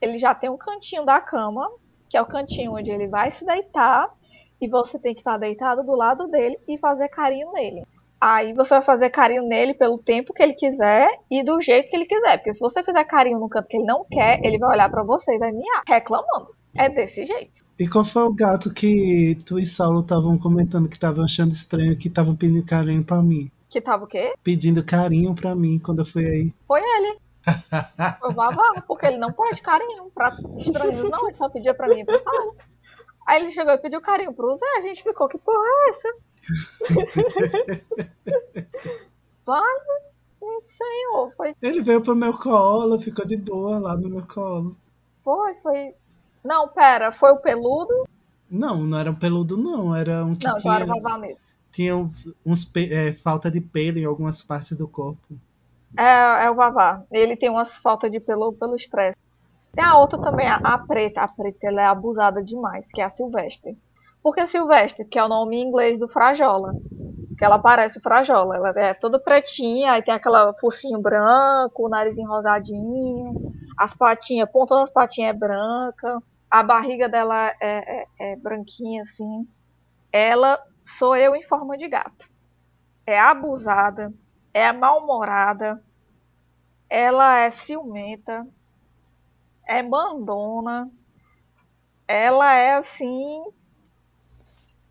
Ele 0.00 0.18
já 0.18 0.34
tem 0.34 0.50
um 0.50 0.58
cantinho 0.58 1.04
da 1.04 1.20
cama, 1.20 1.70
que 2.08 2.16
é 2.16 2.20
o 2.20 2.26
cantinho 2.26 2.74
onde 2.74 2.90
ele 2.90 3.06
vai 3.06 3.30
se 3.30 3.46
deitar. 3.46 4.12
E 4.60 4.68
você 4.68 4.98
tem 4.98 5.14
que 5.14 5.20
estar 5.20 5.34
tá 5.34 5.38
deitado 5.38 5.84
do 5.84 5.94
lado 5.94 6.26
dele 6.26 6.58
e 6.66 6.76
fazer 6.78 7.08
carinho 7.10 7.52
nele. 7.52 7.84
Aí 8.24 8.52
você 8.52 8.74
vai 8.74 8.84
fazer 8.84 9.10
carinho 9.10 9.42
nele 9.42 9.74
pelo 9.74 9.98
tempo 9.98 10.32
que 10.32 10.40
ele 10.40 10.54
quiser 10.54 11.08
e 11.28 11.42
do 11.42 11.60
jeito 11.60 11.90
que 11.90 11.96
ele 11.96 12.06
quiser. 12.06 12.36
Porque 12.36 12.54
se 12.54 12.60
você 12.60 12.80
fizer 12.84 13.02
carinho 13.02 13.40
no 13.40 13.48
canto 13.48 13.66
que 13.66 13.76
ele 13.76 13.84
não 13.84 14.06
quer, 14.08 14.38
ele 14.44 14.58
vai 14.58 14.70
olhar 14.70 14.88
para 14.88 15.02
você 15.02 15.34
e 15.34 15.38
vai 15.40 15.50
miar, 15.50 15.82
reclamando. 15.88 16.54
É 16.72 16.88
desse 16.88 17.26
jeito. 17.26 17.64
E 17.76 17.88
qual 17.88 18.04
foi 18.04 18.22
o 18.22 18.32
gato 18.32 18.72
que 18.72 19.36
tu 19.44 19.58
e 19.58 19.66
Saulo 19.66 20.02
estavam 20.02 20.38
comentando 20.38 20.88
que 20.88 20.94
estavam 20.94 21.24
achando 21.24 21.50
estranho, 21.50 21.98
que 21.98 22.06
estavam 22.06 22.36
pedindo 22.36 22.64
carinho 22.64 23.02
pra 23.02 23.20
mim? 23.20 23.50
Que 23.68 23.80
tava 23.80 24.04
o 24.04 24.06
quê? 24.06 24.34
Pedindo 24.44 24.84
carinho 24.84 25.34
pra 25.34 25.56
mim 25.56 25.80
quando 25.80 25.98
eu 25.98 26.06
fui 26.06 26.24
aí. 26.24 26.54
Foi 26.68 26.80
ele. 26.80 27.18
Foi 28.20 28.30
o 28.30 28.34
Vavá, 28.34 28.84
porque 28.86 29.04
ele 29.04 29.18
não 29.18 29.32
pode 29.32 29.60
carinho 29.60 30.12
pra 30.14 30.36
estranhos, 30.58 31.02
não. 31.10 31.26
Ele 31.26 31.36
só 31.36 31.48
pedia 31.48 31.74
pra 31.74 31.88
mim 31.88 32.02
e 32.02 32.04
pro 32.04 32.20
Saulo. 32.20 32.54
Aí 33.26 33.42
ele 33.42 33.50
chegou 33.50 33.72
e 33.72 33.78
pediu 33.78 34.00
carinho 34.00 34.32
pro 34.32 34.56
Zé. 34.56 34.66
A 34.78 34.80
gente 34.82 35.02
ficou, 35.02 35.28
que 35.28 35.38
porra 35.38 35.64
é 35.64 35.90
essa? 35.90 36.16
Vale, 39.46 40.02
senhor. 40.66 41.32
Foi... 41.36 41.54
Ele 41.62 41.82
veio 41.82 42.02
pro 42.02 42.16
meu 42.16 42.36
colo, 42.36 43.00
ficou 43.00 43.24
de 43.24 43.36
boa 43.36 43.78
lá 43.78 43.96
no 43.96 44.08
meu 44.08 44.26
colo. 44.26 44.76
Foi, 45.24 45.54
foi. 45.56 45.94
Não, 46.44 46.68
pera, 46.68 47.12
foi 47.12 47.32
o 47.32 47.38
peludo? 47.38 48.06
Não, 48.50 48.78
não 48.78 48.98
era 48.98 49.10
um 49.10 49.14
peludo, 49.14 49.56
não. 49.56 49.94
Era 49.94 50.24
um 50.24 50.34
que 50.34 50.46
não, 50.46 50.56
tinha. 50.56 50.72
Não, 50.72 50.76
era 50.76 50.86
vavá 50.86 51.18
mesmo. 51.18 51.44
Tinha 51.70 51.96
uns 52.44 52.70
é, 52.76 53.12
falta 53.14 53.50
de 53.50 53.60
pelo 53.60 53.98
em 53.98 54.04
algumas 54.04 54.42
partes 54.42 54.76
do 54.76 54.86
corpo. 54.86 55.38
É, 55.96 56.44
é 56.44 56.50
o 56.50 56.54
vavá. 56.54 57.02
Ele 57.10 57.36
tem 57.36 57.48
umas 57.48 57.76
faltas 57.76 58.10
de 58.10 58.20
pelo 58.20 58.52
pelo 58.52 58.76
estresse. 58.76 59.16
Tem 59.74 59.84
a 59.84 59.96
outra 59.96 60.18
também, 60.18 60.46
a, 60.46 60.56
a 60.56 60.78
preta. 60.78 61.22
A 61.22 61.28
preta 61.28 61.66
ela 61.66 61.82
é 61.82 61.86
abusada 61.86 62.42
demais, 62.42 62.90
que 62.92 63.00
é 63.00 63.04
a 63.04 63.10
Silvestre. 63.10 63.76
Por 64.22 64.34
que 64.34 64.46
Silvestre? 64.46 65.04
Que 65.04 65.18
é 65.18 65.24
o 65.24 65.28
nome 65.28 65.56
em 65.56 65.66
inglês 65.66 65.98
do 65.98 66.08
Frajola. 66.08 66.74
Que 67.38 67.44
ela 67.44 67.58
parece 67.58 67.98
o 67.98 68.02
Frajola. 68.02 68.56
Ela 68.56 68.72
é 68.76 68.94
toda 68.94 69.18
pretinha, 69.18 69.92
aí 69.92 70.02
tem 70.02 70.14
aquela 70.14 70.52
focinho 70.54 71.00
branco, 71.00 71.86
o 71.86 71.88
nariz 71.88 72.18
enrosadinho, 72.18 73.52
as 73.76 73.94
patinhas, 73.94 74.48
a 74.48 74.52
ponta 74.52 74.76
das 74.76 74.90
patinhas 74.90 75.34
é 75.34 75.38
branca, 75.38 76.22
a 76.50 76.62
barriga 76.62 77.08
dela 77.08 77.48
é, 77.60 78.02
é, 78.02 78.06
é 78.20 78.36
branquinha 78.36 79.02
assim. 79.02 79.48
Ela 80.12 80.62
sou 80.84 81.16
eu 81.16 81.34
em 81.34 81.42
forma 81.42 81.76
de 81.76 81.88
gato. 81.88 82.30
É 83.06 83.18
abusada, 83.18 84.12
é 84.52 84.70
mal-humorada, 84.70 85.82
ela 86.88 87.40
é 87.40 87.50
ciumenta, 87.50 88.46
é 89.66 89.82
mandona, 89.82 90.90
ela 92.06 92.54
é 92.54 92.74
assim 92.74 93.42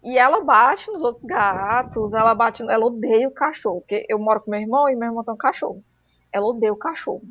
e 0.04 0.18
ela 0.18 0.44
bate 0.44 0.90
nos 0.92 1.02
outros 1.02 1.24
gatos, 1.26 2.14
ela 2.14 2.34
bate, 2.34 2.64
ela 2.64 2.86
odeia 2.86 3.28
o 3.28 3.34
cachorro, 3.34 3.82
porque 3.82 4.06
eu 4.10 4.18
moro 4.18 4.42
com 4.42 4.50
meu 4.50 4.60
irmão 4.60 4.90
e 4.90 4.96
meu 4.96 5.10
irmão 5.10 5.24
tem 5.24 5.34
um 5.34 5.38
cachorro. 5.38 5.84
Ela 6.34 6.48
odeia 6.48 6.74
o 6.74 6.78
cachorro 6.78 7.22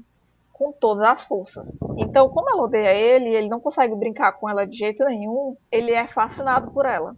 com 0.53 0.73
todas 0.73 1.09
as 1.09 1.25
forças. 1.25 1.81
Então, 1.97 2.29
como 2.29 2.51
ela 2.51 2.63
odeia 2.65 2.95
ele, 2.95 3.35
ele 3.35 3.49
não 3.49 3.61
consegue 3.61 3.97
brincar 3.97 4.33
com 4.33 4.49
ela 4.49 4.67
de 4.67 4.77
jeito 4.77 5.03
nenhum, 5.05 5.57
ele 5.73 5.91
é 5.93 6.07
fascinado 6.07 6.69
por 6.69 6.87
ela. 6.87 7.17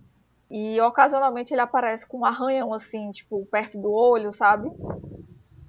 E 0.51 0.81
ocasionalmente 0.81 1.53
ele 1.53 1.61
aparece 1.61 2.07
com 2.07 2.21
um 2.21 2.25
arranhão 2.25 2.73
assim, 2.73 3.11
tipo, 3.11 3.45
perto 3.51 3.81
do 3.81 3.91
olho, 3.93 4.33
sabe? 4.33 4.71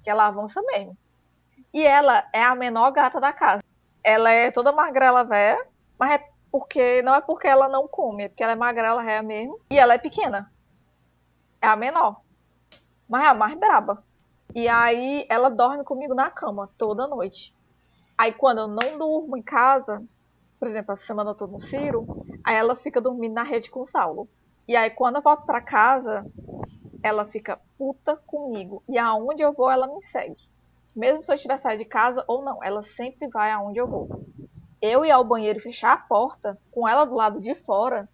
Que 0.04 0.10
ela 0.10 0.28
avança 0.28 0.62
mesmo. 0.62 0.96
E 1.72 1.84
ela 1.84 2.24
é 2.32 2.42
a 2.42 2.54
menor 2.54 2.92
gata 2.92 3.20
da 3.20 3.32
casa. 3.32 3.63
Ela 4.04 4.30
é 4.32 4.50
toda 4.52 4.72
magrela 4.72 5.24
velha, 5.24 5.58
mas 5.98 6.12
é 6.20 6.24
porque 6.50 7.02
não 7.02 7.14
é 7.14 7.20
porque 7.22 7.48
ela 7.48 7.68
não 7.68 7.88
come, 7.88 8.24
é 8.24 8.28
porque 8.28 8.42
ela 8.44 8.52
é 8.52 8.56
magrela 8.56 9.04
é 9.10 9.22
mesmo. 9.22 9.58
E 9.70 9.78
ela 9.78 9.94
é 9.94 9.98
pequena. 9.98 10.52
É 11.60 11.66
a 11.66 11.76
menor. 11.76 12.20
Mas 13.08 13.24
é 13.24 13.28
a 13.28 13.34
mais 13.34 13.58
braba. 13.58 14.04
E 14.54 14.68
aí 14.68 15.26
ela 15.30 15.50
dorme 15.50 15.84
comigo 15.84 16.14
na 16.14 16.30
cama 16.30 16.72
toda 16.78 17.08
noite. 17.08 17.54
Aí 18.18 18.32
quando 18.32 18.58
eu 18.60 18.68
não 18.68 18.98
durmo 18.98 19.36
em 19.36 19.42
casa, 19.42 20.02
por 20.60 20.68
exemplo, 20.68 20.92
essa 20.92 21.04
semana 21.06 21.30
eu 21.30 21.36
tô 21.36 21.46
no 21.46 21.60
Ciro, 21.60 22.08
aí 22.44 22.56
ela 22.56 22.76
fica 22.76 23.00
dormindo 23.00 23.34
na 23.34 23.42
rede 23.44 23.70
com 23.70 23.82
o 23.82 23.86
Saulo. 23.86 24.30
E 24.68 24.76
aí 24.76 24.90
quando 24.90 25.16
eu 25.16 25.22
volto 25.22 25.44
para 25.46 25.60
casa, 25.62 26.28
ela 27.02 27.26
fica 27.26 27.60
puta 27.78 28.16
comigo. 28.26 28.84
E 28.88 28.98
aonde 28.98 29.42
eu 29.42 29.52
vou, 29.54 29.70
ela 29.70 29.86
me 29.88 30.02
segue. 30.04 30.36
Mesmo 30.94 31.24
se 31.24 31.30
eu 31.32 31.34
estiver 31.34 31.58
saindo 31.58 31.78
de 31.80 31.84
casa 31.86 32.24
ou 32.28 32.44
não, 32.44 32.62
ela 32.62 32.82
sempre 32.82 33.28
vai 33.28 33.50
aonde 33.50 33.80
eu 33.80 33.88
vou 33.88 34.10
eu 34.82 35.04
ir 35.04 35.10
ao 35.10 35.24
banheiro 35.24 35.58
e 35.58 35.62
fechar 35.62 35.92
a 35.94 35.96
porta, 35.96 36.58
com 36.70 36.86
ela 36.86 37.04
do 37.06 37.14
lado 37.14 37.40
de 37.40 37.54
fora, 37.64 38.08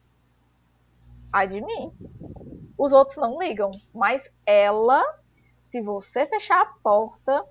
ai 1.32 1.48
de 1.48 1.60
mim. 1.60 1.92
Os 2.78 2.92
outros 2.92 3.16
não 3.18 3.38
ligam, 3.38 3.70
mas 3.94 4.22
ela, 4.46 5.02
se 5.62 5.82
você 5.82 6.26
fechar 6.26 6.60
a 6.62 6.72
porta 6.82 7.44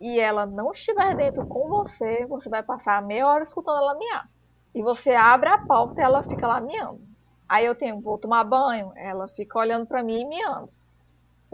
e 0.00 0.18
ela 0.20 0.46
não 0.46 0.72
estiver 0.72 1.14
dentro 1.16 1.44
com 1.46 1.68
você, 1.68 2.26
você 2.26 2.48
vai 2.50 2.62
passar 2.62 3.02
meia 3.02 3.26
hora 3.28 3.44
escutando 3.44 3.78
ela 3.78 3.94
miar. 3.96 4.24
E 4.74 4.82
você 4.82 5.12
abre 5.14 5.48
a 5.50 5.58
porta 5.58 6.00
e 6.02 6.04
ela 6.04 6.22
fica 6.24 6.46
lá 6.46 6.60
miando. 6.60 7.02
Aí 7.48 7.66
eu 7.66 7.76
tenho, 7.76 8.00
vou 8.00 8.18
tomar 8.18 8.44
banho, 8.44 8.92
ela 8.96 9.28
fica 9.28 9.58
olhando 9.58 9.86
para 9.86 10.02
mim 10.02 10.20
e 10.22 10.26
miando. 10.28 10.72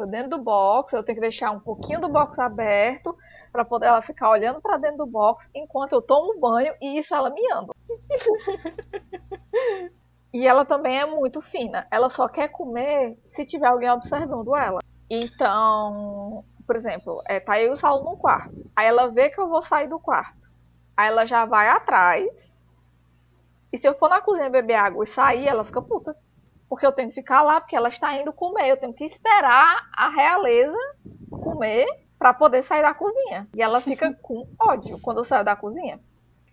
Eu 0.02 0.06
dentro 0.06 0.30
do 0.30 0.38
box, 0.38 0.92
eu 0.92 1.02
tenho 1.02 1.16
que 1.16 1.22
deixar 1.22 1.50
um 1.50 1.60
pouquinho 1.60 2.00
do 2.00 2.08
box 2.08 2.38
aberto 2.38 3.16
para 3.50 3.64
poder 3.64 3.86
ela 3.86 4.02
ficar 4.02 4.30
olhando 4.30 4.60
para 4.60 4.76
dentro 4.76 4.98
do 4.98 5.06
box 5.06 5.50
enquanto 5.54 5.92
eu 5.92 6.02
tomo 6.02 6.38
banho 6.38 6.74
e 6.80 6.98
isso 6.98 7.14
ela 7.14 7.30
miando. 7.30 7.74
e 10.32 10.46
ela 10.46 10.64
também 10.64 10.98
é 10.98 11.06
muito 11.06 11.40
fina. 11.40 11.86
Ela 11.90 12.08
só 12.08 12.28
quer 12.28 12.48
comer 12.48 13.18
se 13.26 13.44
tiver 13.44 13.66
alguém 13.66 13.90
observando 13.90 14.54
ela. 14.54 14.80
Então, 15.10 16.44
por 16.66 16.76
exemplo, 16.76 17.20
é, 17.26 17.40
tá 17.40 17.60
eu 17.60 17.70
e 17.70 17.74
o 17.74 17.76
Saulo 17.76 18.10
no 18.10 18.16
quarto. 18.16 18.70
Aí 18.76 18.86
ela 18.86 19.10
vê 19.10 19.30
que 19.30 19.40
eu 19.40 19.48
vou 19.48 19.62
sair 19.62 19.88
do 19.88 19.98
quarto. 19.98 20.48
Aí 20.96 21.08
ela 21.08 21.26
já 21.26 21.44
vai 21.44 21.68
atrás. 21.68 22.62
E 23.72 23.78
se 23.78 23.88
eu 23.88 23.98
for 23.98 24.08
na 24.08 24.20
cozinha 24.20 24.50
beber 24.50 24.74
água 24.74 25.04
e 25.04 25.06
sair, 25.06 25.48
ela 25.48 25.64
fica 25.64 25.82
puta 25.82 26.16
porque 26.68 26.86
eu 26.86 26.92
tenho 26.92 27.08
que 27.08 27.14
ficar 27.14 27.42
lá, 27.42 27.60
porque 27.60 27.76
ela 27.76 27.88
está 27.88 28.14
indo 28.14 28.32
comer. 28.32 28.68
Eu 28.68 28.76
tenho 28.76 28.92
que 28.92 29.04
esperar 29.04 29.88
a 29.96 30.08
realeza 30.10 30.76
comer 31.30 31.86
para 32.18 32.34
poder 32.34 32.62
sair 32.62 32.82
da 32.82 32.92
cozinha. 32.92 33.48
E 33.54 33.62
ela 33.62 33.80
fica 33.80 34.12
com 34.22 34.46
ódio 34.60 34.98
quando 35.00 35.18
eu 35.18 35.24
saio 35.24 35.44
da 35.44 35.56
cozinha. 35.56 36.00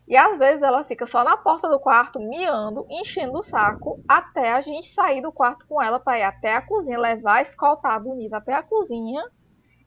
E 0.07 0.15
às 0.15 0.37
vezes 0.37 0.61
ela 0.61 0.83
fica 0.83 1.05
só 1.05 1.23
na 1.23 1.35
porta 1.35 1.67
do 1.67 1.79
quarto, 1.79 2.19
miando, 2.19 2.85
enchendo 2.89 3.39
o 3.39 3.43
saco, 3.43 3.99
até 4.07 4.51
a 4.51 4.61
gente 4.61 4.93
sair 4.93 5.19
do 5.19 5.31
quarto 5.31 5.65
com 5.67 5.81
ela 5.81 5.99
para 5.99 6.19
ir 6.19 6.23
até 6.23 6.53
a 6.53 6.61
cozinha, 6.61 6.99
levar, 6.99 7.41
escoltar 7.41 7.93
a 7.93 7.99
bonita 7.99 8.37
até 8.37 8.53
a 8.53 8.61
cozinha 8.61 9.23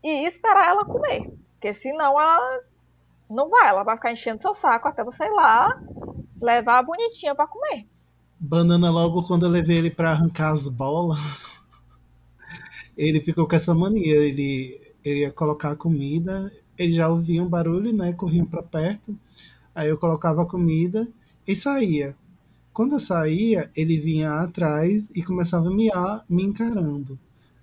e 0.02 0.26
esperar 0.26 0.68
ela 0.68 0.84
comer. 0.84 1.30
Porque 1.52 1.72
senão 1.72 2.20
ela 2.20 2.60
não 3.30 3.48
vai, 3.48 3.68
ela 3.68 3.84
vai 3.84 3.96
ficar 3.96 4.10
enchendo 4.10 4.42
seu 4.42 4.54
saco 4.54 4.88
até 4.88 5.04
você 5.04 5.24
ir 5.24 5.30
lá 5.30 5.68
levar 6.40 6.78
a 6.78 6.82
bonitinha 6.82 7.34
para 7.34 7.46
comer. 7.46 7.86
Banana, 8.40 8.88
logo 8.88 9.24
quando 9.24 9.46
eu 9.46 9.50
levei 9.50 9.78
ele 9.78 9.90
para 9.90 10.12
arrancar 10.12 10.52
as 10.52 10.68
bolas, 10.68 11.18
ele 12.96 13.20
ficou 13.20 13.48
com 13.48 13.56
essa 13.56 13.74
mania. 13.74 14.16
Ele, 14.16 14.80
ia 15.04 15.32
colocar 15.32 15.72
a 15.72 15.76
comida, 15.76 16.52
ele 16.76 16.92
já 16.92 17.08
ouvia 17.08 17.42
um 17.42 17.48
barulho, 17.48 17.92
né? 17.92 18.12
Corria 18.12 18.44
para 18.44 18.62
perto. 18.62 19.16
Aí 19.74 19.88
eu 19.88 19.98
colocava 19.98 20.42
a 20.42 20.46
comida 20.46 21.08
e 21.46 21.56
saía. 21.56 22.14
Quando 22.72 22.92
eu 22.94 23.00
saía, 23.00 23.70
ele 23.74 23.98
vinha 23.98 24.32
atrás 24.34 25.10
e 25.14 25.22
começava 25.22 25.68
a 25.68 25.74
miar, 25.74 26.24
me 26.28 26.44
encarando. 26.44 27.18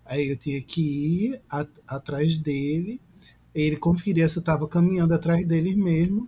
Aí 0.05 0.29
eu 0.29 0.35
tinha 0.35 0.61
que 0.61 0.81
ir 0.81 1.41
a, 1.49 1.65
atrás 1.87 2.37
dele, 2.37 2.99
ele 3.53 3.77
conferia 3.77 4.27
se 4.27 4.37
eu 4.37 4.41
estava 4.41 4.67
caminhando 4.67 5.13
atrás 5.13 5.47
dele 5.47 5.73
mesmo, 5.75 6.27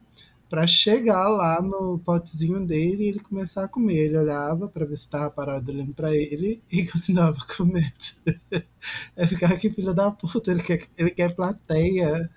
para 0.49 0.65
chegar 0.65 1.27
lá 1.27 1.61
no 1.61 1.99
potezinho 1.99 2.65
dele 2.65 3.03
e 3.03 3.07
ele 3.09 3.19
começar 3.19 3.63
a 3.63 3.67
comer. 3.67 4.05
Ele 4.05 4.17
olhava 4.17 4.67
para 4.67 4.85
ver 4.85 4.95
se 4.95 5.03
estava 5.03 5.29
parado 5.29 5.71
olhando 5.71 5.93
para 5.93 6.15
ele 6.15 6.61
e 6.71 6.85
continuava 6.87 7.37
comendo. 7.55 7.87
É 9.15 9.27
ficar 9.27 9.51
aqui, 9.51 9.69
filho 9.69 9.93
da 9.93 10.11
puta, 10.11 10.51
ele 10.51 10.63
quer, 10.63 10.85
ele 10.97 11.11
quer 11.11 11.35
plateia. 11.35 12.29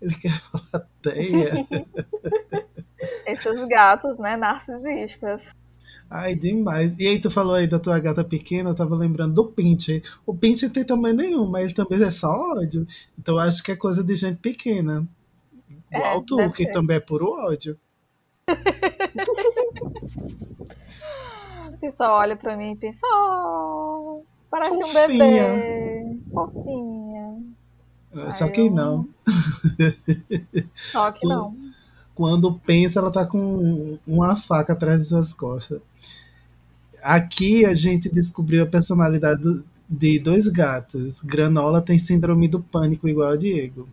Ele 0.00 0.14
quer 0.14 0.40
plateia. 0.70 1.66
Esses 3.26 3.68
gatos, 3.68 4.18
né, 4.18 4.36
narcisistas. 4.36 5.54
Ai, 6.10 6.34
demais. 6.34 6.98
E 6.98 7.06
aí, 7.06 7.18
tu 7.18 7.30
falou 7.30 7.54
aí 7.54 7.66
da 7.66 7.78
tua 7.78 7.98
gata 7.98 8.22
pequena, 8.22 8.70
eu 8.70 8.74
tava 8.74 8.94
lembrando 8.94 9.34
do 9.34 9.46
Pinche. 9.46 10.02
O 10.26 10.34
Pinche 10.34 10.68
tem 10.68 10.84
tamanho 10.84 11.16
nenhum, 11.16 11.46
mas 11.48 11.64
ele 11.64 11.74
também 11.74 12.02
é 12.02 12.10
só 12.10 12.28
ódio. 12.52 12.86
Então 13.18 13.38
acho 13.38 13.62
que 13.62 13.72
é 13.72 13.76
coisa 13.76 14.04
de 14.04 14.14
gente 14.14 14.38
pequena. 14.38 15.08
Igual 15.92 16.24
É, 16.32 16.36
deve 16.36 16.54
que 16.56 16.64
ser. 16.64 16.72
também 16.72 16.96
é 16.96 17.00
puro 17.00 17.30
ódio. 17.30 17.78
E 21.82 21.90
só 21.90 22.18
olha 22.18 22.36
pra 22.36 22.56
mim 22.56 22.72
e 22.72 22.76
pensa, 22.76 23.00
oh, 23.12 24.22
parece 24.48 24.70
um 24.72 24.86
Fofinha. 24.86 25.08
bebê. 25.08 26.18
Fofinha. 26.32 27.42
Só 28.32 28.44
Ai, 28.44 28.50
que 28.52 28.60
eu- 28.60 28.70
não. 28.70 29.08
Só 30.92 31.10
que 31.10 31.26
não. 31.26 31.56
Quando 32.14 32.54
pensa, 32.60 33.00
ela 33.00 33.10
tá 33.10 33.26
com 33.26 33.98
uma 34.06 34.36
faca 34.36 34.74
atrás 34.74 35.00
de 35.00 35.06
suas 35.06 35.34
costas. 35.34 35.80
Aqui 37.02 37.64
a 37.66 37.74
gente 37.74 38.08
descobriu 38.08 38.62
a 38.62 38.66
personalidade 38.66 39.42
do- 39.42 39.64
de 39.88 40.20
dois 40.20 40.46
gatos. 40.46 41.20
Granola 41.20 41.80
tem 41.82 41.98
síndrome 41.98 42.46
do 42.46 42.60
pânico, 42.60 43.08
igual 43.08 43.30
a 43.32 43.36
Diego. 43.36 43.88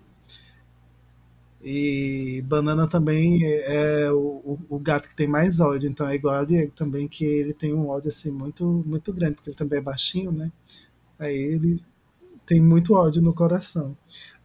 E 1.63 2.41
Banana 2.47 2.87
também 2.87 3.43
é 3.45 4.05
é 4.05 4.11
o, 4.11 4.57
o- 4.69 4.79
gato 4.79 5.09
que 5.09 5.15
tem 5.15 5.27
mais 5.27 5.59
ódio, 5.59 5.89
então 5.89 6.07
é 6.07 6.15
igual 6.15 6.35
a 6.35 6.45
Diego 6.45 6.71
também, 6.73 7.07
que 7.07 7.25
ele 7.25 7.53
tem 7.53 7.73
um 7.73 7.87
ódio 7.89 8.09
assim 8.09 8.31
muito, 8.31 8.65
muito 8.85 9.11
grande, 9.13 9.35
porque 9.35 9.49
ele 9.49 9.57
também 9.57 9.79
é 9.79 9.81
baixinho, 9.81 10.31
né? 10.31 10.51
Aí 11.19 11.35
ele 11.35 11.83
tem 12.45 12.61
muito 12.61 12.93
ódio 12.95 13.21
no 13.21 13.33
coração. 13.33 13.97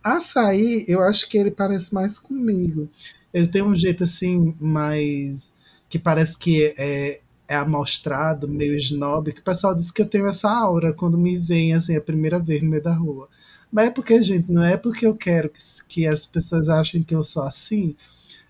Açaí, 0.03 0.85
eu 0.89 1.03
acho 1.03 1.29
que 1.29 1.39
ele 1.39 1.51
parece 1.51 1.95
mais 1.95 2.19
comigo. 2.19 2.89
Ele 3.33 3.49
tem 3.49 3.63
um 3.63 3.77
jeito 3.77 4.05
assim, 4.05 4.55
mais. 4.61 5.55
que 5.89 5.99
parece 5.99 6.39
que 6.39 6.75
é, 6.79 7.21
é 7.49 7.57
amostrado, 7.57 8.49
meio 8.49 8.77
snob, 8.77 9.33
que 9.33 9.41
o 9.41 9.45
pessoal 9.45 9.75
diz 9.75 9.91
que 9.91 10.03
eu 10.03 10.07
tenho 10.09 10.29
essa 10.29 10.51
aura 10.51 10.93
quando 10.93 11.19
me 11.19 11.39
vem 11.39 11.75
assim 11.75 11.97
a 11.97 12.01
primeira 12.01 12.39
vez 12.39 12.63
no 12.63 12.71
meio 12.71 12.83
da 12.83 12.95
rua. 12.95 13.29
Mas 13.75 13.89
é 13.89 13.91
porque, 13.91 14.23
gente, 14.23 14.53
não 14.53 14.63
é 14.63 14.77
porque 14.77 15.05
eu 15.05 15.17
quero 15.17 15.51
que, 15.51 15.59
que 15.89 16.07
as 16.07 16.25
pessoas 16.25 16.69
achem 16.69 17.03
que 17.03 17.13
eu 17.13 17.25
sou 17.25 17.43
assim. 17.43 17.97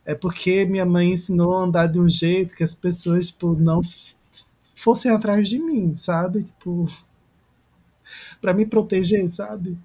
É 0.05 0.15
porque 0.15 0.67
minha 0.67 0.85
mãe 0.85 1.13
ensinou 1.13 1.57
a 1.57 1.63
andar 1.63 1.87
de 1.87 1.99
um 1.99 2.11
jeito 2.11 2.55
que 2.55 2.63
as 2.63 2.75
pessoas, 2.75 3.29
tipo, 3.29 3.55
não 3.55 3.81
fossem 4.77 5.11
atrás 5.11 5.49
de 5.49 5.59
mim, 5.59 5.97
sabe? 5.97 6.43
Tipo, 6.43 6.87
pra 8.39 8.53
me 8.53 8.67
proteger, 8.67 9.27
sabe? 9.31 9.79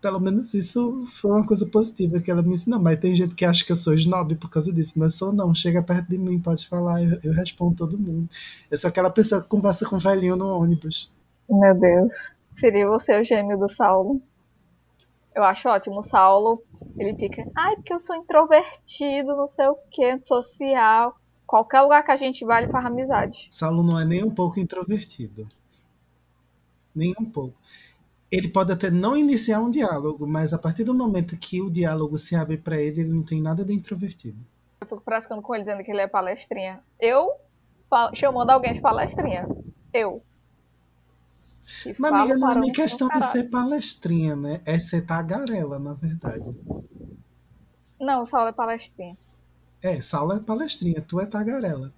Pelo 0.00 0.18
menos 0.18 0.54
isso 0.54 1.06
foi 1.20 1.30
uma 1.30 1.46
coisa 1.46 1.66
positiva 1.66 2.18
que 2.18 2.30
ela 2.30 2.40
me 2.40 2.54
ensinou. 2.54 2.80
Mas 2.80 2.98
tem 2.98 3.14
gente 3.14 3.34
que 3.34 3.44
acha 3.44 3.66
que 3.66 3.72
eu 3.72 3.76
sou 3.76 3.92
snob 3.92 4.34
por 4.36 4.48
causa 4.48 4.72
disso. 4.72 4.94
Mas 4.96 5.14
sou 5.14 5.30
não. 5.30 5.54
Chega 5.54 5.82
perto 5.82 6.08
de 6.08 6.16
mim, 6.16 6.38
pode 6.38 6.66
falar. 6.66 7.02
Eu, 7.02 7.18
eu 7.22 7.32
respondo 7.34 7.76
todo 7.76 7.98
mundo. 7.98 8.30
Eu 8.70 8.78
sou 8.78 8.88
aquela 8.88 9.10
pessoa 9.10 9.42
que 9.42 9.48
conversa 9.48 9.84
com 9.84 9.96
o 9.96 10.00
velhinho 10.00 10.36
no 10.36 10.58
ônibus. 10.58 11.12
Meu 11.50 11.74
Deus. 11.74 12.34
Seria 12.54 12.88
você 12.88 13.20
o 13.20 13.22
gêmeo 13.22 13.58
do 13.58 13.68
Saulo. 13.68 14.22
Eu 15.36 15.44
acho 15.44 15.68
ótimo. 15.68 15.98
O 15.98 16.02
Saulo, 16.02 16.62
ele 16.98 17.14
fica, 17.14 17.46
ai, 17.54 17.76
porque 17.76 17.92
eu 17.92 18.00
sou 18.00 18.16
introvertido, 18.16 19.36
não 19.36 19.46
sei 19.46 19.68
o 19.68 19.76
que, 19.90 20.02
antissocial. 20.02 21.14
Qualquer 21.46 21.82
lugar 21.82 22.02
que 22.02 22.10
a 22.10 22.16
gente 22.16 22.42
vai, 22.42 22.62
ele 22.62 22.72
faz 22.72 22.86
amizade. 22.86 23.46
Saulo 23.50 23.82
não 23.82 24.00
é 24.00 24.04
nem 24.06 24.24
um 24.24 24.34
pouco 24.34 24.58
introvertido. 24.58 25.46
Nem 26.94 27.14
um 27.20 27.24
pouco. 27.26 27.54
Ele 28.32 28.48
pode 28.48 28.72
até 28.72 28.90
não 28.90 29.14
iniciar 29.14 29.60
um 29.60 29.70
diálogo, 29.70 30.26
mas 30.26 30.54
a 30.54 30.58
partir 30.58 30.84
do 30.84 30.94
momento 30.94 31.36
que 31.36 31.60
o 31.60 31.70
diálogo 31.70 32.16
se 32.16 32.34
abre 32.34 32.56
pra 32.56 32.80
ele, 32.80 33.02
ele 33.02 33.12
não 33.12 33.22
tem 33.22 33.42
nada 33.42 33.62
de 33.62 33.74
introvertido. 33.74 34.38
Eu 34.80 34.86
fico 34.86 35.02
frescando 35.02 35.42
com 35.42 35.54
ele, 35.54 35.64
dizendo 35.64 35.84
que 35.84 35.90
ele 35.90 36.00
é 36.00 36.08
palestrinha. 36.08 36.82
Eu 36.98 37.30
chamando 38.14 38.50
alguém 38.50 38.72
de 38.72 38.80
palestrinha. 38.80 39.46
Eu. 39.92 40.22
Que 41.82 41.94
Mas, 41.98 42.12
amiga, 42.12 42.36
não 42.36 42.50
é 42.50 42.54
nem 42.60 42.72
questão 42.72 43.08
de 43.08 43.22
ser 43.26 43.44
palestrinha, 43.50 44.36
né? 44.36 44.60
É 44.64 44.78
ser 44.78 45.02
tagarela, 45.02 45.78
na 45.78 45.94
verdade. 45.94 46.54
Não, 48.00 48.24
Saulo 48.24 48.48
é 48.48 48.52
palestrinha. 48.52 49.16
É, 49.82 50.00
Saulo 50.00 50.34
é 50.34 50.40
palestrinha, 50.40 51.00
tu 51.00 51.20
é 51.20 51.26
tagarela. 51.26 51.92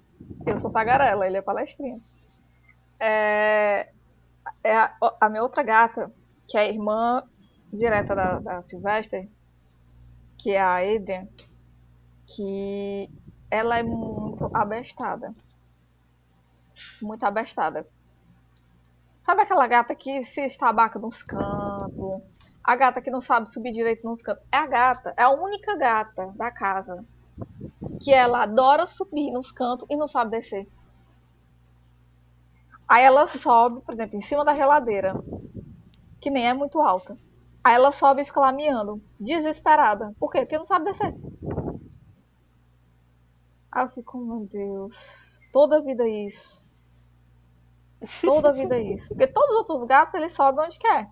Eu 0.47 0.59
sou 0.59 0.71
tagarela, 0.71 1.27
ele 1.27 1.37
é 1.37 1.43
palestrinha. 1.43 2.01
É, 2.99 3.91
é 4.65 4.77
a, 4.77 4.97
a 5.21 5.29
minha 5.29 5.43
outra 5.43 5.63
gata, 5.63 6.11
que 6.47 6.57
é 6.57 6.63
a 6.63 6.69
irmã 6.69 7.23
direta 7.73 8.15
da, 8.15 8.39
da 8.39 8.63
Sylvester, 8.63 9.29
que 10.39 10.53
é 10.53 10.61
a 10.61 10.77
Adrian, 10.77 11.29
que 12.27 13.11
ela 13.51 13.79
é 13.79 13.83
muito 13.83 14.51
abestada. 14.55 15.35
Muito 17.03 17.25
abestada. 17.25 17.87
Sabe 19.21 19.43
aquela 19.43 19.67
gata 19.67 19.95
que 19.95 20.25
se 20.25 20.41
estabaca 20.47 20.99
nos 20.99 21.23
cantos? 21.23 22.23
A 22.65 22.77
gata 22.77 23.01
que 23.01 23.11
não 23.11 23.21
sabe 23.21 23.51
subir 23.53 23.73
direito 23.73 24.05
nos 24.05 24.23
cantos? 24.23 24.45
É 24.53 24.59
a 24.59 24.67
gata, 24.67 25.15
é 25.17 25.23
a 25.23 25.31
única 25.31 25.77
gata 25.77 26.33
da 26.37 26.51
casa 26.51 27.05
que 28.01 28.13
ela 28.13 28.43
adora 28.43 28.87
subir 28.87 29.31
nos 29.33 29.51
cantos 29.51 29.87
e 29.91 29.97
não 29.97 30.07
sabe 30.07 30.31
descer. 30.31 30.67
Aí 32.89 33.05
ela 33.05 33.27
sobe, 33.27 33.81
por 33.83 33.93
exemplo, 33.93 34.17
em 34.17 34.21
cima 34.21 34.45
da 34.45 34.55
geladeira, 34.55 35.15
que 36.21 36.31
nem 36.31 36.49
é 36.49 36.55
muito 36.55 36.81
alta. 36.81 37.19
Aí 37.63 37.75
ela 37.75 37.93
sobe 37.93 38.23
e 38.23 38.25
fica 38.25 38.41
lá 38.41 38.53
miando, 38.53 39.03
desesperada. 39.21 40.15
Por 40.19 40.31
quê? 40.31 40.41
Porque 40.41 40.57
não 40.59 40.65
sabe 40.65 40.87
descer. 40.87 41.15
Aí 43.73 43.85
eu 43.85 43.91
fico, 43.91 44.19
meu 44.19 44.49
Deus, 44.51 44.97
toda 45.53 45.83
vida 45.83 46.05
é 46.05 46.27
isso. 46.27 46.68
Toda 48.23 48.53
vida 48.53 48.77
é 48.77 48.83
isso. 48.83 49.09
Porque 49.09 49.27
todos 49.27 49.51
os 49.51 49.57
outros 49.57 49.85
gatos, 49.85 50.15
eles 50.15 50.33
sobem 50.33 50.65
onde 50.65 50.79
quer. 50.79 51.11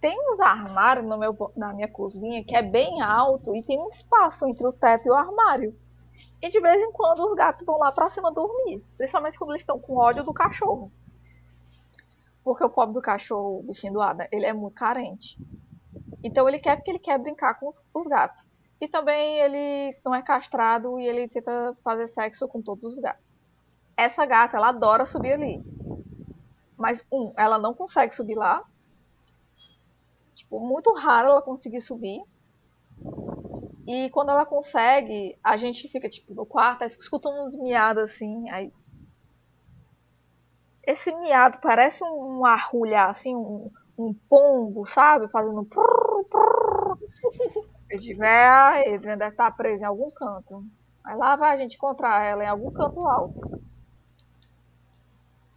Tem 0.00 0.16
uns 0.30 0.40
armários 0.40 1.06
no 1.06 1.16
meu, 1.16 1.52
na 1.56 1.72
minha 1.72 1.88
cozinha 1.88 2.44
que 2.44 2.54
é 2.54 2.62
bem 2.62 3.00
alto 3.00 3.54
e 3.54 3.62
tem 3.62 3.78
um 3.78 3.88
espaço 3.88 4.46
entre 4.46 4.66
o 4.66 4.72
teto 4.72 5.06
e 5.06 5.10
o 5.10 5.14
armário. 5.14 5.74
E 6.42 6.48
de 6.48 6.60
vez 6.60 6.76
em 6.76 6.92
quando 6.92 7.24
os 7.24 7.32
gatos 7.32 7.64
vão 7.64 7.78
lá 7.78 7.90
pra 7.90 8.10
cima 8.10 8.32
dormir. 8.32 8.84
Principalmente 8.96 9.38
quando 9.38 9.50
eles 9.50 9.62
estão 9.62 9.78
com 9.78 9.96
ódio 9.96 10.22
do 10.22 10.32
cachorro. 10.32 10.92
Porque 12.42 12.64
o 12.64 12.68
pobre 12.68 12.92
do 12.92 13.00
cachorro, 13.00 13.60
o 13.60 13.62
bichinho 13.62 13.94
do 13.94 14.02
Adam, 14.02 14.26
ele 14.30 14.44
é 14.44 14.52
muito 14.52 14.74
carente. 14.74 15.38
Então 16.22 16.46
ele 16.48 16.58
quer 16.58 16.76
porque 16.76 16.90
ele 16.90 16.98
quer 16.98 17.18
brincar 17.18 17.54
com 17.54 17.66
os, 17.66 17.80
os 17.94 18.06
gatos. 18.06 18.44
E 18.80 18.86
também 18.86 19.38
ele 19.38 19.96
não 20.04 20.14
é 20.14 20.20
castrado 20.20 20.98
e 20.98 21.06
ele 21.06 21.28
tenta 21.28 21.74
fazer 21.82 22.06
sexo 22.06 22.46
com 22.46 22.60
todos 22.60 22.84
os 22.84 23.00
gatos. 23.00 23.34
Essa 23.96 24.26
gata, 24.26 24.56
ela 24.56 24.68
adora 24.68 25.06
subir 25.06 25.32
ali. 25.32 25.64
Mas, 26.76 27.04
um, 27.10 27.32
ela 27.36 27.58
não 27.58 27.74
consegue 27.74 28.14
subir 28.14 28.34
lá. 28.34 28.62
Tipo, 30.34 30.58
muito 30.60 30.92
raro 30.94 31.28
ela 31.28 31.42
conseguir 31.42 31.80
subir. 31.80 32.20
E 33.86 34.10
quando 34.10 34.30
ela 34.30 34.46
consegue, 34.46 35.38
a 35.44 35.56
gente 35.56 35.88
fica, 35.88 36.08
tipo, 36.08 36.34
no 36.34 36.46
quarto, 36.46 36.82
aí 36.82 36.90
fica 36.90 37.02
escutando 37.02 37.44
uns 37.44 37.56
miados 37.56 38.02
assim, 38.02 38.48
aí. 38.50 38.72
Esse 40.86 41.14
miado 41.16 41.58
parece 41.60 42.02
um, 42.04 42.40
um 42.40 42.44
arrulhar, 42.46 43.10
assim, 43.10 43.34
um, 43.34 43.70
um 43.98 44.14
pombo, 44.28 44.84
sabe? 44.86 45.28
Fazendo. 45.30 45.64
prrr, 45.64 46.24
prrr. 46.30 46.96
Se 47.90 47.98
tiver, 47.98 48.94
Adrian 48.94 49.16
deve 49.18 49.30
estar 49.30 49.50
presa 49.52 49.82
em 49.82 49.86
algum 49.86 50.10
canto. 50.10 50.64
Aí 51.04 51.16
lá 51.16 51.36
vai 51.36 51.52
a 51.52 51.56
gente 51.56 51.76
encontrar 51.76 52.24
ela 52.24 52.44
em 52.44 52.48
algum 52.48 52.70
canto 52.72 53.06
alto. 53.06 53.40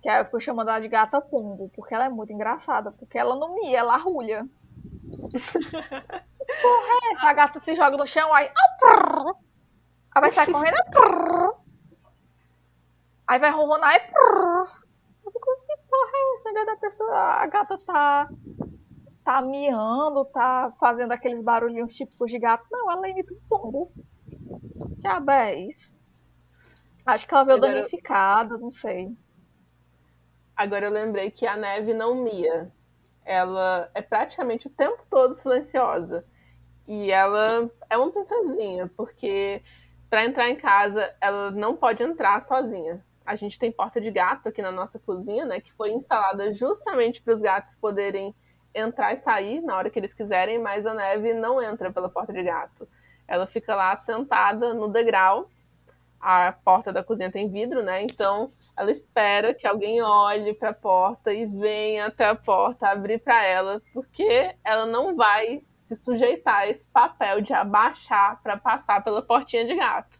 Que 0.08 0.12
aí 0.12 0.22
eu 0.22 0.26
fico 0.26 0.39
chamando 0.39 0.70
ela 0.70 0.80
de 0.80 0.88
gata 0.88 1.20
pombo, 1.20 1.70
porque 1.76 1.93
ela 1.93 2.05
é 2.05 2.10
muito 2.10 2.32
engraçada. 2.32 2.93
Porque 2.93 3.18
ela 3.18 3.36
não 3.36 3.55
mia, 3.55 3.80
ela 3.80 3.95
arrulha. 3.95 4.47
Porra, 5.12 6.93
é 7.03 7.12
essa? 7.12 7.28
A 7.28 7.34
gata 7.34 7.60
se 7.60 7.76
joga 7.76 7.97
no 7.97 8.08
chão, 8.08 8.34
aí. 8.34 8.49
ah. 8.86 9.34
Aí 10.16 10.22
vai 10.22 10.32
sair 10.32 10.49
correndo. 10.49 10.78
ah. 10.78 11.53
Aí 13.28 13.38
vai 13.38 13.51
ronronar 13.51 13.95
e. 13.95 13.97
Eu 15.26 15.32
fico, 15.34 15.45
que 15.68 15.78
porra 15.89 16.12
é 16.14 16.36
essa? 16.36 16.49
Em 16.51 16.66
da 16.66 16.78
pessoa, 16.78 17.14
a 17.14 17.45
gata 17.47 17.78
tá. 17.80 18.30
Tá 19.26 19.41
miando, 19.41 20.24
tá 20.24 20.72
fazendo 20.80 21.12
aqueles 21.12 21.41
barulhinhos 21.41 21.93
típicos 21.93 22.32
de 22.32 22.39
gato. 22.39 22.66
Não, 22.72 22.89
ela 22.89 23.10
imita 23.10 23.34
um 23.34 23.39
pombo. 23.49 23.91
Diabo 24.99 25.32
é 25.32 25.53
isso. 25.64 25.93
Acho 27.05 27.28
que 27.28 27.34
ela 27.34 27.43
veio 27.43 27.60
danificada, 27.60 28.58
não 28.58 28.72
sei. 28.72 29.14
Agora 30.58 30.88
eu 30.88 30.91
lembrei 30.91 31.30
que 31.32 31.45
a 31.45 31.55
neve 31.55 31.93
não 31.93 32.16
mia. 32.16 32.72
ela 33.26 33.91
é 33.93 34.01
praticamente 34.01 34.68
o 34.68 34.70
tempo 34.70 35.03
todo 35.10 35.34
silenciosa. 35.34 36.26
E 36.88 37.12
ela 37.12 37.70
é 37.89 37.97
uma 37.97 38.12
princesinha, 38.12 38.89
porque 38.97 39.62
para 40.10 40.26
entrar 40.26 40.49
em 40.49 40.55
casa 40.55 41.14
ela 41.22 41.51
não 41.51 41.76
pode 41.76 42.01
entrar 42.03 42.41
sozinha. 42.41 43.03
A 43.26 43.36
gente 43.36 43.60
tem 43.60 43.72
porta 43.72 43.99
de 44.01 44.10
gato 44.10 44.47
aqui 44.49 44.62
na 44.62 44.72
nossa 44.72 44.97
cozinha, 44.99 45.45
né, 45.45 45.60
que 45.62 45.74
foi 45.74 45.91
instalada 45.91 46.53
justamente 46.53 47.22
para 47.22 47.34
os 47.34 47.41
gatos 47.41 47.76
poderem 47.76 48.34
entrar 48.74 49.12
e 49.14 49.18
sair 49.18 49.62
na 49.62 49.76
hora 49.78 49.89
que 49.89 49.99
eles 49.99 50.14
quiserem, 50.14 50.60
mas 50.60 50.86
a 50.86 50.93
neve 50.93 51.34
não 51.34 51.62
entra 51.62 51.91
pela 51.91 52.10
porta 52.10 52.32
de 52.34 52.43
gato. 52.43 52.88
Ela 53.28 53.45
fica 53.47 53.76
lá 53.76 53.95
sentada 53.95 54.74
no 54.74 54.88
degrau. 54.88 55.49
A 56.20 56.53
porta 56.53 56.93
da 56.93 57.03
cozinha 57.03 57.32
tem 57.32 57.49
vidro, 57.49 57.84
né? 57.84 58.01
Então 58.03 58.51
ela 58.78 58.91
espera 58.91 59.55
que 59.55 59.65
alguém 59.65 60.03
olhe 60.03 60.53
para 60.53 60.69
a 60.69 60.73
porta 60.73 61.34
e 61.34 61.47
venha 61.47 62.05
até 62.05 62.25
a 62.25 62.36
porta 62.36 62.88
abrir 62.88 63.19
para 63.19 63.43
ela, 63.43 63.82
porque 63.91 64.55
ela 64.63 64.86
não 64.86 65.15
vai 65.15 65.63
se 65.75 65.95
sujeitar 65.95 66.57
a 66.57 66.67
esse 66.67 66.88
papel 66.89 67.41
de 67.41 67.53
abaixar 67.53 68.39
para 68.43 68.55
passar 68.55 69.03
pela 69.03 69.23
portinha 69.23 69.65
de 69.65 69.73
gato. 69.75 70.19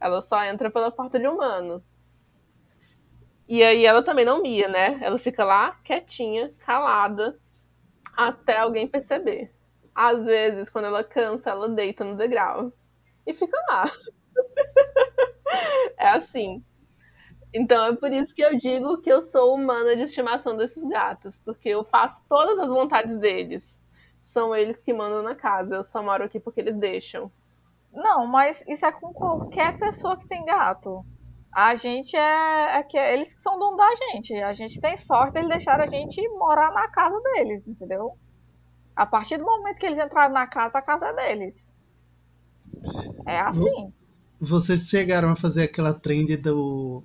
Ela 0.00 0.20
só 0.20 0.42
entra 0.44 0.68
pela 0.68 0.90
porta 0.90 1.16
de 1.20 1.28
humano. 1.28 1.82
E 3.46 3.62
aí 3.62 3.86
ela 3.86 4.02
também 4.02 4.24
não 4.24 4.42
mia, 4.42 4.66
né? 4.66 4.98
Ela 5.00 5.18
fica 5.18 5.44
lá 5.44 5.78
quietinha, 5.84 6.52
calada, 6.58 7.38
até 8.16 8.58
alguém 8.58 8.88
perceber. 8.88 9.54
Às 9.94 10.26
vezes, 10.26 10.68
quando 10.68 10.86
ela 10.86 11.04
cansa, 11.04 11.50
ela 11.50 11.68
deita 11.68 12.02
no 12.02 12.16
degrau 12.16 12.72
e 13.24 13.32
fica 13.32 13.56
lá. 13.68 13.88
é 15.98 16.08
assim. 16.08 16.64
Então 17.54 17.84
é 17.86 17.96
por 17.96 18.10
isso 18.10 18.34
que 18.34 18.42
eu 18.42 18.56
digo 18.56 19.00
que 19.02 19.12
eu 19.12 19.20
sou 19.20 19.54
humana 19.54 19.94
de 19.94 20.02
estimação 20.02 20.56
desses 20.56 20.82
gatos, 20.88 21.38
porque 21.38 21.68
eu 21.68 21.84
faço 21.84 22.24
todas 22.28 22.58
as 22.58 22.70
vontades 22.70 23.16
deles. 23.16 23.82
São 24.20 24.54
eles 24.54 24.80
que 24.80 24.92
mandam 24.94 25.22
na 25.22 25.34
casa, 25.34 25.76
eu 25.76 25.84
só 25.84 26.02
moro 26.02 26.24
aqui 26.24 26.40
porque 26.40 26.60
eles 26.60 26.76
deixam. 26.76 27.30
Não, 27.92 28.26
mas 28.26 28.64
isso 28.66 28.86
é 28.86 28.92
com 28.92 29.12
qualquer 29.12 29.78
pessoa 29.78 30.16
que 30.16 30.26
tem 30.26 30.44
gato. 30.44 31.04
A 31.52 31.74
gente 31.74 32.16
é, 32.16 32.78
é 32.78 32.82
que 32.82 32.96
eles 32.96 33.34
que 33.34 33.40
são 33.42 33.58
dono 33.58 33.76
da 33.76 33.94
gente. 33.96 34.34
A 34.36 34.54
gente 34.54 34.80
tem 34.80 34.96
sorte 34.96 35.34
de 35.34 35.40
eles 35.40 35.50
deixarem 35.50 35.86
a 35.86 35.90
gente 35.90 36.26
morar 36.30 36.72
na 36.72 36.88
casa 36.88 37.20
deles, 37.20 37.68
entendeu? 37.68 38.16
A 38.96 39.04
partir 39.04 39.36
do 39.36 39.44
momento 39.44 39.76
que 39.76 39.84
eles 39.84 40.02
entraram 40.02 40.32
na 40.32 40.46
casa, 40.46 40.78
a 40.78 40.82
casa 40.82 41.08
é 41.08 41.12
deles. 41.12 41.70
É 43.26 43.40
assim. 43.40 43.92
Vocês 44.40 44.88
chegaram 44.88 45.30
a 45.30 45.36
fazer 45.36 45.64
aquela 45.64 45.92
trend 45.92 46.36
do 46.38 47.02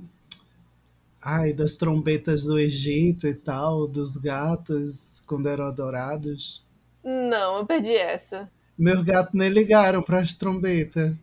Ai, 1.23 1.53
das 1.53 1.75
trombetas 1.75 2.43
do 2.43 2.59
Egito 2.59 3.27
e 3.27 3.33
tal, 3.33 3.87
dos 3.87 4.15
gatos 4.15 5.21
quando 5.25 5.49
eram 5.49 5.65
adorados. 5.65 6.65
Não, 7.03 7.57
eu 7.57 7.65
perdi 7.65 7.95
essa. 7.95 8.49
Meus 8.77 9.01
gatos 9.03 9.33
nem 9.33 9.49
ligaram 9.49 10.01
para 10.01 10.19
as 10.19 10.33
trombetas. 10.33 11.13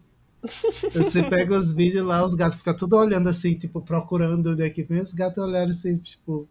Você 0.93 1.23
pega 1.31 1.57
os 1.57 1.73
vídeos 1.73 2.05
lá, 2.05 2.25
os 2.25 2.35
gatos 2.35 2.59
ficam 2.59 2.77
tudo 2.77 2.97
olhando 2.97 3.29
assim, 3.29 3.55
tipo, 3.55 3.81
procurando 3.81 4.53
onde 4.53 4.65
é 4.65 4.71
que 4.71 4.83
vem. 4.83 5.01
Os 5.01 5.13
gatos 5.13 5.43
olharam 5.43 5.71
assim, 5.71 5.97
tipo, 5.99 6.49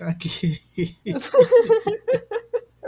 aqui. 0.00 0.60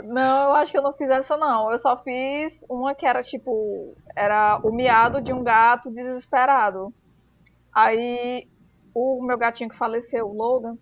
Não, 0.03 0.45
eu 0.45 0.51
acho 0.53 0.71
que 0.71 0.77
eu 0.77 0.81
não 0.81 0.93
fiz 0.93 1.09
essa 1.09 1.35
não. 1.35 1.69
Eu 1.69 1.77
só 1.77 2.01
fiz 2.01 2.63
uma 2.69 2.95
que 2.95 3.05
era 3.05 3.21
tipo, 3.21 3.93
era 4.15 4.57
o 4.63 4.71
miado 4.71 5.19
de 5.21 5.33
um 5.33 5.43
gato 5.43 5.91
desesperado. 5.91 6.93
Aí 7.73 8.47
o 8.97 9.23
meu 9.23 9.37
gatinho 9.37 9.69
que 9.69 9.77
faleceu, 9.77 10.27
o 10.27 10.33
Logan, 10.33 10.77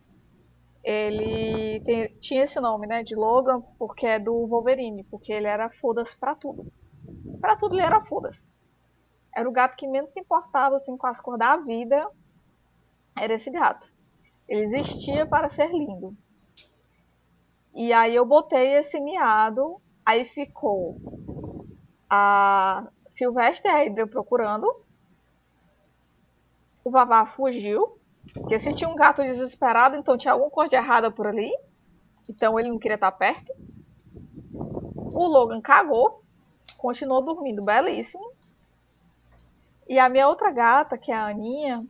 ele 0.84 1.82
tem, 1.82 2.08
tinha 2.20 2.44
esse 2.44 2.60
nome, 2.60 2.88
né, 2.88 3.04
de 3.04 3.16
Logan, 3.16 3.62
porque 3.78 4.06
é 4.06 4.20
do 4.20 4.48
Wolverine, 4.48 5.04
porque 5.06 5.34
ele 5.34 5.48
era 5.48 5.70
foda-se 5.70 6.16
pra 6.18 6.36
tudo. 6.36 6.66
Pra 7.42 7.56
tudo 7.56 7.76
ele 7.76 7.82
era 7.86 8.06
foda-se. 8.06 8.48
Era 9.36 9.50
o 9.50 9.52
gato 9.52 9.76
que 9.76 9.88
menos 9.88 10.14
se 10.14 10.20
importava 10.20 10.78
assim, 10.78 10.96
com 10.96 11.08
as 11.08 11.20
cores 11.20 11.40
da 11.40 11.58
vida. 11.58 12.10
Era 13.18 13.34
esse 13.34 13.50
gato. 13.50 13.92
Ele 14.48 14.66
existia 14.66 15.26
para 15.26 15.50
ser 15.50 15.72
lindo. 15.72 16.16
E 17.74 17.92
aí 17.92 18.16
eu 18.16 18.26
botei 18.26 18.76
esse 18.76 19.02
miado, 19.02 19.82
aí 20.06 20.24
ficou 20.24 20.98
a 22.10 22.88
Silvestre 23.10 23.70
Hydra 23.70 24.08
procurando. 24.08 24.66
O 26.84 26.92
Vavá 26.92 27.26
fugiu, 27.26 28.00
porque 28.34 28.60
se 28.60 28.74
tinha 28.74 28.90
um 28.90 28.96
gato 28.96 29.22
desesperado, 29.24 29.96
então 29.96 30.18
tinha 30.18 30.34
alguma 30.34 30.52
coisa 30.52 30.76
errada 30.76 31.12
por 31.12 31.28
ali. 31.28 31.52
Então 32.30 32.60
ele 32.60 32.70
não 32.70 32.80
queria 32.80 32.96
estar 32.96 33.12
perto. 33.12 33.52
O 35.14 35.28
Logan 35.28 35.62
cagou, 35.62 36.24
continuou 36.78 37.22
dormindo 37.24 37.64
belíssimo. 37.64 38.24
E 39.88 39.98
a 40.00 40.10
minha 40.10 40.28
outra 40.28 40.52
gata, 40.52 40.98
que 40.98 41.12
é 41.12 41.16
a 41.16 41.28
Aninha, 41.28 41.84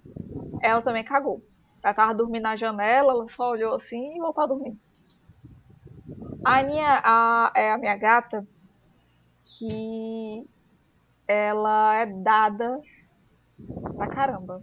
ela 0.61 0.81
também 0.81 1.03
cagou. 1.03 1.41
Ela 1.83 1.93
tava 1.93 2.15
dormindo 2.15 2.43
na 2.43 2.55
janela, 2.55 3.13
ela 3.13 3.27
só 3.29 3.51
olhou 3.51 3.75
assim 3.75 4.15
e 4.15 4.19
voltou 4.19 4.43
a 4.43 4.47
dormir. 4.47 4.77
A 6.45 6.59
Aninha 6.59 7.01
a, 7.03 7.51
é 7.55 7.71
a 7.71 7.77
minha 7.77 7.95
gata 7.97 8.47
que 9.43 10.45
ela 11.27 11.95
é 11.95 12.05
dada 12.07 12.79
pra 13.97 14.07
caramba. 14.07 14.61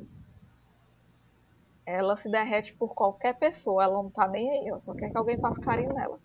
Ela 1.86 2.16
se 2.16 2.30
derrete 2.30 2.74
por 2.78 2.94
qualquer 2.94 3.38
pessoa, 3.38 3.82
ela 3.84 4.02
não 4.02 4.10
tá 4.10 4.28
nem 4.28 4.50
aí, 4.50 4.68
ela 4.68 4.78
só 4.80 4.94
quer 4.94 5.10
que 5.10 5.18
alguém 5.18 5.38
faça 5.38 5.60
carinho 5.60 5.92
nela. 5.94 6.18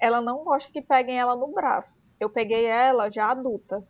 Ela 0.00 0.20
não 0.20 0.44
gosta 0.44 0.72
que 0.72 0.82
peguem 0.82 1.18
ela 1.18 1.36
no 1.36 1.52
braço. 1.52 2.04
Eu 2.20 2.30
peguei 2.30 2.66
ela 2.66 3.10
já 3.10 3.30
adulta. 3.30 3.82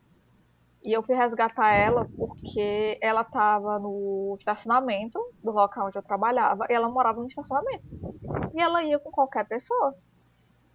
E 0.84 0.92
eu 0.92 1.02
fui 1.02 1.14
resgatar 1.16 1.70
ela 1.72 2.06
porque 2.16 2.98
ela 3.00 3.22
estava 3.22 3.78
no 3.78 4.34
estacionamento 4.38 5.18
do 5.42 5.52
local 5.52 5.86
onde 5.86 5.98
eu 5.98 6.02
trabalhava. 6.02 6.66
E 6.70 6.74
ela 6.74 6.88
morava 6.88 7.20
no 7.20 7.26
estacionamento. 7.26 7.84
E 8.54 8.60
ela 8.62 8.82
ia 8.82 8.98
com 8.98 9.10
qualquer 9.10 9.46
pessoa. 9.48 9.94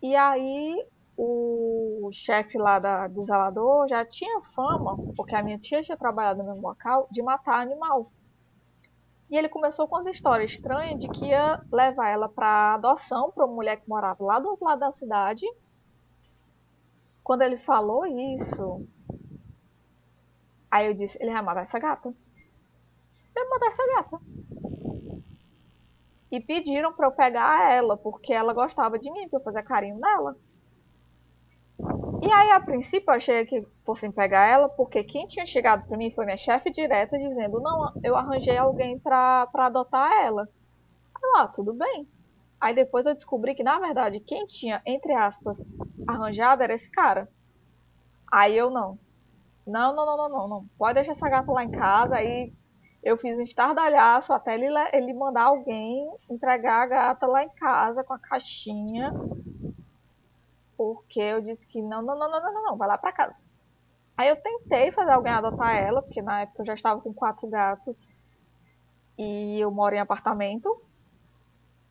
E 0.01 0.15
aí 0.15 0.75
o 1.17 2.09
chefe 2.13 2.57
lá 2.57 2.79
da, 2.79 3.07
do 3.07 3.23
zelador 3.23 3.87
já 3.87 4.05
tinha 4.05 4.41
fama, 4.55 4.99
porque 5.15 5.35
a 5.35 5.43
minha 5.43 5.57
tia 5.59 5.81
tinha 5.81 5.97
trabalhado 5.97 6.39
no 6.43 6.45
mesmo 6.49 6.61
local, 6.67 7.07
de 7.11 7.21
matar 7.23 7.61
animal. 7.61 8.11
E 9.29 9.37
ele 9.37 9.49
começou 9.49 9.87
com 9.87 9.97
as 9.97 10.05
histórias 10.05 10.51
estranhas 10.51 10.99
de 10.99 11.09
que 11.09 11.27
ia 11.27 11.59
levar 11.71 12.09
ela 12.09 12.29
para 12.29 12.75
adoção 12.75 13.31
para 13.31 13.45
uma 13.45 13.55
mulher 13.55 13.77
que 13.77 13.89
morava 13.89 14.23
lá 14.23 14.39
do 14.39 14.49
outro 14.49 14.65
lado 14.65 14.79
da 14.79 14.91
cidade. 14.91 15.45
Quando 17.23 17.41
ele 17.41 17.57
falou 17.57 18.05
isso, 18.05 18.81
Aí 20.71 20.87
eu 20.87 20.93
disse, 20.93 21.17
ele 21.21 21.31
vai 21.31 21.41
matar 21.41 21.61
essa 21.61 21.79
gata. 21.79 22.09
Ele 22.09 23.49
vai 23.49 23.59
matar 23.59 23.67
essa 23.67 23.95
gata. 23.95 24.21
E 26.31 26.39
pediram 26.39 26.93
para 26.93 27.07
eu 27.07 27.11
pegar 27.11 27.71
ela, 27.71 27.97
porque 27.97 28.33
ela 28.33 28.53
gostava 28.53 28.99
de 28.99 29.11
mim, 29.11 29.29
pra 29.29 29.39
eu 29.39 29.43
fazer 29.43 29.63
carinho 29.63 29.97
nela. 29.99 30.35
E 32.27 32.29
aí, 32.29 32.51
a 32.51 32.59
princípio, 32.59 33.09
eu 33.09 33.15
achei 33.15 33.45
que 33.45 33.65
fossem 33.85 34.11
pegar 34.11 34.45
ela, 34.45 34.67
porque 34.67 35.01
quem 35.01 35.25
tinha 35.27 35.45
chegado 35.45 35.85
para 35.87 35.95
mim 35.97 36.11
foi 36.11 36.25
minha 36.25 36.35
chefe 36.35 36.69
direta, 36.69 37.17
dizendo: 37.17 37.61
Não, 37.61 37.89
eu 38.03 38.17
arranjei 38.17 38.57
alguém 38.57 38.99
para 38.99 39.47
adotar 39.53 40.11
ela. 40.25 40.45
Eu, 41.23 41.37
ah, 41.37 41.47
tudo 41.47 41.73
bem. 41.73 42.07
Aí 42.61 42.75
depois 42.75 43.05
eu 43.05 43.15
descobri 43.15 43.55
que, 43.55 43.63
na 43.63 43.79
verdade, 43.79 44.19
quem 44.19 44.45
tinha, 44.45 44.81
entre 44.85 45.13
aspas, 45.13 45.65
arranjado 46.07 46.63
era 46.63 46.73
esse 46.75 46.91
cara. 46.91 47.29
Aí 48.31 48.57
eu 48.57 48.69
não. 48.69 48.99
Não, 49.67 49.95
não, 49.95 50.05
não, 50.05 50.17
não, 50.17 50.29
não, 50.29 50.47
não. 50.49 50.67
Pode 50.77 50.95
deixar 50.95 51.13
essa 51.13 51.29
gata 51.29 51.51
lá 51.51 51.63
em 51.63 51.69
casa. 51.69 52.17
Aí 52.17 52.53
eu 53.03 53.17
fiz 53.17 53.37
um 53.39 53.43
estardalhaço 53.43 54.33
até 54.33 54.55
ele, 54.55 54.67
ele 54.93 55.13
mandar 55.13 55.45
alguém 55.45 56.07
entregar 56.29 56.83
a 56.83 56.87
gata 56.87 57.27
lá 57.27 57.43
em 57.43 57.49
casa 57.55 58.03
com 58.03 58.13
a 58.13 58.19
caixinha. 58.19 59.13
Porque 60.77 61.19
eu 61.19 61.41
disse 61.41 61.67
que 61.67 61.81
não, 61.81 62.01
não, 62.01 62.17
não, 62.17 62.29
não, 62.31 62.41
não, 62.53 62.63
não, 62.65 62.77
vai 62.77 62.87
lá 62.87 62.97
pra 62.97 63.11
casa. 63.13 63.41
Aí 64.17 64.29
eu 64.29 64.41
tentei 64.41 64.91
fazer 64.93 65.11
alguém 65.11 65.33
adotar 65.33 65.75
ela, 65.75 66.01
porque 66.03 66.21
na 66.21 66.41
época 66.41 66.61
eu 66.61 66.65
já 66.67 66.75
estava 66.75 67.01
com 67.01 67.13
quatro 67.13 67.47
gatos 67.49 68.09
e 69.17 69.59
eu 69.59 69.69
moro 69.71 69.95
em 69.95 69.99
apartamento. 69.99 70.69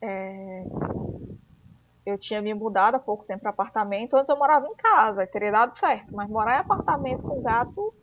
É 0.01 0.67
eu 2.05 2.17
tinha 2.17 2.41
me 2.41 2.53
mudado 2.55 2.95
há 2.95 2.99
pouco 2.99 3.25
tempo 3.25 3.41
para 3.41 3.51
apartamento. 3.51 4.15
Antes 4.15 4.29
eu 4.29 4.37
morava 4.37 4.65
em 4.67 4.75
casa, 4.75 5.27
teria 5.27 5.51
dado 5.51 5.77
certo. 5.77 6.15
Mas 6.15 6.29
morar 6.29 6.55
em 6.57 6.59
apartamento 6.61 7.23
com 7.25 7.41
gato, 7.41 7.93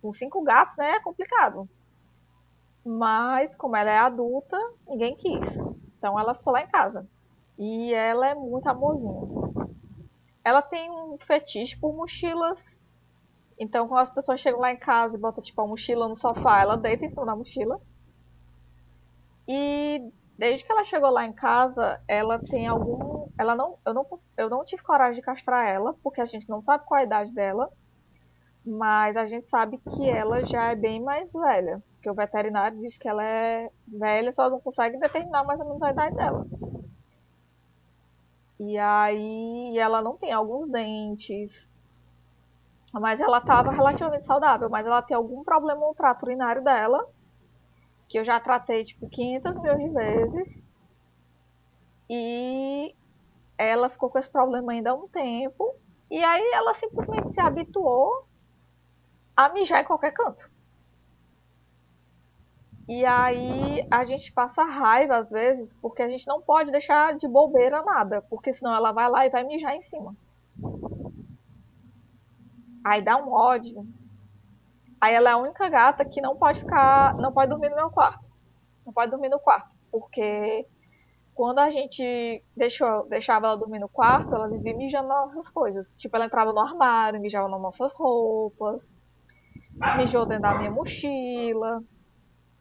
com 0.00 0.12
cinco 0.12 0.42
gatos, 0.42 0.76
né, 0.76 0.92
é 0.92 1.00
complicado. 1.00 1.68
Mas, 2.84 3.54
como 3.56 3.76
ela 3.76 3.90
é 3.90 3.98
adulta, 3.98 4.56
ninguém 4.86 5.16
quis. 5.16 5.64
Então 5.98 6.18
ela 6.18 6.34
ficou 6.34 6.52
lá 6.52 6.62
em 6.62 6.66
casa. 6.68 7.08
E 7.58 7.92
ela 7.94 8.28
é 8.28 8.34
muito 8.34 8.66
amorzinha. 8.68 9.28
Ela 10.48 10.62
tem 10.62 10.90
um 10.90 11.16
fetiche 11.26 11.76
por 11.80 11.94
mochilas. 11.94 12.78
Então, 13.58 13.88
quando 13.88 14.00
as 14.02 14.10
pessoas 14.14 14.40
chegam 14.40 14.60
lá 14.60 14.72
em 14.72 14.78
casa 14.78 15.16
e 15.16 15.20
botam 15.20 15.44
tipo 15.44 15.60
a 15.62 15.66
mochila 15.66 16.08
no 16.08 16.16
sofá, 16.16 16.60
ela 16.62 16.76
deita 16.76 17.04
em 17.06 17.10
cima 17.10 17.26
da 17.26 17.36
mochila. 17.36 17.78
E 19.48 20.00
Desde 20.38 20.64
que 20.64 20.70
ela 20.72 20.84
chegou 20.84 21.10
lá 21.10 21.24
em 21.26 21.32
casa, 21.34 22.00
ela 22.06 22.38
tem 22.38 22.68
algum 22.68 23.26
ela 23.36 23.56
não, 23.56 23.76
eu 23.86 23.92
não, 23.94 24.06
eu 24.36 24.48
não 24.50 24.64
tive 24.64 24.82
coragem 24.84 25.14
de 25.20 25.22
castrar 25.26 25.66
ela, 25.68 25.94
porque 26.02 26.20
a 26.20 26.24
gente 26.26 26.48
não 26.48 26.62
sabe 26.62 26.84
qual 26.86 27.00
a 27.00 27.04
idade 27.04 27.32
dela, 27.34 27.68
mas 28.64 29.16
a 29.16 29.26
gente 29.26 29.48
sabe 29.48 29.78
que 29.88 30.08
ela 30.10 30.44
já 30.44 30.72
é 30.72 30.76
bem 30.76 31.02
mais 31.02 31.32
velha, 31.32 31.82
porque 31.96 32.10
o 32.10 32.14
veterinário 32.14 32.78
diz 32.80 32.96
que 32.98 33.08
ela 33.08 33.24
é 33.24 33.70
velha, 33.88 34.32
só 34.32 34.50
não 34.50 34.60
consegue 34.60 34.98
determinar 34.98 35.44
mais 35.44 35.60
ou 35.60 35.66
menos 35.68 35.82
a 35.82 35.90
idade 35.92 36.16
dela. 36.16 36.46
E 38.60 38.78
aí 38.78 39.76
ela 39.78 40.00
não 40.02 40.16
tem 40.16 40.32
alguns 40.32 40.68
dentes, 40.68 41.68
mas 42.92 43.18
ela 43.20 43.38
estava 43.38 43.70
relativamente 43.72 44.26
saudável, 44.26 44.68
mas 44.70 44.86
ela 44.86 45.00
tem 45.02 45.16
algum 45.16 45.42
problema 45.42 45.80
no 45.80 45.94
trato 45.94 46.24
urinário 46.24 46.62
dela, 46.62 47.02
que 48.08 48.18
eu 48.18 48.24
já 48.24 48.38
tratei 48.40 48.84
tipo 48.84 49.08
500 49.08 49.56
mil 49.62 49.76
de 49.78 49.88
vezes. 49.90 50.64
E 52.10 52.94
ela 53.58 53.88
ficou 53.90 54.10
com 54.10 54.18
esse 54.18 54.30
problema 54.30 54.72
ainda 54.72 54.90
há 54.92 54.94
um 54.94 55.08
tempo. 55.08 55.74
E 56.10 56.22
aí 56.24 56.50
ela 56.54 56.74
simplesmente 56.74 57.32
se 57.34 57.40
habituou 57.40 58.28
a 59.36 59.48
mijar 59.48 59.80
em 59.82 59.86
qualquer 59.86 60.12
canto. 60.12 60.50
E 62.88 63.04
aí 63.04 63.86
a 63.90 64.04
gente 64.06 64.32
passa 64.32 64.64
raiva 64.64 65.18
às 65.18 65.30
vezes, 65.30 65.74
porque 65.74 66.02
a 66.02 66.08
gente 66.08 66.26
não 66.26 66.40
pode 66.40 66.72
deixar 66.72 67.14
de 67.16 67.28
bobeira 67.28 67.82
nada, 67.82 68.22
porque 68.22 68.50
senão 68.50 68.74
ela 68.74 68.92
vai 68.92 69.10
lá 69.10 69.26
e 69.26 69.30
vai 69.30 69.44
mijar 69.44 69.74
em 69.74 69.82
cima. 69.82 70.16
Aí 72.82 73.02
dá 73.02 73.18
um 73.18 73.30
ódio. 73.30 73.86
Aí 74.98 75.14
ela 75.14 75.28
é 75.28 75.32
a 75.34 75.36
única 75.36 75.68
gata 75.68 76.02
que 76.02 76.22
não 76.22 76.36
pode 76.36 76.60
ficar, 76.60 77.14
não 77.18 77.30
pode 77.30 77.50
dormir 77.50 77.68
no 77.68 77.76
meu 77.76 77.90
quarto. 77.90 78.26
Não 78.86 78.92
pode 78.92 79.10
dormir 79.10 79.28
no 79.28 79.38
quarto, 79.38 79.76
porque 79.92 80.66
quando 81.34 81.58
a 81.58 81.68
gente 81.68 82.42
deixou, 82.56 83.06
deixava 83.06 83.48
ela 83.48 83.56
dormir 83.56 83.78
no 83.78 83.88
quarto, 83.88 84.34
ela 84.34 84.48
vivia 84.48 84.74
mijando 84.74 85.08
nossas 85.08 85.50
coisas. 85.50 85.94
Tipo, 85.96 86.16
ela 86.16 86.24
entrava 86.24 86.54
no 86.54 86.58
armário, 86.58 87.20
mijava 87.20 87.48
nas 87.48 87.60
nossas 87.60 87.92
roupas, 87.92 88.94
mijou 89.98 90.24
dentro 90.24 90.42
da 90.42 90.54
minha 90.54 90.70
mochila, 90.70 91.82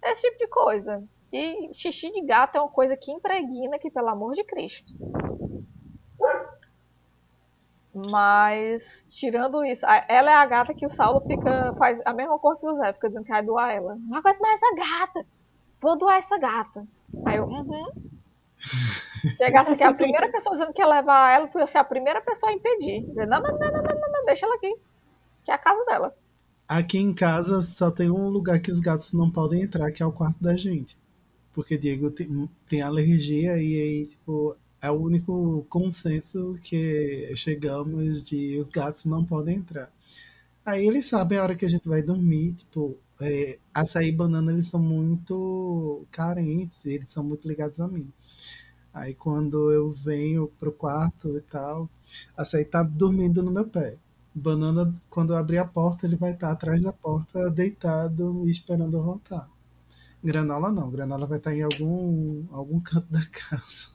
esse 0.03 0.21
tipo 0.23 0.37
de 0.37 0.47
coisa. 0.47 1.03
E 1.31 1.73
xixi 1.73 2.11
de 2.11 2.21
gato 2.21 2.57
é 2.57 2.61
uma 2.61 2.69
coisa 2.69 2.95
que 2.95 3.11
impregna 3.11 3.77
que, 3.77 3.91
pelo 3.91 4.09
amor 4.09 4.33
de 4.33 4.43
Cristo. 4.43 4.93
Mas, 7.93 9.05
tirando 9.09 9.65
isso, 9.65 9.85
ela 10.07 10.31
é 10.31 10.35
a 10.35 10.45
gata 10.45 10.73
que 10.73 10.85
o 10.85 10.89
Saulo 10.89 11.21
fica, 11.21 11.73
faz 11.77 11.99
a 12.05 12.13
mesma 12.13 12.37
cor 12.37 12.57
que 12.57 12.65
o 12.65 12.73
Zé, 12.73 12.93
fica 12.93 13.07
dizendo 13.09 13.25
que 13.25 13.31
vai 13.31 13.41
doar 13.41 13.73
ela. 13.73 13.97
Não 13.99 14.17
aguento 14.19 14.39
mais 14.39 14.61
essa 14.61 14.75
gata. 14.75 15.25
Vou 15.81 15.97
doar 15.97 16.17
essa 16.17 16.37
gata. 16.37 16.87
Aí 17.25 17.37
eu, 17.37 17.45
uhum. 17.45 17.87
Chegasse 19.35 19.73
aqui 19.73 19.83
a 19.83 19.93
primeira 19.93 20.31
pessoa 20.31 20.55
dizendo 20.55 20.73
que 20.73 20.81
ia 20.81 20.87
levar 20.87 21.33
ela, 21.33 21.47
tu 21.47 21.57
ia 21.59 21.67
ser 21.67 21.79
a 21.79 21.83
primeira 21.83 22.21
pessoa 22.21 22.51
a 22.51 22.55
impedir. 22.55 23.05
Dizer, 23.07 23.27
não, 23.27 23.41
não, 23.41 23.57
não, 23.57 23.71
não, 23.71 23.81
não, 23.81 24.11
não, 24.11 24.25
deixa 24.25 24.45
ela 24.45 24.55
aqui. 24.55 24.75
Que 25.43 25.51
é 25.51 25.53
a 25.53 25.57
casa 25.57 25.83
dela. 25.85 26.15
Aqui 26.67 26.97
em 26.97 27.13
casa 27.13 27.61
só 27.61 27.89
tem 27.89 28.09
um 28.11 28.27
lugar 28.29 28.59
que 28.59 28.71
os 28.71 28.79
gatos 28.79 29.13
não 29.13 29.31
podem 29.31 29.61
entrar, 29.61 29.91
que 29.91 30.03
é 30.03 30.05
o 30.05 30.11
quarto 30.11 30.43
da 30.43 30.57
gente. 30.57 30.97
Porque 31.53 31.77
Diego 31.77 32.11
tem, 32.11 32.49
tem 32.67 32.81
alergia 32.81 33.57
e 33.57 33.81
aí, 33.81 34.05
tipo, 34.07 34.55
é 34.81 34.91
o 34.91 34.95
único 34.95 35.65
consenso 35.69 36.57
que 36.61 37.31
chegamos 37.35 38.23
de 38.23 38.57
os 38.57 38.69
gatos 38.69 39.05
não 39.05 39.23
podem 39.23 39.57
entrar. 39.57 39.91
Aí 40.65 40.85
eles 40.85 41.05
sabem 41.05 41.37
a 41.37 41.43
hora 41.43 41.55
que 41.55 41.65
a 41.65 41.69
gente 41.69 41.87
vai 41.87 42.01
dormir, 42.01 42.53
tipo, 42.53 42.97
é, 43.21 43.57
açaí 43.73 44.09
e 44.09 44.11
banana 44.11 44.51
eles 44.51 44.67
são 44.67 44.81
muito 44.81 46.05
carentes, 46.11 46.85
eles 46.85 47.09
são 47.09 47.23
muito 47.23 47.47
ligados 47.47 47.79
a 47.79 47.87
mim. 47.87 48.11
Aí 48.93 49.13
quando 49.15 49.71
eu 49.71 49.91
venho 49.91 50.51
pro 50.59 50.71
quarto 50.71 51.37
e 51.37 51.41
tal, 51.41 51.89
açaí 52.35 52.65
tá 52.65 52.83
dormindo 52.83 53.41
no 53.41 53.51
meu 53.51 53.65
pé. 53.65 53.97
Banana, 54.37 54.93
quando 55.09 55.33
eu 55.33 55.37
abrir 55.37 55.57
a 55.57 55.65
porta, 55.65 56.05
ele 56.05 56.15
vai 56.15 56.33
estar 56.33 56.51
atrás 56.51 56.81
da 56.83 56.93
porta, 56.93 57.49
deitado, 57.49 58.33
me 58.33 58.51
esperando 58.51 58.95
eu 58.97 59.03
voltar. 59.03 59.49
Granola 60.23 60.71
não, 60.71 60.89
granola 60.91 61.25
vai 61.27 61.39
estar 61.39 61.55
em 61.55 61.63
algum, 61.63 62.45
algum 62.51 62.79
canto 62.79 63.11
da 63.11 63.25
casa. 63.27 63.87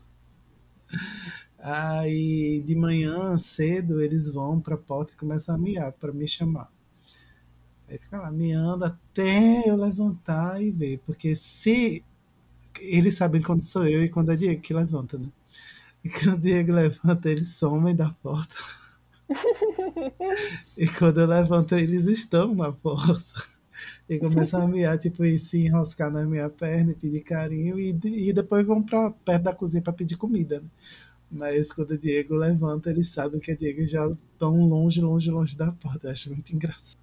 Aí 1.59 2.61
de 2.66 2.74
manhã 2.74 3.38
cedo 3.38 4.03
eles 4.03 4.28
vão 4.32 4.61
para 4.61 4.74
a 4.74 4.78
porta 4.78 5.12
e 5.12 5.16
começam 5.16 5.55
a 5.55 5.59
miar 5.59 5.93
para 5.93 6.12
me 6.12 6.26
chamar. 6.26 6.70
Aí 7.88 7.99
fica 7.99 8.18
lá 8.18 8.30
miando 8.30 8.84
até 8.84 9.68
eu 9.68 9.76
levantar 9.76 10.61
e 10.62 10.70
ver, 10.70 11.01
porque 11.07 11.36
se 11.36 12.05
eles 12.80 13.16
sabem 13.16 13.43
quando 13.43 13.62
sou 13.64 13.86
eu 13.86 14.05
e 14.05 14.09
quando 14.09 14.32
é 14.32 14.36
Diego 14.36 14.62
que 14.62 14.74
levanta, 14.74 15.18
né? 15.18 15.28
E 16.05 16.11
quando 16.11 16.34
o 16.34 16.40
Diego 16.40 16.72
levanta, 16.72 17.30
eles 17.30 17.49
somem 17.57 17.95
da 17.97 18.11
porta. 18.11 18.55
E 20.76 20.87
quando 20.89 21.20
eu 21.20 21.26
levanto, 21.26 21.74
eles 21.74 22.07
estão 22.07 22.55
na 22.55 22.72
porta. 22.72 23.53
E 24.09 24.18
começam 24.18 24.62
a 24.62 24.66
miar, 24.66 24.99
tipo, 24.99 25.24
e 25.24 25.39
se 25.39 25.64
enroscar 25.64 26.11
na 26.11 26.24
minha 26.24 26.49
perna 26.51 26.93
e 26.93 26.95
pedir 26.95 27.20
carinho. 27.20 27.78
E, 27.78 27.99
e 28.28 28.33
depois 28.33 28.66
vão 28.66 28.83
para 28.83 29.11
perto 29.11 29.43
da 29.43 29.55
cozinha 29.55 29.83
para 29.83 29.93
pedir 29.93 30.16
comida. 30.16 30.61
Né? 30.61 30.68
Mas 31.30 31.72
quando 31.72 31.93
o 31.93 31.99
Diego 31.99 32.35
levanta, 32.35 32.91
eles 32.91 33.09
sabem 33.09 33.41
que 33.41 33.51
a 33.51 33.57
Diego 33.57 33.87
já 33.87 34.07
estão 34.07 34.55
longe, 34.68 35.01
longe, 35.01 35.30
longe 35.30 35.57
da 35.57 35.72
porta. 35.72 36.09
Eu 36.09 36.12
acho 36.12 36.30
muito 36.30 36.55
engraçado. 36.55 36.99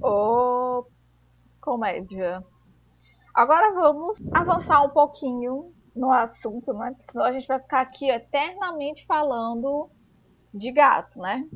Ô, 0.00 0.78
oh, 0.80 0.86
comédia. 1.60 2.42
Agora 3.34 3.74
vamos 3.74 4.18
avançar 4.32 4.82
um 4.82 4.90
pouquinho 4.90 5.72
no 5.94 6.10
assunto, 6.10 6.72
né? 6.72 6.96
Senão 7.00 7.26
a 7.26 7.32
gente 7.32 7.46
vai 7.46 7.60
ficar 7.60 7.82
aqui 7.82 8.08
eternamente 8.08 9.04
falando 9.06 9.90
de 10.54 10.70
gato, 10.70 11.20
né? 11.20 11.46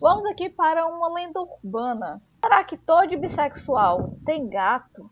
Vamos 0.00 0.24
aqui 0.24 0.48
para 0.48 0.86
uma 0.86 1.12
lenda 1.12 1.40
urbana. 1.40 2.20
Será 2.42 2.64
que 2.64 2.78
todo 2.78 3.18
bissexual 3.18 4.16
tem 4.24 4.48
gato? 4.48 5.08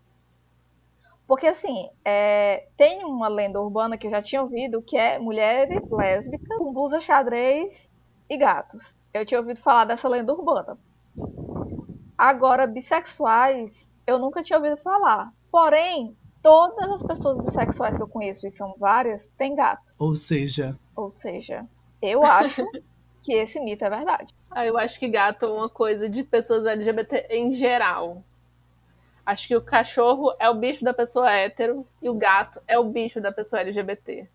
Porque, 1.27 1.47
assim, 1.47 1.89
é, 2.05 2.67
tem 2.77 3.05
uma 3.05 3.29
lenda 3.29 3.61
urbana 3.61 3.97
que 3.97 4.07
eu 4.07 4.11
já 4.11 4.21
tinha 4.21 4.43
ouvido 4.43 4.83
que 4.83 4.97
é 4.97 5.19
mulheres 5.19 5.89
lésbicas 5.89 6.59
com 6.59 6.73
blusa 6.73 7.01
xadrez 7.01 7.89
e 8.29 8.37
gatos. 8.37 8.97
Eu 9.15 9.25
tinha 9.25 9.39
ouvido 9.39 9.61
falar 9.61 9.85
dessa 9.85 10.09
lenda 10.09 10.33
urbana. 10.33 10.77
Agora, 12.19 12.67
bissexuais, 12.67 13.93
eu 14.07 14.19
nunca 14.19 14.43
tinha 14.43 14.59
ouvido 14.59 14.77
falar. 14.79 15.33
Porém, 15.53 16.17
todas 16.43 16.91
as 16.91 17.03
pessoas 17.03 17.39
bissexuais 17.45 17.97
que 17.97 18.03
eu 18.03 18.09
conheço, 18.09 18.47
e 18.47 18.51
são 18.51 18.75
várias, 18.77 19.29
têm 19.39 19.55
gato. 19.55 19.95
Ou 19.99 20.17
seja. 20.17 20.77
Ou 20.97 21.11
seja, 21.11 21.65
eu 22.03 22.25
acho 22.25 22.67
que 23.21 23.33
esse 23.33 23.61
mito 23.61 23.85
é 23.85 23.91
verdade. 23.91 24.35
Ah, 24.51 24.67
eu 24.67 24.77
acho 24.79 24.99
que 24.99 25.09
gato 25.09 25.45
é 25.45 25.49
uma 25.49 25.69
coisa 25.69 26.09
de 26.09 26.25
pessoas 26.25 26.67
LGBT 26.67 27.27
em 27.31 27.53
geral. 27.53 28.23
Acho 29.25 29.47
que 29.47 29.57
o 29.57 29.61
cachorro 29.61 30.35
é 30.41 30.49
o 30.49 30.55
bicho 30.55 30.85
da 30.85 30.93
pessoa 30.93 31.31
hétero 31.31 31.87
e 32.03 32.09
o 32.09 32.15
gato 32.15 32.61
é 32.67 32.79
o 32.79 32.85
bicho 32.85 33.21
da 33.21 33.31
pessoa 33.31 33.61
LGBT. 33.61 34.27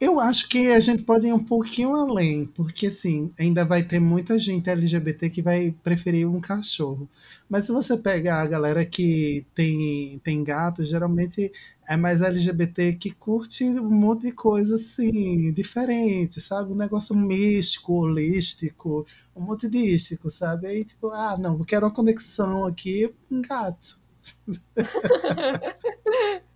Eu 0.00 0.20
acho 0.20 0.48
que 0.48 0.68
a 0.68 0.78
gente 0.78 1.02
pode 1.02 1.26
ir 1.26 1.32
um 1.32 1.42
pouquinho 1.42 1.92
além, 1.96 2.46
porque 2.46 2.86
assim, 2.86 3.32
ainda 3.36 3.64
vai 3.64 3.82
ter 3.82 3.98
muita 3.98 4.38
gente 4.38 4.70
LGBT 4.70 5.28
que 5.28 5.42
vai 5.42 5.74
preferir 5.82 6.28
um 6.28 6.40
cachorro. 6.40 7.08
Mas 7.50 7.64
se 7.64 7.72
você 7.72 7.96
pegar 7.96 8.40
a 8.40 8.46
galera 8.46 8.86
que 8.86 9.44
tem, 9.56 10.20
tem 10.22 10.44
gato, 10.44 10.84
geralmente 10.84 11.52
é 11.88 11.96
mais 11.96 12.20
LGBT 12.20 12.94
que 12.94 13.10
curte 13.10 13.64
um 13.64 13.90
monte 13.90 14.22
de 14.22 14.32
coisa 14.32 14.74
assim, 14.74 15.52
diferente, 15.52 16.40
sabe? 16.40 16.72
Um 16.72 16.76
negócio 16.76 17.16
místico, 17.16 17.94
holístico, 17.94 19.06
um 19.34 19.40
monte 19.40 19.68
de 19.68 19.78
ístico, 19.78 20.30
sabe? 20.30 20.66
Aí, 20.66 20.84
tipo, 20.84 21.08
ah, 21.08 21.36
não, 21.38 21.58
eu 21.58 21.64
quero 21.64 21.86
uma 21.86 21.94
conexão 21.94 22.66
aqui, 22.66 23.12
um 23.30 23.40
gato. 23.40 23.98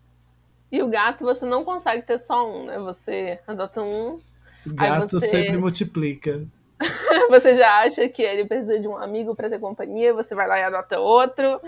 E 0.72 0.82
o 0.82 0.88
gato 0.88 1.22
você 1.22 1.44
não 1.44 1.64
consegue 1.64 2.00
ter 2.00 2.18
só 2.18 2.50
um, 2.50 2.64
né? 2.64 2.78
Você 2.78 3.38
adota 3.46 3.82
um. 3.82 4.18
Gato 4.66 5.20
você... 5.20 5.28
sempre 5.28 5.58
multiplica. 5.58 6.46
você 7.28 7.58
já 7.58 7.80
acha 7.80 8.08
que 8.08 8.22
ele 8.22 8.46
precisa 8.46 8.80
de 8.80 8.88
um 8.88 8.96
amigo 8.96 9.36
para 9.36 9.50
ter 9.50 9.60
companhia, 9.60 10.14
você 10.14 10.34
vai 10.34 10.48
lá 10.48 10.58
e 10.58 10.62
adota 10.62 10.98
outro. 10.98 11.60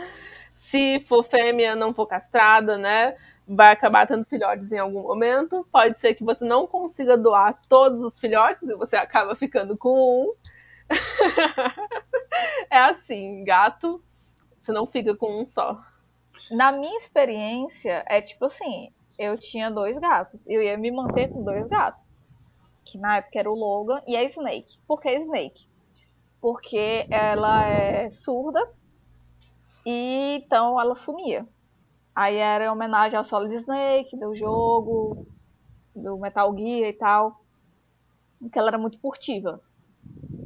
Se 0.54 1.04
for 1.06 1.22
fêmea, 1.22 1.76
não 1.76 1.92
for 1.92 2.06
castrada, 2.06 2.78
né? 2.78 3.14
Vai 3.46 3.72
acabar 3.72 4.06
tendo 4.06 4.24
filhotes 4.24 4.72
em 4.72 4.78
algum 4.78 5.02
momento. 5.02 5.66
Pode 5.70 6.00
ser 6.00 6.14
que 6.14 6.24
você 6.24 6.44
não 6.44 6.66
consiga 6.66 7.16
doar 7.16 7.58
todos 7.68 8.02
os 8.02 8.18
filhotes 8.18 8.62
e 8.62 8.76
você 8.76 8.96
acaba 8.96 9.36
ficando 9.36 9.76
com 9.76 10.24
um. 10.24 10.34
é 12.70 12.78
assim, 12.78 13.44
gato, 13.44 14.02
você 14.60 14.72
não 14.72 14.86
fica 14.86 15.14
com 15.16 15.42
um 15.42 15.46
só. 15.46 15.82
Na 16.50 16.72
minha 16.72 16.96
experiência, 16.96 18.04
é 18.08 18.20
tipo 18.20 18.46
assim, 18.46 18.90
eu 19.18 19.38
tinha 19.38 19.70
dois 19.70 19.98
gatos. 19.98 20.46
Eu 20.46 20.62
ia 20.62 20.76
me 20.76 20.90
manter 20.90 21.28
com 21.28 21.42
dois 21.42 21.66
gatos. 21.66 22.16
Que 22.84 22.98
na 22.98 23.16
época 23.16 23.38
era 23.38 23.50
o 23.50 23.54
Logan 23.54 24.02
e 24.06 24.16
a 24.16 24.22
Snake. 24.24 24.78
Por 24.86 25.00
que 25.00 25.10
Snake? 25.18 25.66
Porque 26.40 27.06
ela 27.10 27.66
é 27.66 28.10
surda 28.10 28.70
e 29.86 30.42
então 30.44 30.80
ela 30.80 30.94
sumia. 30.94 31.46
Aí 32.14 32.36
era 32.36 32.64
em 32.64 32.68
homenagem 32.70 33.18
ao 33.18 33.24
Solid 33.24 33.54
Snake, 33.56 34.18
do 34.18 34.34
jogo. 34.34 35.26
do 35.94 36.18
Metal 36.18 36.56
Gear 36.58 36.88
e 36.88 36.94
tal, 36.94 37.36
que 38.52 38.58
ela 38.58 38.68
era 38.68 38.78
muito 38.78 39.00
furtiva. 39.00 39.60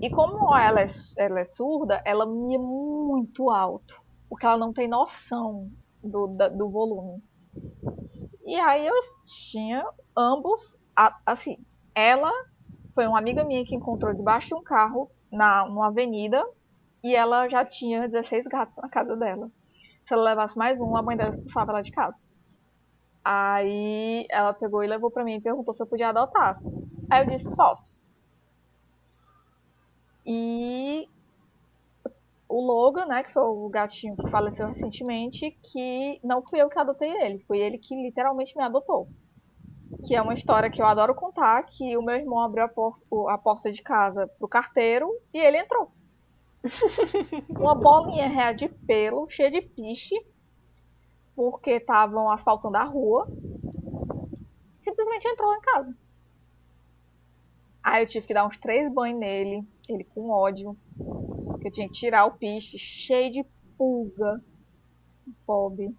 E 0.00 0.10
como 0.10 0.56
ela 0.56 0.82
é, 0.82 0.86
ela 1.18 1.40
é 1.40 1.44
surda, 1.44 2.02
ela 2.06 2.26
mia 2.26 2.58
muito 2.58 3.50
alto, 3.50 3.94
porque 4.28 4.46
ela 4.46 4.56
não 4.58 4.72
tem 4.72 4.88
noção 4.88 5.70
do, 6.02 6.28
da, 6.28 6.48
do 6.48 6.70
volume. 6.70 7.22
E 8.44 8.56
aí 8.58 8.86
eu 8.86 8.94
tinha 9.50 9.84
ambos, 10.16 10.76
assim, 11.26 11.56
ela 11.94 12.30
foi 12.94 13.06
uma 13.06 13.18
amiga 13.18 13.44
minha 13.44 13.64
que 13.64 13.76
encontrou 13.76 14.14
debaixo 14.14 14.48
de 14.50 14.56
um 14.56 14.62
carro 14.64 15.10
na 15.32 15.66
numa 15.68 15.88
avenida 15.88 16.44
e 17.04 17.14
ela 17.16 17.48
já 17.48 17.64
tinha 17.64 18.08
16 18.08 18.46
gatos 18.46 18.76
na 18.78 18.88
casa 18.90 19.16
dela. 19.16 19.50
Se 20.08 20.14
ela 20.14 20.24
levasse 20.24 20.56
mais 20.56 20.80
um, 20.80 20.96
a 20.96 21.02
mãe 21.02 21.16
dela 21.18 21.28
expulsava 21.30 21.70
ela 21.70 21.82
de 21.82 21.90
casa. 21.90 22.18
Aí 23.24 24.26
ela 24.30 24.54
pegou 24.54 24.82
e 24.82 24.86
levou 24.86 25.10
para 25.10 25.22
mim 25.22 25.34
e 25.36 25.40
perguntou 25.42 25.74
se 25.74 25.82
eu 25.82 25.86
podia 25.86 26.08
adotar. 26.08 26.58
Aí 27.10 27.24
eu 27.24 27.28
disse, 27.30 27.50
posso. 27.54 28.00
E 30.26 31.06
o 32.48 32.60
Logan, 32.60 33.06
né, 33.06 33.22
que 33.22 33.32
foi 33.32 33.42
o 33.42 33.68
gatinho 33.68 34.16
que 34.16 34.30
faleceu 34.30 34.66
recentemente, 34.68 35.50
que 35.62 36.18
não 36.24 36.42
fui 36.42 36.60
eu 36.62 36.68
que 36.70 36.78
adotei 36.78 37.10
ele, 37.22 37.44
foi 37.46 37.58
ele 37.58 37.78
que 37.78 37.94
literalmente 37.94 38.56
me 38.56 38.62
adotou. 38.64 39.10
Que 40.06 40.14
é 40.16 40.22
uma 40.22 40.34
história 40.34 40.70
que 40.70 40.80
eu 40.82 40.86
adoro 40.86 41.14
contar, 41.14 41.62
que 41.64 41.96
o 41.98 42.02
meu 42.02 42.16
irmão 42.16 42.40
abriu 42.40 42.64
a, 42.64 42.68
por 42.68 43.30
a 43.30 43.38
porta 43.38 43.70
de 43.70 43.82
casa 43.82 44.26
pro 44.38 44.48
carteiro 44.48 45.08
e 45.34 45.38
ele 45.38 45.58
entrou. 45.58 45.97
Uma 47.58 47.74
bolinha 47.74 48.28
real 48.28 48.54
de 48.54 48.68
pelo, 48.86 49.28
cheia 49.28 49.50
de 49.50 49.60
piche, 49.62 50.14
porque 51.34 51.72
estavam 51.72 52.30
asfaltando 52.30 52.76
a 52.76 52.84
rua. 52.84 53.30
Simplesmente 54.78 55.28
entrou 55.28 55.54
em 55.54 55.60
casa. 55.60 55.96
Aí 57.82 58.02
eu 58.02 58.06
tive 58.08 58.26
que 58.26 58.34
dar 58.34 58.46
uns 58.46 58.56
três 58.56 58.92
banhos 58.92 59.18
nele, 59.18 59.66
ele 59.88 60.04
com 60.04 60.30
ódio. 60.30 60.76
Porque 61.52 61.68
eu 61.68 61.72
tinha 61.72 61.86
que 61.88 61.94
tirar 61.94 62.26
o 62.26 62.32
piche 62.38 62.78
cheio 62.78 63.32
de 63.32 63.44
pulga. 63.76 64.40
Bob. 65.46 65.94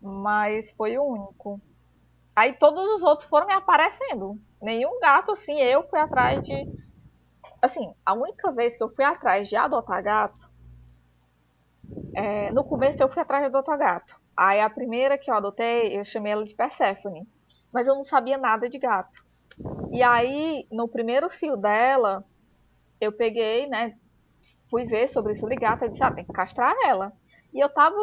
Mas 0.00 0.72
foi 0.72 0.96
o 0.98 1.04
único. 1.04 1.60
Aí 2.36 2.52
todos 2.54 2.84
os 2.94 3.02
outros 3.02 3.28
foram 3.28 3.46
me 3.46 3.52
aparecendo. 3.54 4.40
Nenhum 4.62 5.00
gato, 5.00 5.32
assim, 5.32 5.58
eu 5.60 5.88
fui 5.88 5.98
atrás 5.98 6.42
de. 6.42 6.68
Assim, 7.62 7.92
a 8.04 8.14
única 8.14 8.50
vez 8.52 8.76
que 8.76 8.82
eu 8.82 8.92
fui 8.94 9.04
atrás 9.04 9.48
de 9.48 9.54
adotar 9.56 10.02
gato. 10.02 10.48
É, 12.14 12.50
no 12.52 12.64
começo 12.64 13.02
eu 13.02 13.08
fui 13.08 13.22
atrás 13.22 13.42
de 13.42 13.46
adotar 13.48 13.78
gato. 13.78 14.14
Aí 14.36 14.60
a 14.60 14.70
primeira 14.70 15.18
que 15.18 15.30
eu 15.30 15.34
adotei, 15.34 15.98
eu 15.98 16.04
chamei 16.04 16.32
ela 16.32 16.44
de 16.44 16.54
Persephone. 16.54 17.26
Mas 17.72 17.86
eu 17.86 17.94
não 17.94 18.04
sabia 18.04 18.38
nada 18.38 18.68
de 18.68 18.78
gato. 18.78 19.18
E 19.92 20.02
aí, 20.02 20.66
no 20.72 20.88
primeiro 20.88 21.30
cio 21.30 21.56
dela, 21.56 22.24
eu 23.00 23.12
peguei, 23.12 23.68
né? 23.68 23.94
Fui 24.70 24.86
ver 24.86 25.08
sobre 25.08 25.32
isso 25.32 25.48
de 25.48 25.56
gata 25.56 25.86
e 25.86 25.90
disse, 25.90 26.04
ah, 26.04 26.10
tem 26.12 26.24
que 26.24 26.32
castrar 26.32 26.74
ela. 26.86 27.12
E 27.54 27.60
eu 27.64 27.68
tava 27.72 27.96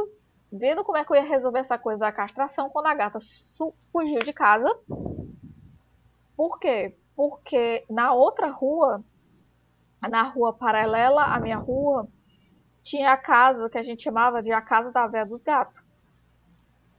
vendo 0.52 0.84
como 0.84 0.98
é 0.98 1.06
que 1.06 1.12
eu 1.14 1.18
ia 1.18 1.24
resolver 1.24 1.60
essa 1.60 1.78
coisa 1.80 2.00
da 2.02 2.12
castração 2.12 2.70
quando 2.70 2.88
a 2.88 2.96
gata 2.96 3.20
fugiu 3.92 4.20
de 4.20 4.34
casa. 4.34 4.68
Por 6.36 6.60
quê? 6.60 6.98
Porque 7.16 7.86
na 7.90 8.14
outra 8.14 8.48
rua, 8.48 9.04
na 10.02 10.24
rua 10.24 10.54
paralela 10.54 11.24
à 11.24 11.40
minha 11.40 11.58
rua, 11.58 12.08
tinha 12.82 13.12
a 13.12 13.18
casa 13.18 13.70
que 13.70 13.78
a 13.78 13.84
gente 13.84 14.04
chamava 14.04 14.44
de 14.44 14.52
a 14.52 14.62
casa 14.62 14.92
da 14.92 15.08
véia 15.08 15.26
dos 15.26 15.42
gatos. 15.42 15.84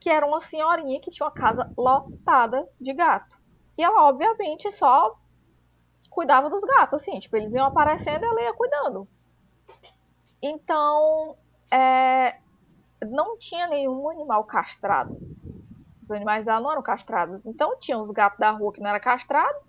Que 0.01 0.11
era 0.11 0.27
uma 0.27 0.41
senhorinha 0.41 1.01
que 1.01 1.11
tinha 1.11 1.27
uma 1.27 1.33
casa 1.33 1.73
lotada 1.77 2.69
de 2.81 2.93
gato. 2.93 3.37
E 3.79 3.85
ela, 3.85 4.09
obviamente, 4.09 4.71
só 4.73 5.17
cuidava 6.11 6.51
dos 6.51 6.63
gatos, 6.63 7.03
assim. 7.03 7.19
Tipo, 7.21 7.37
eles 7.37 7.55
iam 7.55 7.67
aparecendo 7.67 8.25
e 8.25 8.27
ela 8.27 8.43
ia 8.43 8.55
cuidando. 8.55 9.09
Então, 10.43 11.37
é, 11.71 12.39
não 13.05 13.39
tinha 13.39 13.67
nenhum 13.67 14.09
animal 14.11 14.45
castrado. 14.45 15.17
Os 16.03 16.11
animais 16.11 16.45
dela 16.45 16.61
não 16.61 16.73
eram 16.73 16.83
castrados. 16.83 17.45
Então, 17.47 17.79
tinha 17.79 17.99
os 17.99 18.11
gatos 18.11 18.39
da 18.39 18.51
rua 18.51 18.73
que 18.73 18.81
não 18.81 18.91
eram 18.91 19.01
castrados. 19.01 19.63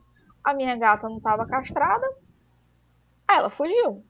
A 0.43 0.53
minha 0.53 0.75
gata 0.75 1.07
não 1.09 1.17
estava 1.17 1.45
castrada. 1.45 2.07
Aí 3.27 3.37
ela 3.37 3.49
fugiu. 3.49 4.05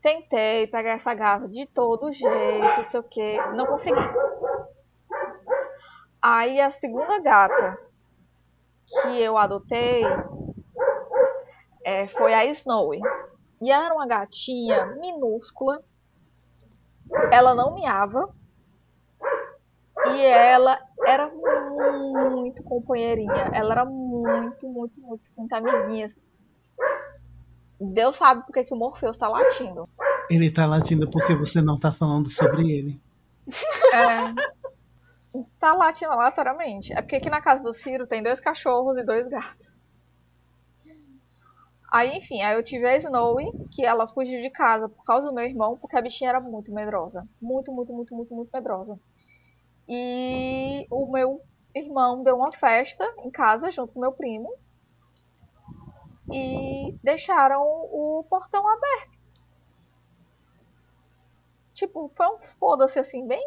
Tentei 0.00 0.66
pegar 0.66 0.92
essa 0.92 1.12
gata 1.12 1.48
de 1.48 1.66
todo 1.66 2.12
jeito, 2.12 2.80
não 2.80 2.88
sei 2.88 3.00
o 3.00 3.02
que. 3.02 3.36
Não 3.54 3.66
consegui. 3.66 4.00
Aí 6.22 6.60
a 6.60 6.70
segunda 6.70 7.18
gata 7.18 7.78
que 8.86 9.20
eu 9.20 9.36
adotei 9.36 10.02
é, 11.84 12.08
foi 12.08 12.34
a 12.34 12.44
Snowy. 12.46 13.00
E 13.60 13.70
era 13.70 13.94
uma 13.94 14.06
gatinha 14.06 14.86
minúscula. 14.96 15.82
Ela 17.30 17.54
não 17.54 17.74
miava. 17.74 18.32
E 20.06 20.22
ela 20.22 20.78
era 21.04 21.28
muito 21.28 22.62
companheirinha. 22.62 23.50
Ela 23.52 23.72
era 23.72 23.84
muito, 23.84 24.66
muito, 24.66 25.00
muito, 25.00 25.30
muito 25.36 25.52
amiguinha. 25.52 26.06
Deus 27.80 28.16
sabe 28.16 28.44
porque 28.44 28.64
que 28.64 28.74
o 28.74 28.76
Morpheus 28.76 29.16
tá 29.16 29.26
latindo. 29.26 29.88
Ele 30.28 30.50
tá 30.50 30.66
latindo 30.66 31.10
porque 31.10 31.34
você 31.34 31.62
não 31.62 31.78
tá 31.78 31.92
falando 31.92 32.28
sobre 32.28 32.70
ele. 32.70 33.00
É. 33.92 35.40
Tá 35.58 35.72
latindo 35.72 36.12
aleatoriamente. 36.12 36.92
É 36.92 37.02
porque 37.02 37.16
aqui 37.16 37.30
na 37.30 37.40
casa 37.40 37.62
do 37.62 37.72
Ciro 37.72 38.06
tem 38.06 38.22
dois 38.22 38.38
cachorros 38.38 38.96
e 38.98 39.04
dois 39.04 39.26
gatos. 39.26 39.80
Aí, 41.90 42.18
enfim, 42.18 42.40
aí 42.40 42.56
eu 42.56 42.62
tive 42.62 42.86
a 42.86 42.96
Snowy, 42.96 43.50
que 43.72 43.84
ela 43.84 44.06
fugiu 44.06 44.40
de 44.40 44.50
casa 44.50 44.88
por 44.88 45.04
causa 45.04 45.26
do 45.26 45.34
meu 45.34 45.44
irmão, 45.44 45.76
porque 45.76 45.96
a 45.96 46.02
bichinha 46.02 46.30
era 46.30 46.40
muito 46.40 46.72
medrosa. 46.72 47.26
Muito, 47.42 47.72
muito, 47.72 47.92
muito, 47.92 48.14
muito, 48.14 48.32
muito 48.32 48.50
medrosa. 48.52 48.98
E 49.88 50.86
o 50.88 51.10
meu 51.10 51.40
irmão 51.74 52.22
deu 52.22 52.36
uma 52.36 52.50
festa 52.52 53.04
em 53.24 53.30
casa 53.30 53.72
junto 53.72 53.92
com 53.92 54.00
meu 54.00 54.12
primo. 54.12 54.54
E 56.32 56.94
deixaram 57.02 57.62
o 57.62 58.24
portão 58.28 58.66
aberto. 58.66 59.18
Tipo, 61.74 62.10
foi 62.16 62.26
um 62.28 62.38
foda-se 62.38 62.98
assim, 62.98 63.26
bem 63.26 63.44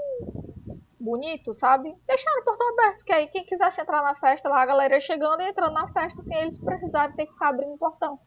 bonito, 1.00 1.54
sabe? 1.54 1.96
Deixaram 2.08 2.42
o 2.42 2.46
portão 2.46 2.70
aberto, 2.74 3.04
que 3.04 3.14
aí 3.14 3.28
quem 3.28 3.46
quisesse 3.46 3.82
entrar 3.82 4.02
na 4.02 4.16
festa 4.16 4.50
lá, 4.50 4.62
a 4.62 4.66
galera 4.66 5.00
chegando 5.00 5.42
e 5.42 5.50
entrando 5.50 5.74
na 5.74 5.88
festa 5.90 6.22
sem 6.24 6.38
eles 6.40 6.58
precisarem 6.58 7.16
ter 7.16 7.26
que 7.26 7.34
ficar 7.34 7.50
abrindo 7.50 7.74
o 7.74 7.78
portão. 7.78 8.20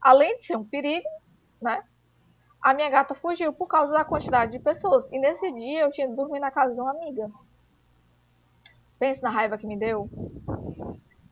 Além 0.00 0.36
de 0.38 0.46
ser 0.46 0.56
um 0.56 0.64
perigo, 0.64 1.08
né? 1.60 1.82
A 2.60 2.74
minha 2.74 2.90
gata 2.90 3.14
fugiu 3.14 3.52
por 3.52 3.66
causa 3.68 3.92
da 3.92 4.04
quantidade 4.04 4.52
de 4.52 4.58
pessoas. 4.58 5.08
E 5.12 5.18
nesse 5.18 5.50
dia 5.52 5.82
eu 5.82 5.90
tinha 5.90 6.08
dormido 6.08 6.40
na 6.40 6.50
casa 6.50 6.74
de 6.74 6.80
uma 6.80 6.90
amiga. 6.90 7.30
Pense 8.98 9.22
na 9.22 9.30
raiva 9.30 9.56
que 9.56 9.66
me 9.66 9.78
deu. 9.78 10.10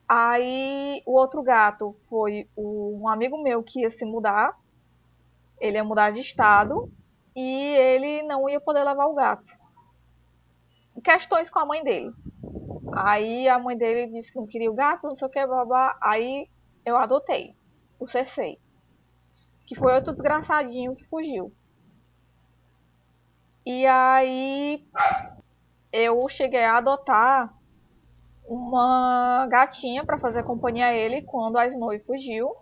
Aí 0.07 1.01
o 1.05 1.13
outro 1.13 1.41
gato 1.41 1.95
foi 2.09 2.47
um 2.55 3.07
amigo 3.07 3.41
meu 3.41 3.63
que 3.63 3.81
ia 3.81 3.89
se 3.89 4.05
mudar. 4.05 4.53
Ele 5.59 5.77
ia 5.77 5.83
mudar 5.83 6.11
de 6.11 6.19
estado 6.19 6.87
e 7.35 7.75
ele 7.75 8.23
não 8.23 8.47
ia 8.49 8.59
poder 8.59 8.83
levar 8.83 9.07
o 9.07 9.15
gato 9.15 9.51
questões 11.05 11.49
com 11.51 11.59
a 11.59 11.65
mãe 11.65 11.83
dele. 11.83 12.11
Aí 12.91 13.47
a 13.47 13.59
mãe 13.59 13.77
dele 13.77 14.11
disse 14.11 14.31
que 14.31 14.39
não 14.39 14.47
queria 14.47 14.71
o 14.71 14.75
gato, 14.75 15.07
não 15.07 15.15
sei 15.15 15.27
o 15.27 15.31
que, 15.31 15.45
babá. 15.45 15.95
Aí 16.01 16.49
eu 16.83 16.97
adotei 16.97 17.55
o 17.99 18.07
CC. 18.07 18.57
Que 19.67 19.75
foi 19.75 19.93
outro 19.93 20.13
desgraçadinho 20.13 20.95
que 20.95 21.05
fugiu. 21.05 21.53
E 23.65 23.85
aí 23.85 24.87
eu 25.91 26.27
cheguei 26.29 26.63
a 26.63 26.77
adotar 26.77 27.53
uma 28.47 29.47
gatinha 29.49 30.03
para 30.03 30.19
fazer 30.19 30.43
companhia 30.43 30.87
a 30.87 30.93
ele 30.93 31.21
quando 31.21 31.57
a 31.57 31.67
Snowy 31.67 31.99
fugiu. 31.99 32.55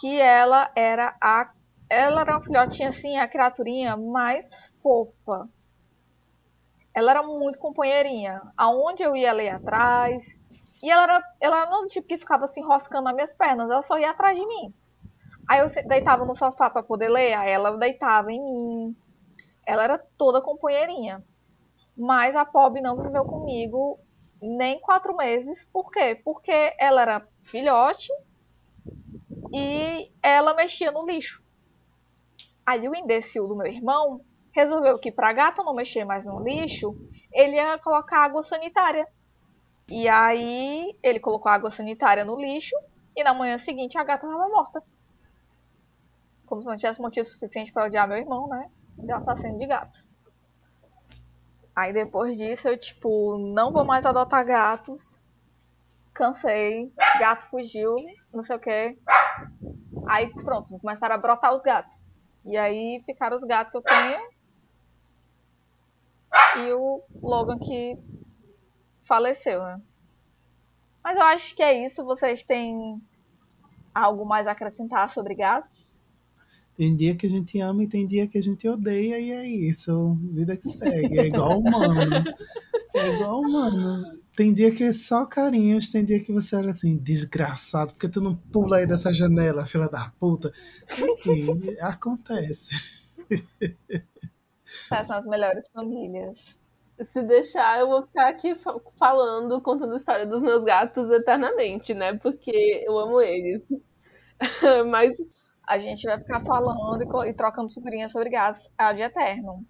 Que 0.00 0.20
ela 0.20 0.70
era 0.74 1.16
a. 1.20 1.52
Ela 1.88 2.22
era 2.22 2.32
uma 2.32 2.42
filhotinha 2.42 2.88
assim, 2.88 3.16
a 3.16 3.28
criaturinha 3.28 3.96
mais 3.96 4.48
fofa 4.82 5.48
ela 6.94 7.10
era 7.10 7.22
muito 7.24 7.58
companheirinha. 7.58 8.40
Aonde 8.56 9.02
eu 9.02 9.16
ia, 9.16 9.30
ela 9.30 9.42
ia 9.42 9.56
atrás. 9.56 10.24
E 10.80 10.88
ela 10.88 11.02
era, 11.02 11.22
ela 11.40 11.66
não 11.66 11.88
tipo 11.88 12.06
que 12.06 12.16
ficava 12.16 12.44
assim 12.44 12.60
enroscando 12.60 13.04
nas 13.04 13.14
minhas 13.14 13.34
pernas, 13.34 13.68
ela 13.68 13.82
só 13.82 13.98
ia 13.98 14.10
atrás 14.10 14.38
de 14.38 14.46
mim. 14.46 14.72
Aí 15.48 15.60
eu 15.60 15.66
deitava 15.86 16.24
no 16.24 16.34
sofá 16.34 16.70
para 16.70 16.82
poder 16.82 17.08
ler, 17.08 17.34
aí 17.34 17.50
ela 17.50 17.76
deitava 17.76 18.32
em 18.32 18.40
mim. 18.40 18.96
Ela 19.66 19.84
era 19.84 19.98
toda 20.16 20.40
companheirinha. 20.40 21.22
Mas 21.96 22.36
a 22.36 22.44
pobre 22.44 22.80
não 22.80 22.96
viveu 22.96 23.24
comigo 23.24 23.98
nem 24.44 24.80
quatro 24.80 25.16
meses. 25.16 25.66
Por 25.72 25.90
quê? 25.90 26.20
Porque 26.24 26.74
ela 26.78 27.02
era 27.02 27.28
filhote 27.44 28.08
e 29.52 30.12
ela 30.22 30.54
mexia 30.54 30.92
no 30.92 31.06
lixo. 31.06 31.42
Aí 32.66 32.88
o 32.88 32.94
imbecil 32.94 33.46
do 33.48 33.56
meu 33.56 33.66
irmão 33.66 34.20
resolveu 34.54 34.98
que 34.98 35.12
para 35.12 35.30
a 35.30 35.32
gata 35.32 35.62
não 35.62 35.74
mexer 35.74 36.04
mais 36.04 36.24
no 36.24 36.42
lixo, 36.42 36.96
ele 37.32 37.56
ia 37.56 37.78
colocar 37.78 38.24
água 38.24 38.42
sanitária 38.42 39.06
E 39.88 40.08
aí 40.08 40.98
ele 41.02 41.20
colocou 41.20 41.50
água 41.50 41.70
sanitária 41.70 42.24
no 42.24 42.36
lixo 42.36 42.76
e 43.16 43.24
na 43.24 43.34
manhã 43.34 43.58
seguinte 43.58 43.98
a 43.98 44.04
gata 44.04 44.26
estava 44.26 44.48
morta. 44.48 44.82
Como 46.46 46.62
se 46.62 46.68
não 46.68 46.76
tivesse 46.76 47.02
motivo 47.02 47.26
suficiente 47.26 47.70
para 47.72 47.84
odiar 47.84 48.08
meu 48.08 48.16
irmão, 48.16 48.48
né? 48.48 48.70
De 48.98 49.12
assassino 49.12 49.58
de 49.58 49.66
gatos. 49.66 50.13
Aí 51.74 51.92
depois 51.92 52.36
disso 52.36 52.68
eu, 52.68 52.78
tipo, 52.78 53.36
não 53.38 53.72
vou 53.72 53.84
mais 53.84 54.06
adotar 54.06 54.46
gatos. 54.46 55.20
Cansei. 56.14 56.92
Gato 57.18 57.50
fugiu, 57.50 57.96
não 58.32 58.42
sei 58.42 58.56
o 58.56 58.60
que. 58.60 58.98
Aí 60.06 60.32
pronto, 60.44 60.78
começaram 60.78 61.16
a 61.16 61.18
brotar 61.18 61.52
os 61.52 61.62
gatos. 61.62 61.94
E 62.44 62.56
aí 62.56 63.02
ficaram 63.04 63.36
os 63.36 63.42
gatos 63.42 63.72
que 63.72 63.78
eu 63.78 63.82
tenho. 63.82 64.34
E 66.58 66.72
o 66.72 67.02
Logan 67.22 67.58
que 67.58 67.96
faleceu, 69.06 69.60
né? 69.62 69.80
Mas 71.02 71.18
eu 71.18 71.24
acho 71.24 71.54
que 71.56 71.62
é 71.62 71.84
isso. 71.84 72.04
Vocês 72.04 72.44
têm 72.44 73.00
algo 73.94 74.24
mais 74.24 74.46
a 74.46 74.52
acrescentar 74.52 75.08
sobre 75.10 75.34
gatos? 75.34 75.93
Tem 76.76 76.96
dia 76.96 77.14
que 77.14 77.26
a 77.26 77.30
gente 77.30 77.60
ama 77.60 77.84
e 77.84 77.88
tem 77.88 78.06
dia 78.06 78.26
que 78.26 78.36
a 78.36 78.42
gente 78.42 78.68
odeia, 78.68 79.18
e 79.18 79.30
é 79.30 79.46
isso. 79.46 80.18
Vida 80.32 80.56
que 80.56 80.68
segue. 80.68 81.18
É 81.18 81.26
igual 81.26 81.58
humano. 81.58 82.24
É 82.94 83.14
igual 83.14 83.40
humano. 83.40 84.18
Tem 84.36 84.52
dia 84.52 84.74
que 84.74 84.82
é 84.82 84.92
só 84.92 85.24
carinhos, 85.24 85.88
tem 85.88 86.04
dia 86.04 86.18
que 86.18 86.32
você 86.32 86.56
olha 86.56 86.72
assim, 86.72 86.96
desgraçado, 86.96 87.92
porque 87.92 88.08
tu 88.08 88.20
não 88.20 88.34
pula 88.34 88.78
aí 88.78 88.86
dessa 88.86 89.12
janela, 89.12 89.66
filha 89.66 89.88
da 89.88 90.12
puta. 90.18 90.52
Enfim, 90.90 91.76
acontece. 91.80 92.70
Essas 94.90 95.06
são 95.06 95.16
as 95.16 95.26
melhores 95.26 95.68
famílias. 95.72 96.58
Se 97.00 97.22
deixar, 97.22 97.80
eu 97.80 97.88
vou 97.88 98.02
ficar 98.06 98.28
aqui 98.28 98.56
falando, 98.98 99.60
contando 99.60 99.92
a 99.92 99.96
história 99.96 100.26
dos 100.26 100.42
meus 100.42 100.64
gatos 100.64 101.10
eternamente, 101.10 101.94
né? 101.94 102.16
Porque 102.18 102.84
eu 102.84 102.98
amo 102.98 103.20
eles. 103.20 103.68
Mas 104.90 105.16
a 105.66 105.78
gente 105.78 106.06
vai 106.06 106.18
ficar 106.18 106.40
falando 106.44 107.24
e, 107.24 107.32
trocando 107.32 107.72
figurinhas 107.72 108.12
sobre 108.12 108.30
gatos 108.30 108.72
ad 108.76 109.00
eterno. 109.00 109.64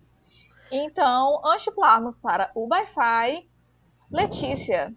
Então, 0.71 1.41
antes 1.45 1.65
de 1.65 1.73
para 2.19 2.51
o 2.55 2.69
Wi-Fi, 2.69 3.49
Letícia, 4.11 4.95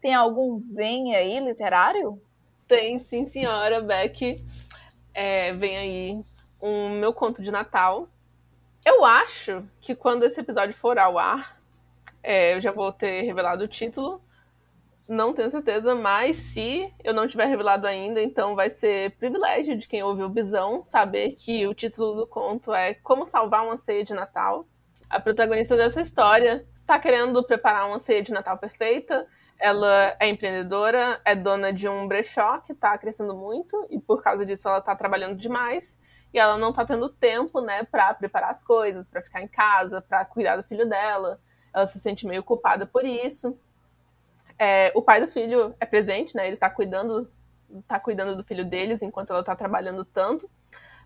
tem 0.00 0.14
algum 0.14 0.60
vem 0.74 1.14
aí 1.14 1.38
literário? 1.40 2.20
Tem, 2.66 2.98
sim, 2.98 3.26
senhora 3.26 3.80
Beck. 3.80 4.44
É, 5.14 5.52
vem 5.54 5.76
aí 5.76 6.22
um 6.60 6.90
meu 6.90 7.12
conto 7.12 7.42
de 7.42 7.50
Natal. 7.50 8.08
Eu 8.84 9.04
acho 9.04 9.64
que 9.80 9.94
quando 9.94 10.24
esse 10.24 10.40
episódio 10.40 10.74
for 10.74 10.98
ao 10.98 11.18
ar, 11.18 11.60
é, 12.22 12.54
eu 12.54 12.60
já 12.60 12.70
vou 12.70 12.92
ter 12.92 13.22
revelado 13.22 13.64
o 13.64 13.68
título. 13.68 14.22
Não 15.08 15.32
tenho 15.32 15.50
certeza, 15.50 15.94
mas 15.94 16.36
se 16.36 16.92
eu 17.02 17.14
não 17.14 17.26
tiver 17.26 17.46
revelado 17.46 17.86
ainda, 17.86 18.22
então 18.22 18.54
vai 18.54 18.68
ser 18.68 19.16
privilégio 19.16 19.74
de 19.74 19.88
quem 19.88 20.02
ouve 20.02 20.22
o 20.22 20.28
Bisão 20.28 20.84
saber 20.84 21.32
que 21.32 21.66
o 21.66 21.72
título 21.72 22.14
do 22.14 22.26
conto 22.26 22.74
é 22.74 22.92
Como 22.92 23.24
Salvar 23.24 23.64
uma 23.64 23.78
Ceia 23.78 24.04
de 24.04 24.12
Natal. 24.12 24.68
A 25.08 25.18
protagonista 25.18 25.74
dessa 25.78 26.02
história 26.02 26.66
está 26.82 26.98
querendo 26.98 27.42
preparar 27.42 27.88
uma 27.88 27.98
ceia 27.98 28.22
de 28.22 28.32
Natal 28.32 28.58
perfeita. 28.58 29.26
Ela 29.58 30.14
é 30.20 30.28
empreendedora, 30.28 31.18
é 31.24 31.34
dona 31.34 31.72
de 31.72 31.88
um 31.88 32.06
brechó 32.06 32.58
que 32.58 32.72
está 32.72 32.96
crescendo 32.98 33.34
muito 33.34 33.86
e 33.88 33.98
por 33.98 34.22
causa 34.22 34.44
disso 34.44 34.68
ela 34.68 34.78
está 34.78 34.94
trabalhando 34.94 35.36
demais 35.36 35.98
e 36.34 36.38
ela 36.38 36.58
não 36.58 36.68
está 36.68 36.84
tendo 36.84 37.08
tempo, 37.08 37.62
né, 37.62 37.82
para 37.84 38.12
preparar 38.12 38.50
as 38.50 38.62
coisas, 38.62 39.08
para 39.08 39.22
ficar 39.22 39.40
em 39.40 39.48
casa, 39.48 40.02
para 40.02 40.26
cuidar 40.26 40.56
do 40.56 40.64
filho 40.64 40.86
dela. 40.86 41.40
Ela 41.74 41.86
se 41.86 41.98
sente 41.98 42.26
meio 42.26 42.42
culpada 42.42 42.84
por 42.84 43.06
isso. 43.06 43.58
É, 44.58 44.92
o 44.94 45.02
pai 45.02 45.20
do 45.20 45.28
filho 45.28 45.74
é 45.78 45.86
presente, 45.86 46.34
né? 46.36 46.46
Ele 46.46 46.54
está 46.54 46.68
cuidando, 46.68 47.30
tá 47.86 48.00
cuidando 48.00 48.36
do 48.36 48.44
filho 48.44 48.64
deles 48.64 49.02
enquanto 49.02 49.30
ela 49.30 49.40
está 49.40 49.54
trabalhando 49.54 50.04
tanto, 50.04 50.50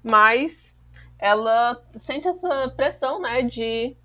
mas 0.02 0.76
ela 1.18 1.80
sente 1.94 2.26
essa 2.26 2.72
pressão, 2.74 3.20
né, 3.20 3.42
de 3.42 3.96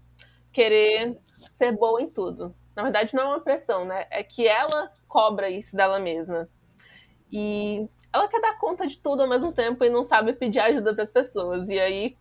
querer 0.51 1.17
ser 1.47 1.71
boa 1.71 2.01
em 2.01 2.09
tudo. 2.09 2.53
Na 2.75 2.83
verdade, 2.83 3.15
não 3.15 3.23
é 3.23 3.25
uma 3.25 3.39
pressão, 3.39 3.85
né? 3.85 4.05
É 4.11 4.21
que 4.21 4.47
ela 4.47 4.91
cobra 5.07 5.49
isso 5.49 5.75
dela 5.75 5.99
mesma. 5.99 6.47
E 7.31 7.89
ela 8.13 8.27
quer 8.27 8.39
dar 8.39 8.57
conta 8.59 8.85
de 8.85 8.97
tudo 8.97 9.23
ao 9.23 9.29
mesmo 9.29 9.51
tempo 9.51 9.83
e 9.83 9.89
não 9.89 10.03
sabe 10.03 10.33
pedir 10.33 10.59
ajuda 10.59 10.93
para 10.93 11.01
as 11.01 11.11
pessoas. 11.11 11.69
E 11.69 11.79
aí, 11.79 12.15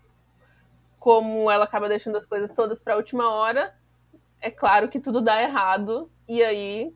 como 0.99 1.51
ela 1.51 1.64
acaba 1.64 1.89
deixando 1.91 2.16
as 2.16 2.24
coisas 2.24 2.53
todas 2.53 2.83
para 2.83 2.95
a 2.95 2.97
última 2.97 3.31
hora, 3.31 3.74
é 4.41 4.51
claro 4.51 4.89
que 4.89 4.99
tudo 4.99 5.20
dá 5.20 5.43
errado. 5.43 6.11
E 6.27 6.43
aí 6.43 6.95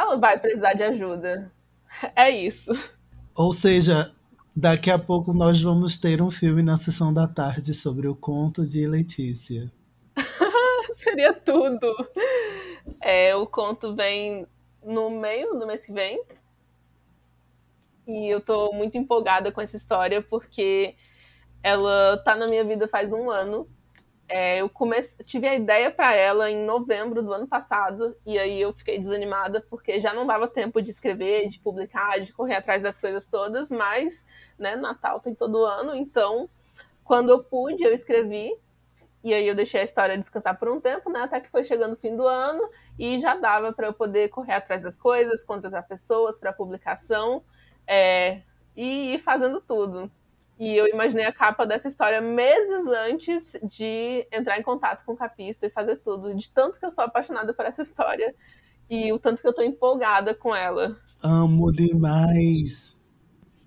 ela 0.00 0.16
vai 0.16 0.38
precisar 0.38 0.74
de 0.74 0.82
ajuda. 0.82 1.52
É 2.16 2.30
isso. 2.30 2.72
Ou 3.34 3.52
seja, 3.52 4.14
daqui 4.54 4.90
a 4.90 4.98
pouco 4.98 5.32
nós 5.32 5.60
vamos 5.60 6.00
ter 6.00 6.22
um 6.22 6.30
filme 6.30 6.62
na 6.62 6.78
sessão 6.78 7.12
da 7.12 7.28
tarde 7.28 7.74
sobre 7.74 8.08
o 8.08 8.14
conto 8.14 8.64
de 8.64 8.86
Letícia. 8.86 9.70
Seria 10.92 11.32
tudo. 11.32 11.86
É, 13.00 13.34
o 13.36 13.46
conto 13.46 13.94
vem 13.94 14.46
no 14.82 15.10
meio 15.10 15.54
do 15.58 15.66
mês 15.66 15.84
que 15.84 15.92
vem. 15.92 16.22
E 18.06 18.28
eu 18.28 18.40
tô 18.40 18.72
muito 18.72 18.96
empolgada 18.96 19.52
com 19.52 19.60
essa 19.60 19.76
história 19.76 20.22
porque 20.22 20.96
ela 21.62 22.16
tá 22.24 22.34
na 22.34 22.46
minha 22.46 22.64
vida 22.64 22.88
faz 22.88 23.12
um 23.12 23.30
ano 23.30 23.68
é, 24.30 24.58
eu 24.60 24.70
tive 25.26 25.48
a 25.48 25.56
ideia 25.56 25.90
para 25.90 26.14
ela 26.14 26.48
em 26.48 26.64
novembro 26.64 27.20
do 27.20 27.32
ano 27.32 27.48
passado, 27.48 28.16
e 28.24 28.38
aí 28.38 28.60
eu 28.60 28.72
fiquei 28.72 28.96
desanimada 28.96 29.60
porque 29.68 30.00
já 30.00 30.14
não 30.14 30.24
dava 30.24 30.46
tempo 30.46 30.80
de 30.80 30.88
escrever, 30.88 31.48
de 31.48 31.58
publicar, 31.58 32.20
de 32.20 32.32
correr 32.32 32.54
atrás 32.54 32.80
das 32.80 32.96
coisas 32.96 33.26
todas, 33.26 33.72
mas, 33.72 34.24
né, 34.56 34.76
Natal 34.76 35.18
tem 35.18 35.34
todo 35.34 35.64
ano, 35.64 35.96
então, 35.96 36.48
quando 37.02 37.30
eu 37.30 37.42
pude, 37.42 37.82
eu 37.82 37.92
escrevi, 37.92 38.56
e 39.24 39.34
aí 39.34 39.48
eu 39.48 39.56
deixei 39.56 39.80
a 39.80 39.84
história 39.84 40.16
descansar 40.16 40.56
por 40.56 40.68
um 40.68 40.80
tempo, 40.80 41.10
né, 41.10 41.22
até 41.22 41.40
que 41.40 41.50
foi 41.50 41.64
chegando 41.64 41.94
o 41.94 41.98
fim 41.98 42.14
do 42.16 42.24
ano, 42.24 42.70
e 42.96 43.18
já 43.18 43.34
dava 43.34 43.72
para 43.72 43.88
eu 43.88 43.92
poder 43.92 44.28
correr 44.28 44.54
atrás 44.54 44.84
das 44.84 44.96
coisas, 44.96 45.42
contratar 45.42 45.88
pessoas 45.88 46.38
para 46.38 46.52
publicação, 46.52 47.42
é, 47.84 48.42
e 48.76 49.14
ir 49.14 49.18
fazendo 49.18 49.60
tudo. 49.60 50.08
E 50.60 50.76
eu 50.76 50.86
imaginei 50.86 51.24
a 51.24 51.32
capa 51.32 51.66
dessa 51.66 51.88
história 51.88 52.20
meses 52.20 52.86
antes 52.86 53.58
de 53.62 54.28
entrar 54.30 54.58
em 54.58 54.62
contato 54.62 55.06
com 55.06 55.14
o 55.14 55.16
Capista 55.16 55.66
e 55.66 55.70
fazer 55.70 55.96
tudo. 55.96 56.34
De 56.34 56.50
tanto 56.50 56.78
que 56.78 56.84
eu 56.84 56.90
sou 56.90 57.02
apaixonada 57.02 57.54
por 57.54 57.64
essa 57.64 57.80
história 57.80 58.34
e 58.90 59.10
o 59.10 59.18
tanto 59.18 59.40
que 59.40 59.48
eu 59.48 59.54
tô 59.54 59.62
empolgada 59.62 60.34
com 60.34 60.54
ela. 60.54 60.94
Amo 61.24 61.72
demais! 61.72 63.00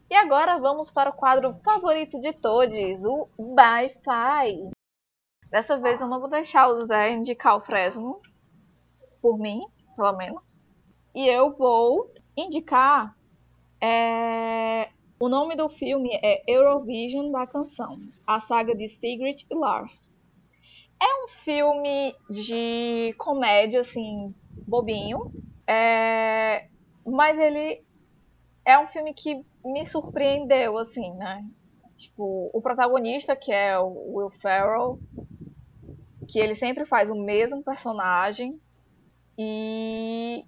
E 0.08 0.14
agora 0.14 0.60
vamos 0.60 0.92
para 0.92 1.10
o 1.10 1.14
quadro 1.14 1.56
favorito 1.64 2.22
de 2.22 2.32
todos, 2.32 3.04
o 3.06 3.28
Wi-Fi. 3.40 4.70
Dessa 5.50 5.80
vez 5.80 6.00
eu 6.00 6.08
não 6.08 6.20
vou 6.20 6.30
deixar 6.30 6.68
o 6.68 6.86
Zé 6.86 7.12
indicar 7.12 7.58
o 7.58 7.62
Fresno, 7.62 8.22
por 9.20 9.40
mim, 9.40 9.66
pelo 9.96 10.14
menos. 10.14 10.62
E 11.16 11.28
eu 11.28 11.56
vou 11.58 12.14
indicar 12.38 13.18
é, 13.82 14.92
o 15.24 15.30
nome 15.30 15.56
do 15.56 15.70
filme 15.70 16.10
é 16.22 16.44
Eurovision 16.46 17.32
da 17.32 17.48
canção, 17.48 17.98
a 18.28 18.42
saga 18.42 18.76
de 18.76 18.90
Sigrid 18.90 19.46
e 19.50 19.56
Lars. 19.56 20.12
É 21.02 21.24
um 21.24 21.30
filme 21.46 22.14
de 22.30 23.16
comédia, 23.18 23.80
assim, 23.80 24.36
bobinho, 24.68 25.26
é... 25.66 26.68
mas 27.06 27.40
ele 27.40 27.82
é 28.66 28.78
um 28.78 28.88
filme 28.88 29.14
que 29.14 29.42
me 29.64 29.86
surpreendeu, 29.86 30.78
assim, 30.78 31.14
né? 31.14 31.42
Tipo, 31.96 32.52
o 32.54 32.62
protagonista, 32.62 33.34
que 33.34 33.54
é 33.54 33.80
o 33.80 34.18
Will 34.18 34.30
Ferrell, 34.30 35.00
que 36.28 36.38
ele 36.38 36.54
sempre 36.54 36.86
faz 36.86 37.10
o 37.10 37.16
mesmo 37.16 37.64
personagem, 37.64 38.60
e 39.40 40.44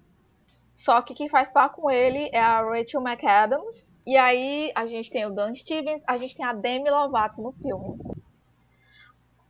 só 0.76 1.00
que 1.00 1.14
quem 1.14 1.26
faz 1.26 1.48
par 1.48 1.70
com 1.70 1.90
ele 1.90 2.28
é 2.34 2.38
a 2.38 2.60
Rachel 2.60 3.00
McAdams. 3.00 3.94
E 4.06 4.14
aí 4.14 4.70
a 4.74 4.84
gente 4.84 5.10
tem 5.10 5.24
o 5.24 5.30
Dan 5.30 5.54
Stevens, 5.54 6.02
a 6.06 6.18
gente 6.18 6.36
tem 6.36 6.44
a 6.44 6.52
Demi 6.52 6.90
Lovato 6.90 7.40
no 7.40 7.50
filme. 7.52 7.98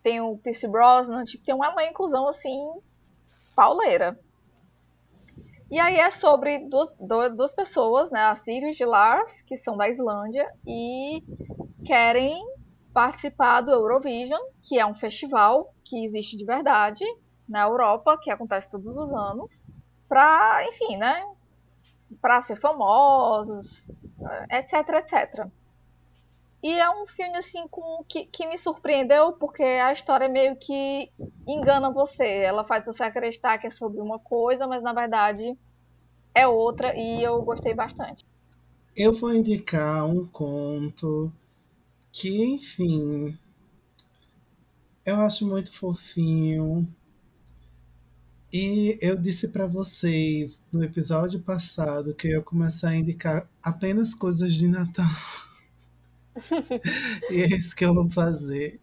Tem 0.04 0.20
o 0.20 0.38
Pierce 0.38 0.68
Brosnan, 0.68 1.24
tipo, 1.24 1.44
tem 1.44 1.52
uma 1.52 1.84
inclusão 1.84 2.28
assim, 2.28 2.80
pauleira. 3.56 4.16
E 5.68 5.80
aí 5.80 5.98
é 5.98 6.12
sobre 6.12 6.60
duas, 6.68 6.94
duas 7.34 7.52
pessoas, 7.52 8.08
né? 8.12 8.20
A 8.20 8.36
Sirius 8.36 8.78
e 8.78 8.84
Lars, 8.84 9.42
que 9.42 9.56
são 9.56 9.76
da 9.76 9.88
Islândia, 9.88 10.48
e 10.64 11.24
querem 11.84 12.40
participar 12.94 13.62
do 13.62 13.72
Eurovision, 13.72 14.40
que 14.62 14.78
é 14.78 14.86
um 14.86 14.94
festival 14.94 15.74
que 15.84 16.04
existe 16.04 16.36
de 16.36 16.44
verdade 16.44 17.04
na 17.48 17.64
Europa, 17.64 18.16
que 18.16 18.30
acontece 18.30 18.70
todos 18.70 18.96
os 18.96 19.12
anos 19.12 19.66
para, 20.08 20.66
enfim, 20.68 20.96
né, 20.96 21.26
para 22.20 22.42
ser 22.42 22.56
famosos, 22.56 23.90
etc, 24.50 24.88
etc. 24.90 25.46
E 26.62 26.72
é 26.72 26.90
um 26.90 27.06
filme 27.06 27.36
assim 27.36 27.66
com, 27.68 28.04
que, 28.08 28.24
que 28.26 28.46
me 28.46 28.58
surpreendeu 28.58 29.32
porque 29.32 29.62
a 29.62 29.92
história 29.92 30.28
meio 30.28 30.56
que 30.56 31.10
engana 31.46 31.90
você. 31.90 32.24
Ela 32.24 32.64
faz 32.64 32.84
você 32.86 33.04
acreditar 33.04 33.58
que 33.58 33.66
é 33.66 33.70
sobre 33.70 34.00
uma 34.00 34.18
coisa, 34.18 34.66
mas 34.66 34.82
na 34.82 34.92
verdade 34.92 35.56
é 36.34 36.46
outra 36.46 36.94
e 36.96 37.22
eu 37.22 37.40
gostei 37.42 37.74
bastante. 37.74 38.24
Eu 38.96 39.12
vou 39.12 39.32
indicar 39.32 40.06
um 40.06 40.26
conto 40.26 41.30
que, 42.10 42.44
enfim, 42.44 43.38
eu 45.04 45.20
acho 45.20 45.46
muito 45.46 45.72
fofinho. 45.72 46.88
E 48.52 48.96
eu 49.00 49.16
disse 49.16 49.48
para 49.48 49.66
vocês 49.66 50.64
no 50.72 50.82
episódio 50.82 51.40
passado 51.40 52.14
que 52.14 52.28
eu 52.28 52.32
ia 52.32 52.42
começar 52.42 52.90
a 52.90 52.96
indicar 52.96 53.48
apenas 53.62 54.14
coisas 54.14 54.54
de 54.54 54.68
Natal. 54.68 55.10
e 57.30 57.42
é 57.42 57.56
isso 57.56 57.74
que 57.74 57.84
eu 57.84 57.92
vou 57.92 58.08
fazer. 58.10 58.80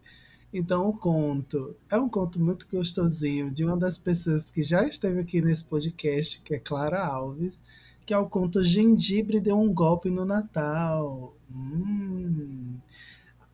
Então, 0.52 0.88
o 0.88 0.96
conto 0.96 1.74
é 1.90 1.96
um 1.96 2.08
conto 2.08 2.40
muito 2.40 2.66
gostosinho 2.70 3.50
de 3.50 3.64
uma 3.64 3.76
das 3.76 3.98
pessoas 3.98 4.50
que 4.50 4.62
já 4.62 4.84
esteve 4.84 5.20
aqui 5.20 5.40
nesse 5.40 5.64
podcast, 5.64 6.40
que 6.42 6.54
é 6.54 6.58
Clara 6.60 7.04
Alves, 7.04 7.60
que 8.06 8.14
é 8.14 8.18
o 8.18 8.28
conto 8.28 8.62
Gengibre 8.62 9.40
deu 9.40 9.58
um 9.58 9.72
golpe 9.72 10.10
no 10.10 10.24
Natal. 10.24 11.34
Hum. 11.50 12.76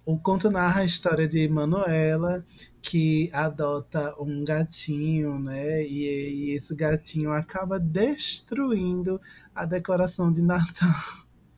O 0.05 0.19
conto 0.19 0.51
narra 0.51 0.81
a 0.81 0.85
história 0.85 1.29
de 1.29 1.47
Manuela, 1.49 2.45
que 2.83 3.31
adota 3.33 4.15
um 4.19 4.45
gatinho, 4.45 5.39
né? 5.39 5.85
E, 5.85 6.05
e 6.05 6.51
esse 6.53 6.75
gatinho 6.75 7.33
acaba 7.33 7.79
destruindo 7.79 9.21
a 9.55 9.65
decoração 9.65 10.33
de 10.33 10.43
Natal. 10.43 10.95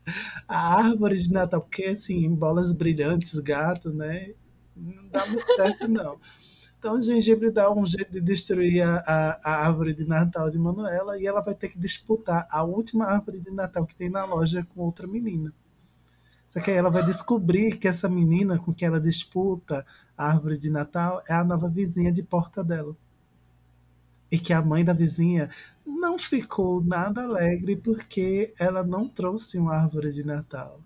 A 0.49 0.78
árvore 0.78 1.16
de 1.16 1.32
Natal, 1.32 1.61
porque 1.61 1.84
assim, 1.84 2.28
bolas 2.34 2.72
brilhantes, 2.72 3.38
gato, 3.38 3.93
né? 3.93 4.34
Não 4.76 5.09
dá 5.09 5.24
muito 5.26 5.47
certo, 5.55 5.86
não. 5.86 6.18
Então 6.76 6.97
o 6.97 7.01
gengibre 7.01 7.53
dá 7.53 7.72
um 7.72 7.86
jeito 7.86 8.11
de 8.11 8.20
destruir 8.20 8.82
a, 8.82 8.97
a, 9.07 9.40
a, 9.45 9.66
árvore 9.68 9.95
de 9.95 10.05
Natal 10.05 10.51
de 10.51 10.59
Manuela 10.59 11.16
e 11.16 11.24
ela 11.24 11.40
vai 11.40 11.55
ter 11.55 11.68
que 11.68 11.78
disputar 11.78 12.45
a 12.51 12.64
última 12.64 13.05
árvore 13.05 13.38
de 13.38 13.53
Natal 13.53 13.86
que 13.86 13.95
tem 13.95 14.11
na 14.11 14.24
loja 14.24 14.66
com 14.74 14.80
outra 14.80 15.07
menina. 15.07 15.55
Só 16.53 16.61
que 16.61 16.70
aí 16.70 16.76
ela 16.76 16.90
vai 16.90 17.03
descobrir 17.03 17.78
que 17.78 17.88
essa 17.88 18.11
menina 18.11 18.59
com 18.59 18.74
que 18.74 18.84
ela 18.84 19.00
disputa 19.00 19.86
a 20.14 20.26
árvore 20.26 20.59
de 20.59 20.68
Natal 20.68 21.22
é 21.26 21.32
a 21.32 21.42
nova 21.42 21.66
vizinha 21.66 22.12
de 22.12 22.22
porta 22.22 22.62
dela. 22.62 22.94
E 24.30 24.38
que 24.38 24.53
a 24.53 24.61
mãe 24.61 24.84
da 24.84 24.92
vizinha 24.92 25.48
não 25.86 26.18
ficou 26.18 26.84
nada 26.84 27.22
alegre 27.22 27.74
porque 27.76 28.53
ela 28.59 28.84
não 28.84 29.09
trouxe 29.09 29.57
uma 29.57 29.74
árvore 29.74 30.12
de 30.12 30.26
Natal. 30.26 30.78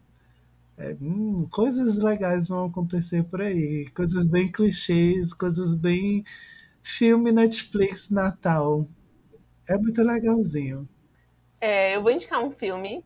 É, 0.79 0.97
hum, 1.01 1.49
coisas 1.51 1.99
legais 1.99 2.47
vão 2.47 2.67
acontecer 2.67 3.25
por 3.25 3.43
aí. 3.43 3.89
Coisas 3.91 4.29
bem 4.29 4.53
clichês, 4.53 5.35
coisas 5.35 5.75
bem 5.75 6.23
filme 6.81 7.33
Netflix 7.33 8.09
Natal. 8.09 8.87
É 9.69 9.77
muito 9.77 10.01
legalzinho. 10.01 10.89
É, 11.61 11.97
eu 11.97 12.05
vou 12.05 12.13
indicar 12.13 12.39
um 12.41 12.53
filme 12.53 13.05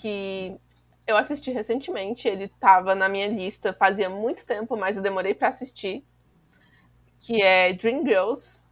que 0.00 0.58
eu 1.08 1.16
assisti 1.16 1.50
recentemente. 1.50 2.28
Ele 2.28 2.44
estava 2.44 2.94
na 2.94 3.08
minha 3.08 3.26
lista 3.26 3.72
fazia 3.72 4.08
muito 4.08 4.46
tempo, 4.46 4.76
mas 4.76 4.96
eu 4.96 5.02
demorei 5.02 5.34
para 5.34 5.48
assistir. 5.48 6.04
Que 7.18 7.42
é 7.42 7.72
Dreamgirls. 7.72 8.64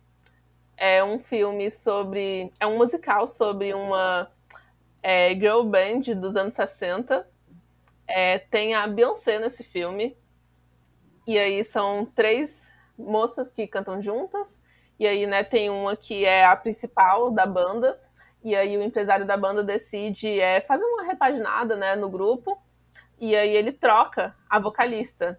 É 0.76 1.03
um 1.03 1.18
filme 1.18 1.70
sobre. 1.70 2.53
É 2.61 2.66
um 2.66 2.76
musical 2.76 3.26
sobre 3.26 3.74
uma 3.74 4.30
é, 5.03 5.34
girl 5.34 5.64
band 5.64 6.14
dos 6.20 6.37
anos 6.37 6.55
60 6.55 7.26
é, 8.07 8.39
tem 8.39 8.74
a 8.74 8.87
Beyoncé 8.87 9.39
nesse 9.39 9.64
filme. 9.64 10.16
E 11.26 11.39
aí 11.39 11.64
são 11.64 12.07
três 12.07 12.72
moças 12.97 13.53
que 13.53 13.66
cantam 13.66 14.01
juntas. 14.01 14.62
E 14.99 15.07
aí, 15.07 15.26
né, 15.26 15.43
tem 15.45 15.68
uma 15.68 15.97
que 15.97 16.24
é 16.24 16.47
a 16.47 16.57
principal 16.57 17.30
da 17.30 17.45
banda. 17.45 18.01
E 18.43 18.55
aí 18.55 18.76
o 18.76 18.82
empresário 18.82 19.26
da 19.26 19.37
banda 19.37 19.62
decide 19.62 20.41
é, 20.41 20.61
fazer 20.61 20.84
uma 20.84 21.05
repaginada, 21.05 21.76
né, 21.76 21.97
no 21.97 22.09
grupo. 22.09 22.61
E 23.18 23.34
aí 23.34 23.55
ele 23.55 23.72
troca 23.72 24.34
a 24.49 24.59
vocalista. 24.59 25.39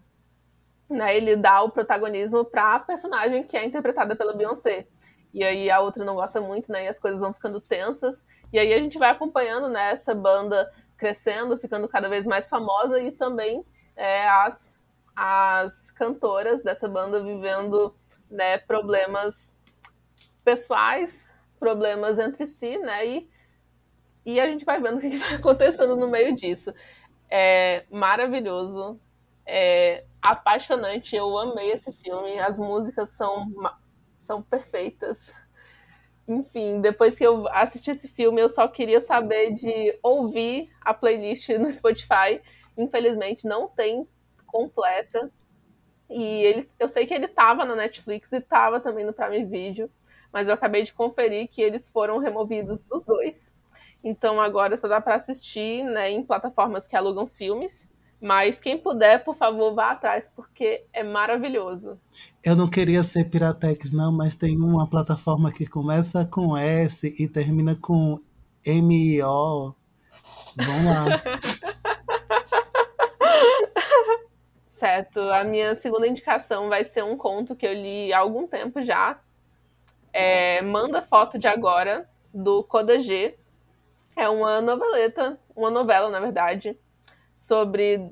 Né, 0.89 1.17
ele 1.17 1.35
dá 1.35 1.61
o 1.61 1.71
protagonismo 1.71 2.45
para 2.45 2.75
a 2.75 2.79
personagem 2.79 3.43
que 3.43 3.57
é 3.57 3.65
interpretada 3.65 4.15
pela 4.15 4.33
Beyoncé. 4.33 4.87
E 5.33 5.43
aí 5.43 5.69
a 5.69 5.81
outra 5.81 6.03
não 6.05 6.15
gosta 6.15 6.39
muito, 6.39 6.71
né? 6.71 6.85
E 6.85 6.87
as 6.87 6.99
coisas 6.99 7.19
vão 7.19 7.33
ficando 7.33 7.59
tensas. 7.59 8.25
E 8.51 8.57
aí 8.57 8.73
a 8.73 8.79
gente 8.79 8.97
vai 8.97 9.11
acompanhando 9.11 9.69
né, 9.69 9.91
essa 9.91 10.15
banda 10.15 10.71
crescendo, 10.97 11.57
ficando 11.57 11.87
cada 11.87 12.09
vez 12.09 12.25
mais 12.25 12.49
famosa 12.49 12.99
e 12.99 13.11
também 13.11 13.65
é, 13.95 14.27
as, 14.27 14.81
as 15.15 15.91
cantoras 15.91 16.63
dessa 16.63 16.87
banda 16.87 17.23
vivendo 17.23 17.95
né, 18.29 18.57
problemas 18.57 19.57
pessoais, 20.43 21.31
problemas 21.59 22.19
entre 22.19 22.45
si, 22.47 22.77
né? 22.77 23.05
E, 23.05 23.29
e 24.25 24.39
a 24.39 24.47
gente 24.47 24.65
vai 24.65 24.81
vendo 24.81 24.97
o 24.97 25.01
que 25.01 25.17
vai 25.17 25.35
acontecendo 25.35 25.95
no 25.95 26.07
meio 26.07 26.33
disso. 26.35 26.73
É 27.29 27.85
maravilhoso, 27.91 28.99
é 29.45 30.03
apaixonante. 30.21 31.15
Eu 31.15 31.37
amei 31.37 31.71
esse 31.71 31.91
filme. 31.91 32.39
As 32.39 32.59
músicas 32.59 33.09
são, 33.09 33.47
são 34.17 34.41
perfeitas 34.41 35.33
enfim, 36.27 36.81
depois 36.81 37.17
que 37.17 37.23
eu 37.25 37.47
assisti 37.47 37.89
esse 37.89 38.07
filme, 38.09 38.41
eu 38.41 38.49
só 38.49 38.67
queria 38.67 38.99
saber 38.99 39.53
de 39.53 39.97
ouvir 40.03 40.69
a 40.81 40.93
playlist 40.93 41.47
no 41.57 41.71
Spotify. 41.71 42.41
Infelizmente, 42.77 43.47
não 43.47 43.67
tem 43.67 44.05
completa. 44.45 45.31
E 46.09 46.21
ele, 46.43 46.69
eu 46.77 46.89
sei 46.89 47.05
que 47.05 47.13
ele 47.13 47.27
tava 47.27 47.63
na 47.63 47.75
Netflix 47.75 48.31
e 48.33 48.41
tava 48.41 48.79
também 48.79 49.05
no 49.05 49.13
Prime 49.13 49.45
Video, 49.45 49.89
mas 50.37 50.47
eu 50.47 50.53
acabei 50.53 50.83
de 50.83 50.93
conferir 50.93 51.49
que 51.49 51.63
eles 51.63 51.89
foram 51.89 52.19
removidos 52.19 52.83
dos 52.83 53.03
dois. 53.03 53.57
Então 54.03 54.39
agora 54.39 54.77
só 54.77 54.87
dá 54.87 55.01
para 55.01 55.15
assistir 55.15 55.83
né, 55.83 56.11
em 56.11 56.21
plataformas 56.21 56.87
que 56.87 56.95
alugam 56.95 57.25
filmes. 57.25 57.91
Mas 58.21 58.61
quem 58.61 58.77
puder, 58.77 59.23
por 59.23 59.35
favor, 59.35 59.73
vá 59.73 59.89
atrás, 59.93 60.31
porque 60.35 60.85
é 60.93 61.03
maravilhoso. 61.03 61.99
Eu 62.43 62.55
não 62.55 62.69
queria 62.69 63.01
ser 63.01 63.31
Piratex, 63.31 63.91
não, 63.91 64.11
mas 64.11 64.35
tem 64.35 64.55
uma 64.61 64.87
plataforma 64.87 65.51
que 65.51 65.65
começa 65.65 66.23
com 66.23 66.55
S 66.55 67.11
e 67.17 67.27
termina 67.27 67.75
com 67.75 68.19
M-I-O. 68.63 69.73
Vamos 70.55 70.85
lá. 70.85 71.05
certo. 74.69 75.19
A 75.19 75.43
minha 75.43 75.73
segunda 75.73 76.07
indicação 76.07 76.69
vai 76.69 76.83
ser 76.83 77.03
um 77.03 77.17
conto 77.17 77.55
que 77.55 77.65
eu 77.65 77.73
li 77.73 78.13
há 78.13 78.19
algum 78.19 78.45
tempo 78.45 78.83
já. 78.83 79.19
É 80.19 80.63
Manda 80.63 80.99
Foto 81.03 81.37
de 81.37 81.47
Agora, 81.47 82.09
do 82.33 82.63
Coda 82.63 82.97
G. 82.97 83.37
É 84.15 84.27
uma 84.27 84.59
noveleta, 84.59 85.39
uma 85.55 85.69
novela, 85.69 86.09
na 86.09 86.19
verdade, 86.19 86.75
sobre 87.35 88.11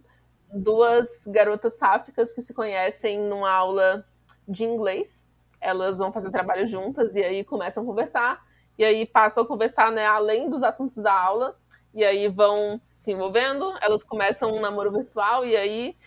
duas 0.54 1.26
garotas 1.26 1.80
sáficas 1.80 2.32
que 2.32 2.44
se 2.44 2.54
conhecem 2.54 3.20
numa 3.20 3.50
aula 3.50 4.06
de 4.48 4.64
inglês. 4.64 5.28
Elas 5.60 5.98
vão 5.98 6.14
fazer 6.14 6.30
trabalho 6.30 6.68
juntas 6.68 7.16
e 7.16 7.24
aí 7.24 7.44
começam 7.44 7.82
a 7.82 7.86
conversar. 7.88 8.46
E 8.78 8.86
aí 8.86 9.08
passam 9.08 9.42
a 9.42 9.48
conversar, 9.48 9.92
né, 9.92 10.06
além 10.06 10.48
dos 10.48 10.62
assuntos 10.62 10.98
da 10.98 11.12
aula. 11.12 11.58
E 11.92 12.04
aí 12.04 12.28
vão 12.28 12.80
se 12.96 13.14
envolvendo. 13.14 13.74
Elas 13.82 14.04
começam 14.04 14.52
um 14.56 14.62
namoro 14.62 14.92
virtual 14.92 15.44
e 15.44 15.58
aí 15.58 15.98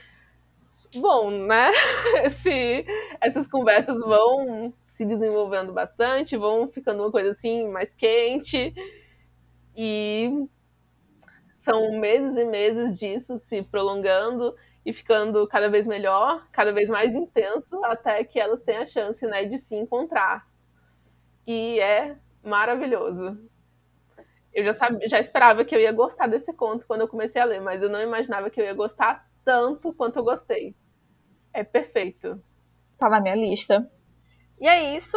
bom, 0.95 1.29
né? 1.31 1.73
Esse, 2.25 2.87
essas 3.21 3.49
conversas 3.49 3.99
vão 3.99 4.73
se 4.99 5.05
desenvolvendo 5.05 5.73
bastante, 5.73 6.37
vão 6.37 6.67
ficando 6.67 7.05
uma 7.05 7.13
coisa 7.13 7.31
assim 7.31 7.69
mais 7.69 7.95
quente. 7.95 8.75
E 9.77 10.49
são 11.55 11.97
meses 12.01 12.37
e 12.37 12.45
meses 12.45 12.99
disso 12.99 13.37
se 13.37 13.63
prolongando 13.63 14.57
e 14.85 14.93
ficando 14.93 15.47
cada 15.47 15.71
vez 15.71 15.87
melhor, 15.87 16.49
cada 16.51 16.73
vez 16.73 16.91
mais 16.91 17.15
intenso, 17.15 17.81
até 17.85 18.25
que 18.25 18.41
elas 18.41 18.65
têm 18.65 18.79
a 18.79 18.87
chance 18.87 19.25
né, 19.25 19.45
de 19.45 19.57
se 19.57 19.77
encontrar. 19.77 20.49
E 21.47 21.79
é 21.79 22.17
maravilhoso. 22.43 23.39
Eu 24.53 24.65
já, 24.65 24.73
sabia, 24.73 25.09
já 25.09 25.21
esperava 25.21 25.65
que 25.65 25.77
eu 25.77 25.81
ia 25.81 25.93
gostar 25.93 26.27
desse 26.27 26.53
conto 26.53 26.89
quando 26.89 27.03
eu 27.03 27.09
comecei 27.09 27.41
a 27.41 27.45
ler, 27.45 27.61
mas 27.61 27.85
eu 27.85 27.89
não 27.89 28.03
imaginava 28.03 28.51
que 28.51 28.61
eu 28.61 28.65
ia 28.65 28.75
gostar 28.75 29.31
tanto 29.45 29.93
quanto 29.93 30.19
eu 30.19 30.25
gostei. 30.25 30.75
É 31.53 31.63
perfeito. 31.63 32.43
Tá 32.99 33.09
na 33.09 33.21
minha 33.21 33.37
lista. 33.37 33.89
E 34.61 34.67
é 34.67 34.97
isso. 34.97 35.17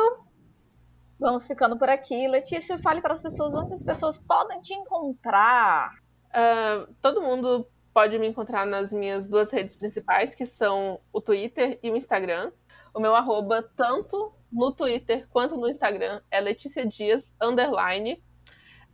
Vamos 1.19 1.45
ficando 1.45 1.77
por 1.77 1.89
aqui. 1.89 2.27
Letícia, 2.27 2.79
fale 2.79 3.01
para 3.01 3.13
as 3.13 3.21
pessoas 3.21 3.53
onde 3.53 3.73
as 3.73 3.81
pessoas 3.81 4.17
podem 4.17 4.59
te 4.61 4.73
encontrar. 4.73 5.91
Uh, 6.29 6.93
todo 7.01 7.21
mundo 7.21 7.67
pode 7.93 8.17
me 8.17 8.27
encontrar 8.27 8.65
nas 8.65 8.91
minhas 8.91 9.27
duas 9.27 9.51
redes 9.51 9.75
principais, 9.75 10.33
que 10.33 10.45
são 10.45 10.99
o 11.11 11.21
Twitter 11.21 11.79
e 11.83 11.91
o 11.91 11.95
Instagram. 11.95 12.51
O 12.93 12.99
meu 12.99 13.15
arroba, 13.15 13.63
tanto 13.75 14.33
no 14.51 14.71
Twitter 14.71 15.27
quanto 15.29 15.55
no 15.55 15.67
Instagram, 15.67 16.21
é 16.29 16.41
Letícia 16.41 16.85
Dias, 16.85 17.35
underline. 17.41 18.21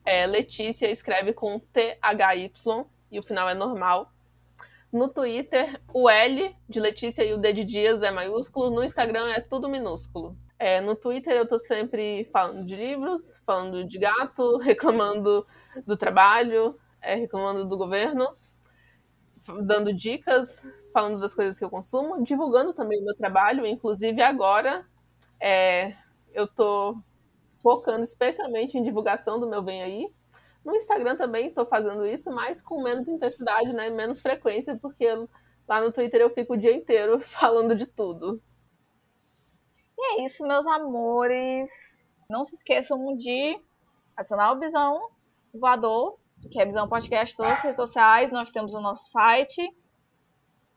É, 0.05 0.25
Letícia 0.25 0.89
escreve 0.89 1.33
com 1.33 1.59
T-H-Y 1.59 2.85
e 3.11 3.19
o 3.19 3.23
final 3.23 3.49
é 3.49 3.53
normal. 3.53 4.11
No 4.97 5.09
Twitter, 5.09 5.79
o 5.93 6.09
L 6.09 6.55
de 6.67 6.79
Letícia 6.79 7.23
e 7.23 7.31
o 7.31 7.37
D 7.37 7.53
de 7.53 7.63
Dias 7.63 8.01
é 8.01 8.09
maiúsculo. 8.09 8.71
No 8.71 8.83
Instagram 8.83 9.29
é 9.29 9.39
tudo 9.39 9.69
minúsculo. 9.69 10.35
É, 10.57 10.81
no 10.81 10.95
Twitter 10.95 11.33
eu 11.33 11.47
tô 11.47 11.59
sempre 11.59 12.27
falando 12.33 12.65
de 12.65 12.75
livros, 12.75 13.39
falando 13.45 13.85
de 13.85 13.99
gato, 13.99 14.57
reclamando 14.57 15.45
do 15.85 15.95
trabalho, 15.95 16.75
é, 16.99 17.13
reclamando 17.13 17.67
do 17.67 17.77
governo, 17.77 18.27
dando 19.67 19.93
dicas, 19.93 20.67
falando 20.91 21.19
das 21.19 21.35
coisas 21.35 21.59
que 21.59 21.63
eu 21.63 21.69
consumo, 21.69 22.23
divulgando 22.23 22.73
também 22.73 22.99
o 22.99 23.05
meu 23.05 23.15
trabalho. 23.15 23.67
Inclusive 23.67 24.19
agora 24.23 24.83
é, 25.39 25.95
eu 26.33 26.47
tô 26.47 26.97
focando 27.61 28.01
especialmente 28.01 28.79
em 28.79 28.83
divulgação 28.83 29.39
do 29.39 29.47
meu 29.47 29.63
Vem 29.63 29.83
Aí. 29.83 30.16
No 30.67 30.75
Instagram 30.75 31.15
também 31.15 31.47
estou 31.47 31.65
fazendo 31.65 32.05
isso, 32.05 32.29
mas 32.29 32.61
com 32.61 32.83
menos 32.83 33.07
intensidade, 33.07 33.71
né? 33.71 33.89
Menos 33.89 34.19
frequência, 34.19 34.75
porque 34.75 35.07
lá 35.65 35.79
no 35.79 35.93
Twitter 35.93 36.19
eu 36.19 36.29
fico 36.29 36.55
o 36.55 36.57
dia 36.57 36.75
inteiro 36.75 37.21
falando 37.23 37.73
de 37.73 37.85
tudo. 37.85 38.41
E 39.97 40.19
é 40.19 40.25
isso, 40.25 40.45
meus 40.45 40.67
amores. 40.67 41.71
Não 42.29 42.43
se 42.43 42.55
esqueçam 42.55 43.15
de 43.15 43.57
adicionar 44.17 44.51
o 44.51 44.59
Bisão 44.59 45.09
Voador, 45.53 46.17
que 46.51 46.59
é 46.59 46.65
Bisão 46.65 46.89
Podcast, 46.89 47.33
todas 47.33 47.53
as 47.53 47.61
redes 47.61 47.77
sociais. 47.77 48.29
Nós 48.29 48.51
temos 48.51 48.73
o 48.73 48.81
nosso 48.81 49.09
site. 49.09 49.73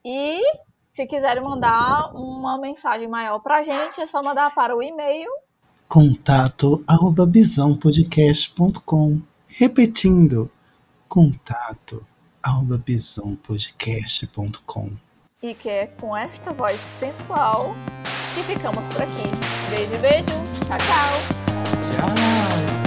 E 0.04 0.40
se 0.86 1.04
quiserem 1.04 1.42
mandar 1.42 2.14
uma 2.14 2.60
mensagem 2.60 3.08
maior 3.08 3.40
pra 3.40 3.64
gente, 3.64 4.00
é 4.00 4.06
só 4.06 4.22
mandar 4.22 4.54
para 4.54 4.76
o 4.76 4.80
e-mail 4.80 5.28
contato 5.90 6.84
arroba 6.86 7.26
bisãopodcast.com 7.26 9.20
Repetindo, 9.56 10.50
contato 11.08 12.06
arroba 12.42 12.78
E 15.42 15.54
que 15.54 15.68
é 15.68 15.86
com 15.86 16.16
esta 16.16 16.52
voz 16.52 16.78
sensual 16.98 17.74
que 18.34 18.42
ficamos 18.42 18.84
por 18.88 19.02
aqui. 19.02 19.28
Beijo, 19.70 20.00
beijo. 20.00 20.42
Tchau, 20.66 20.78
tchau. 20.78 21.40
Tchau. 21.80 22.79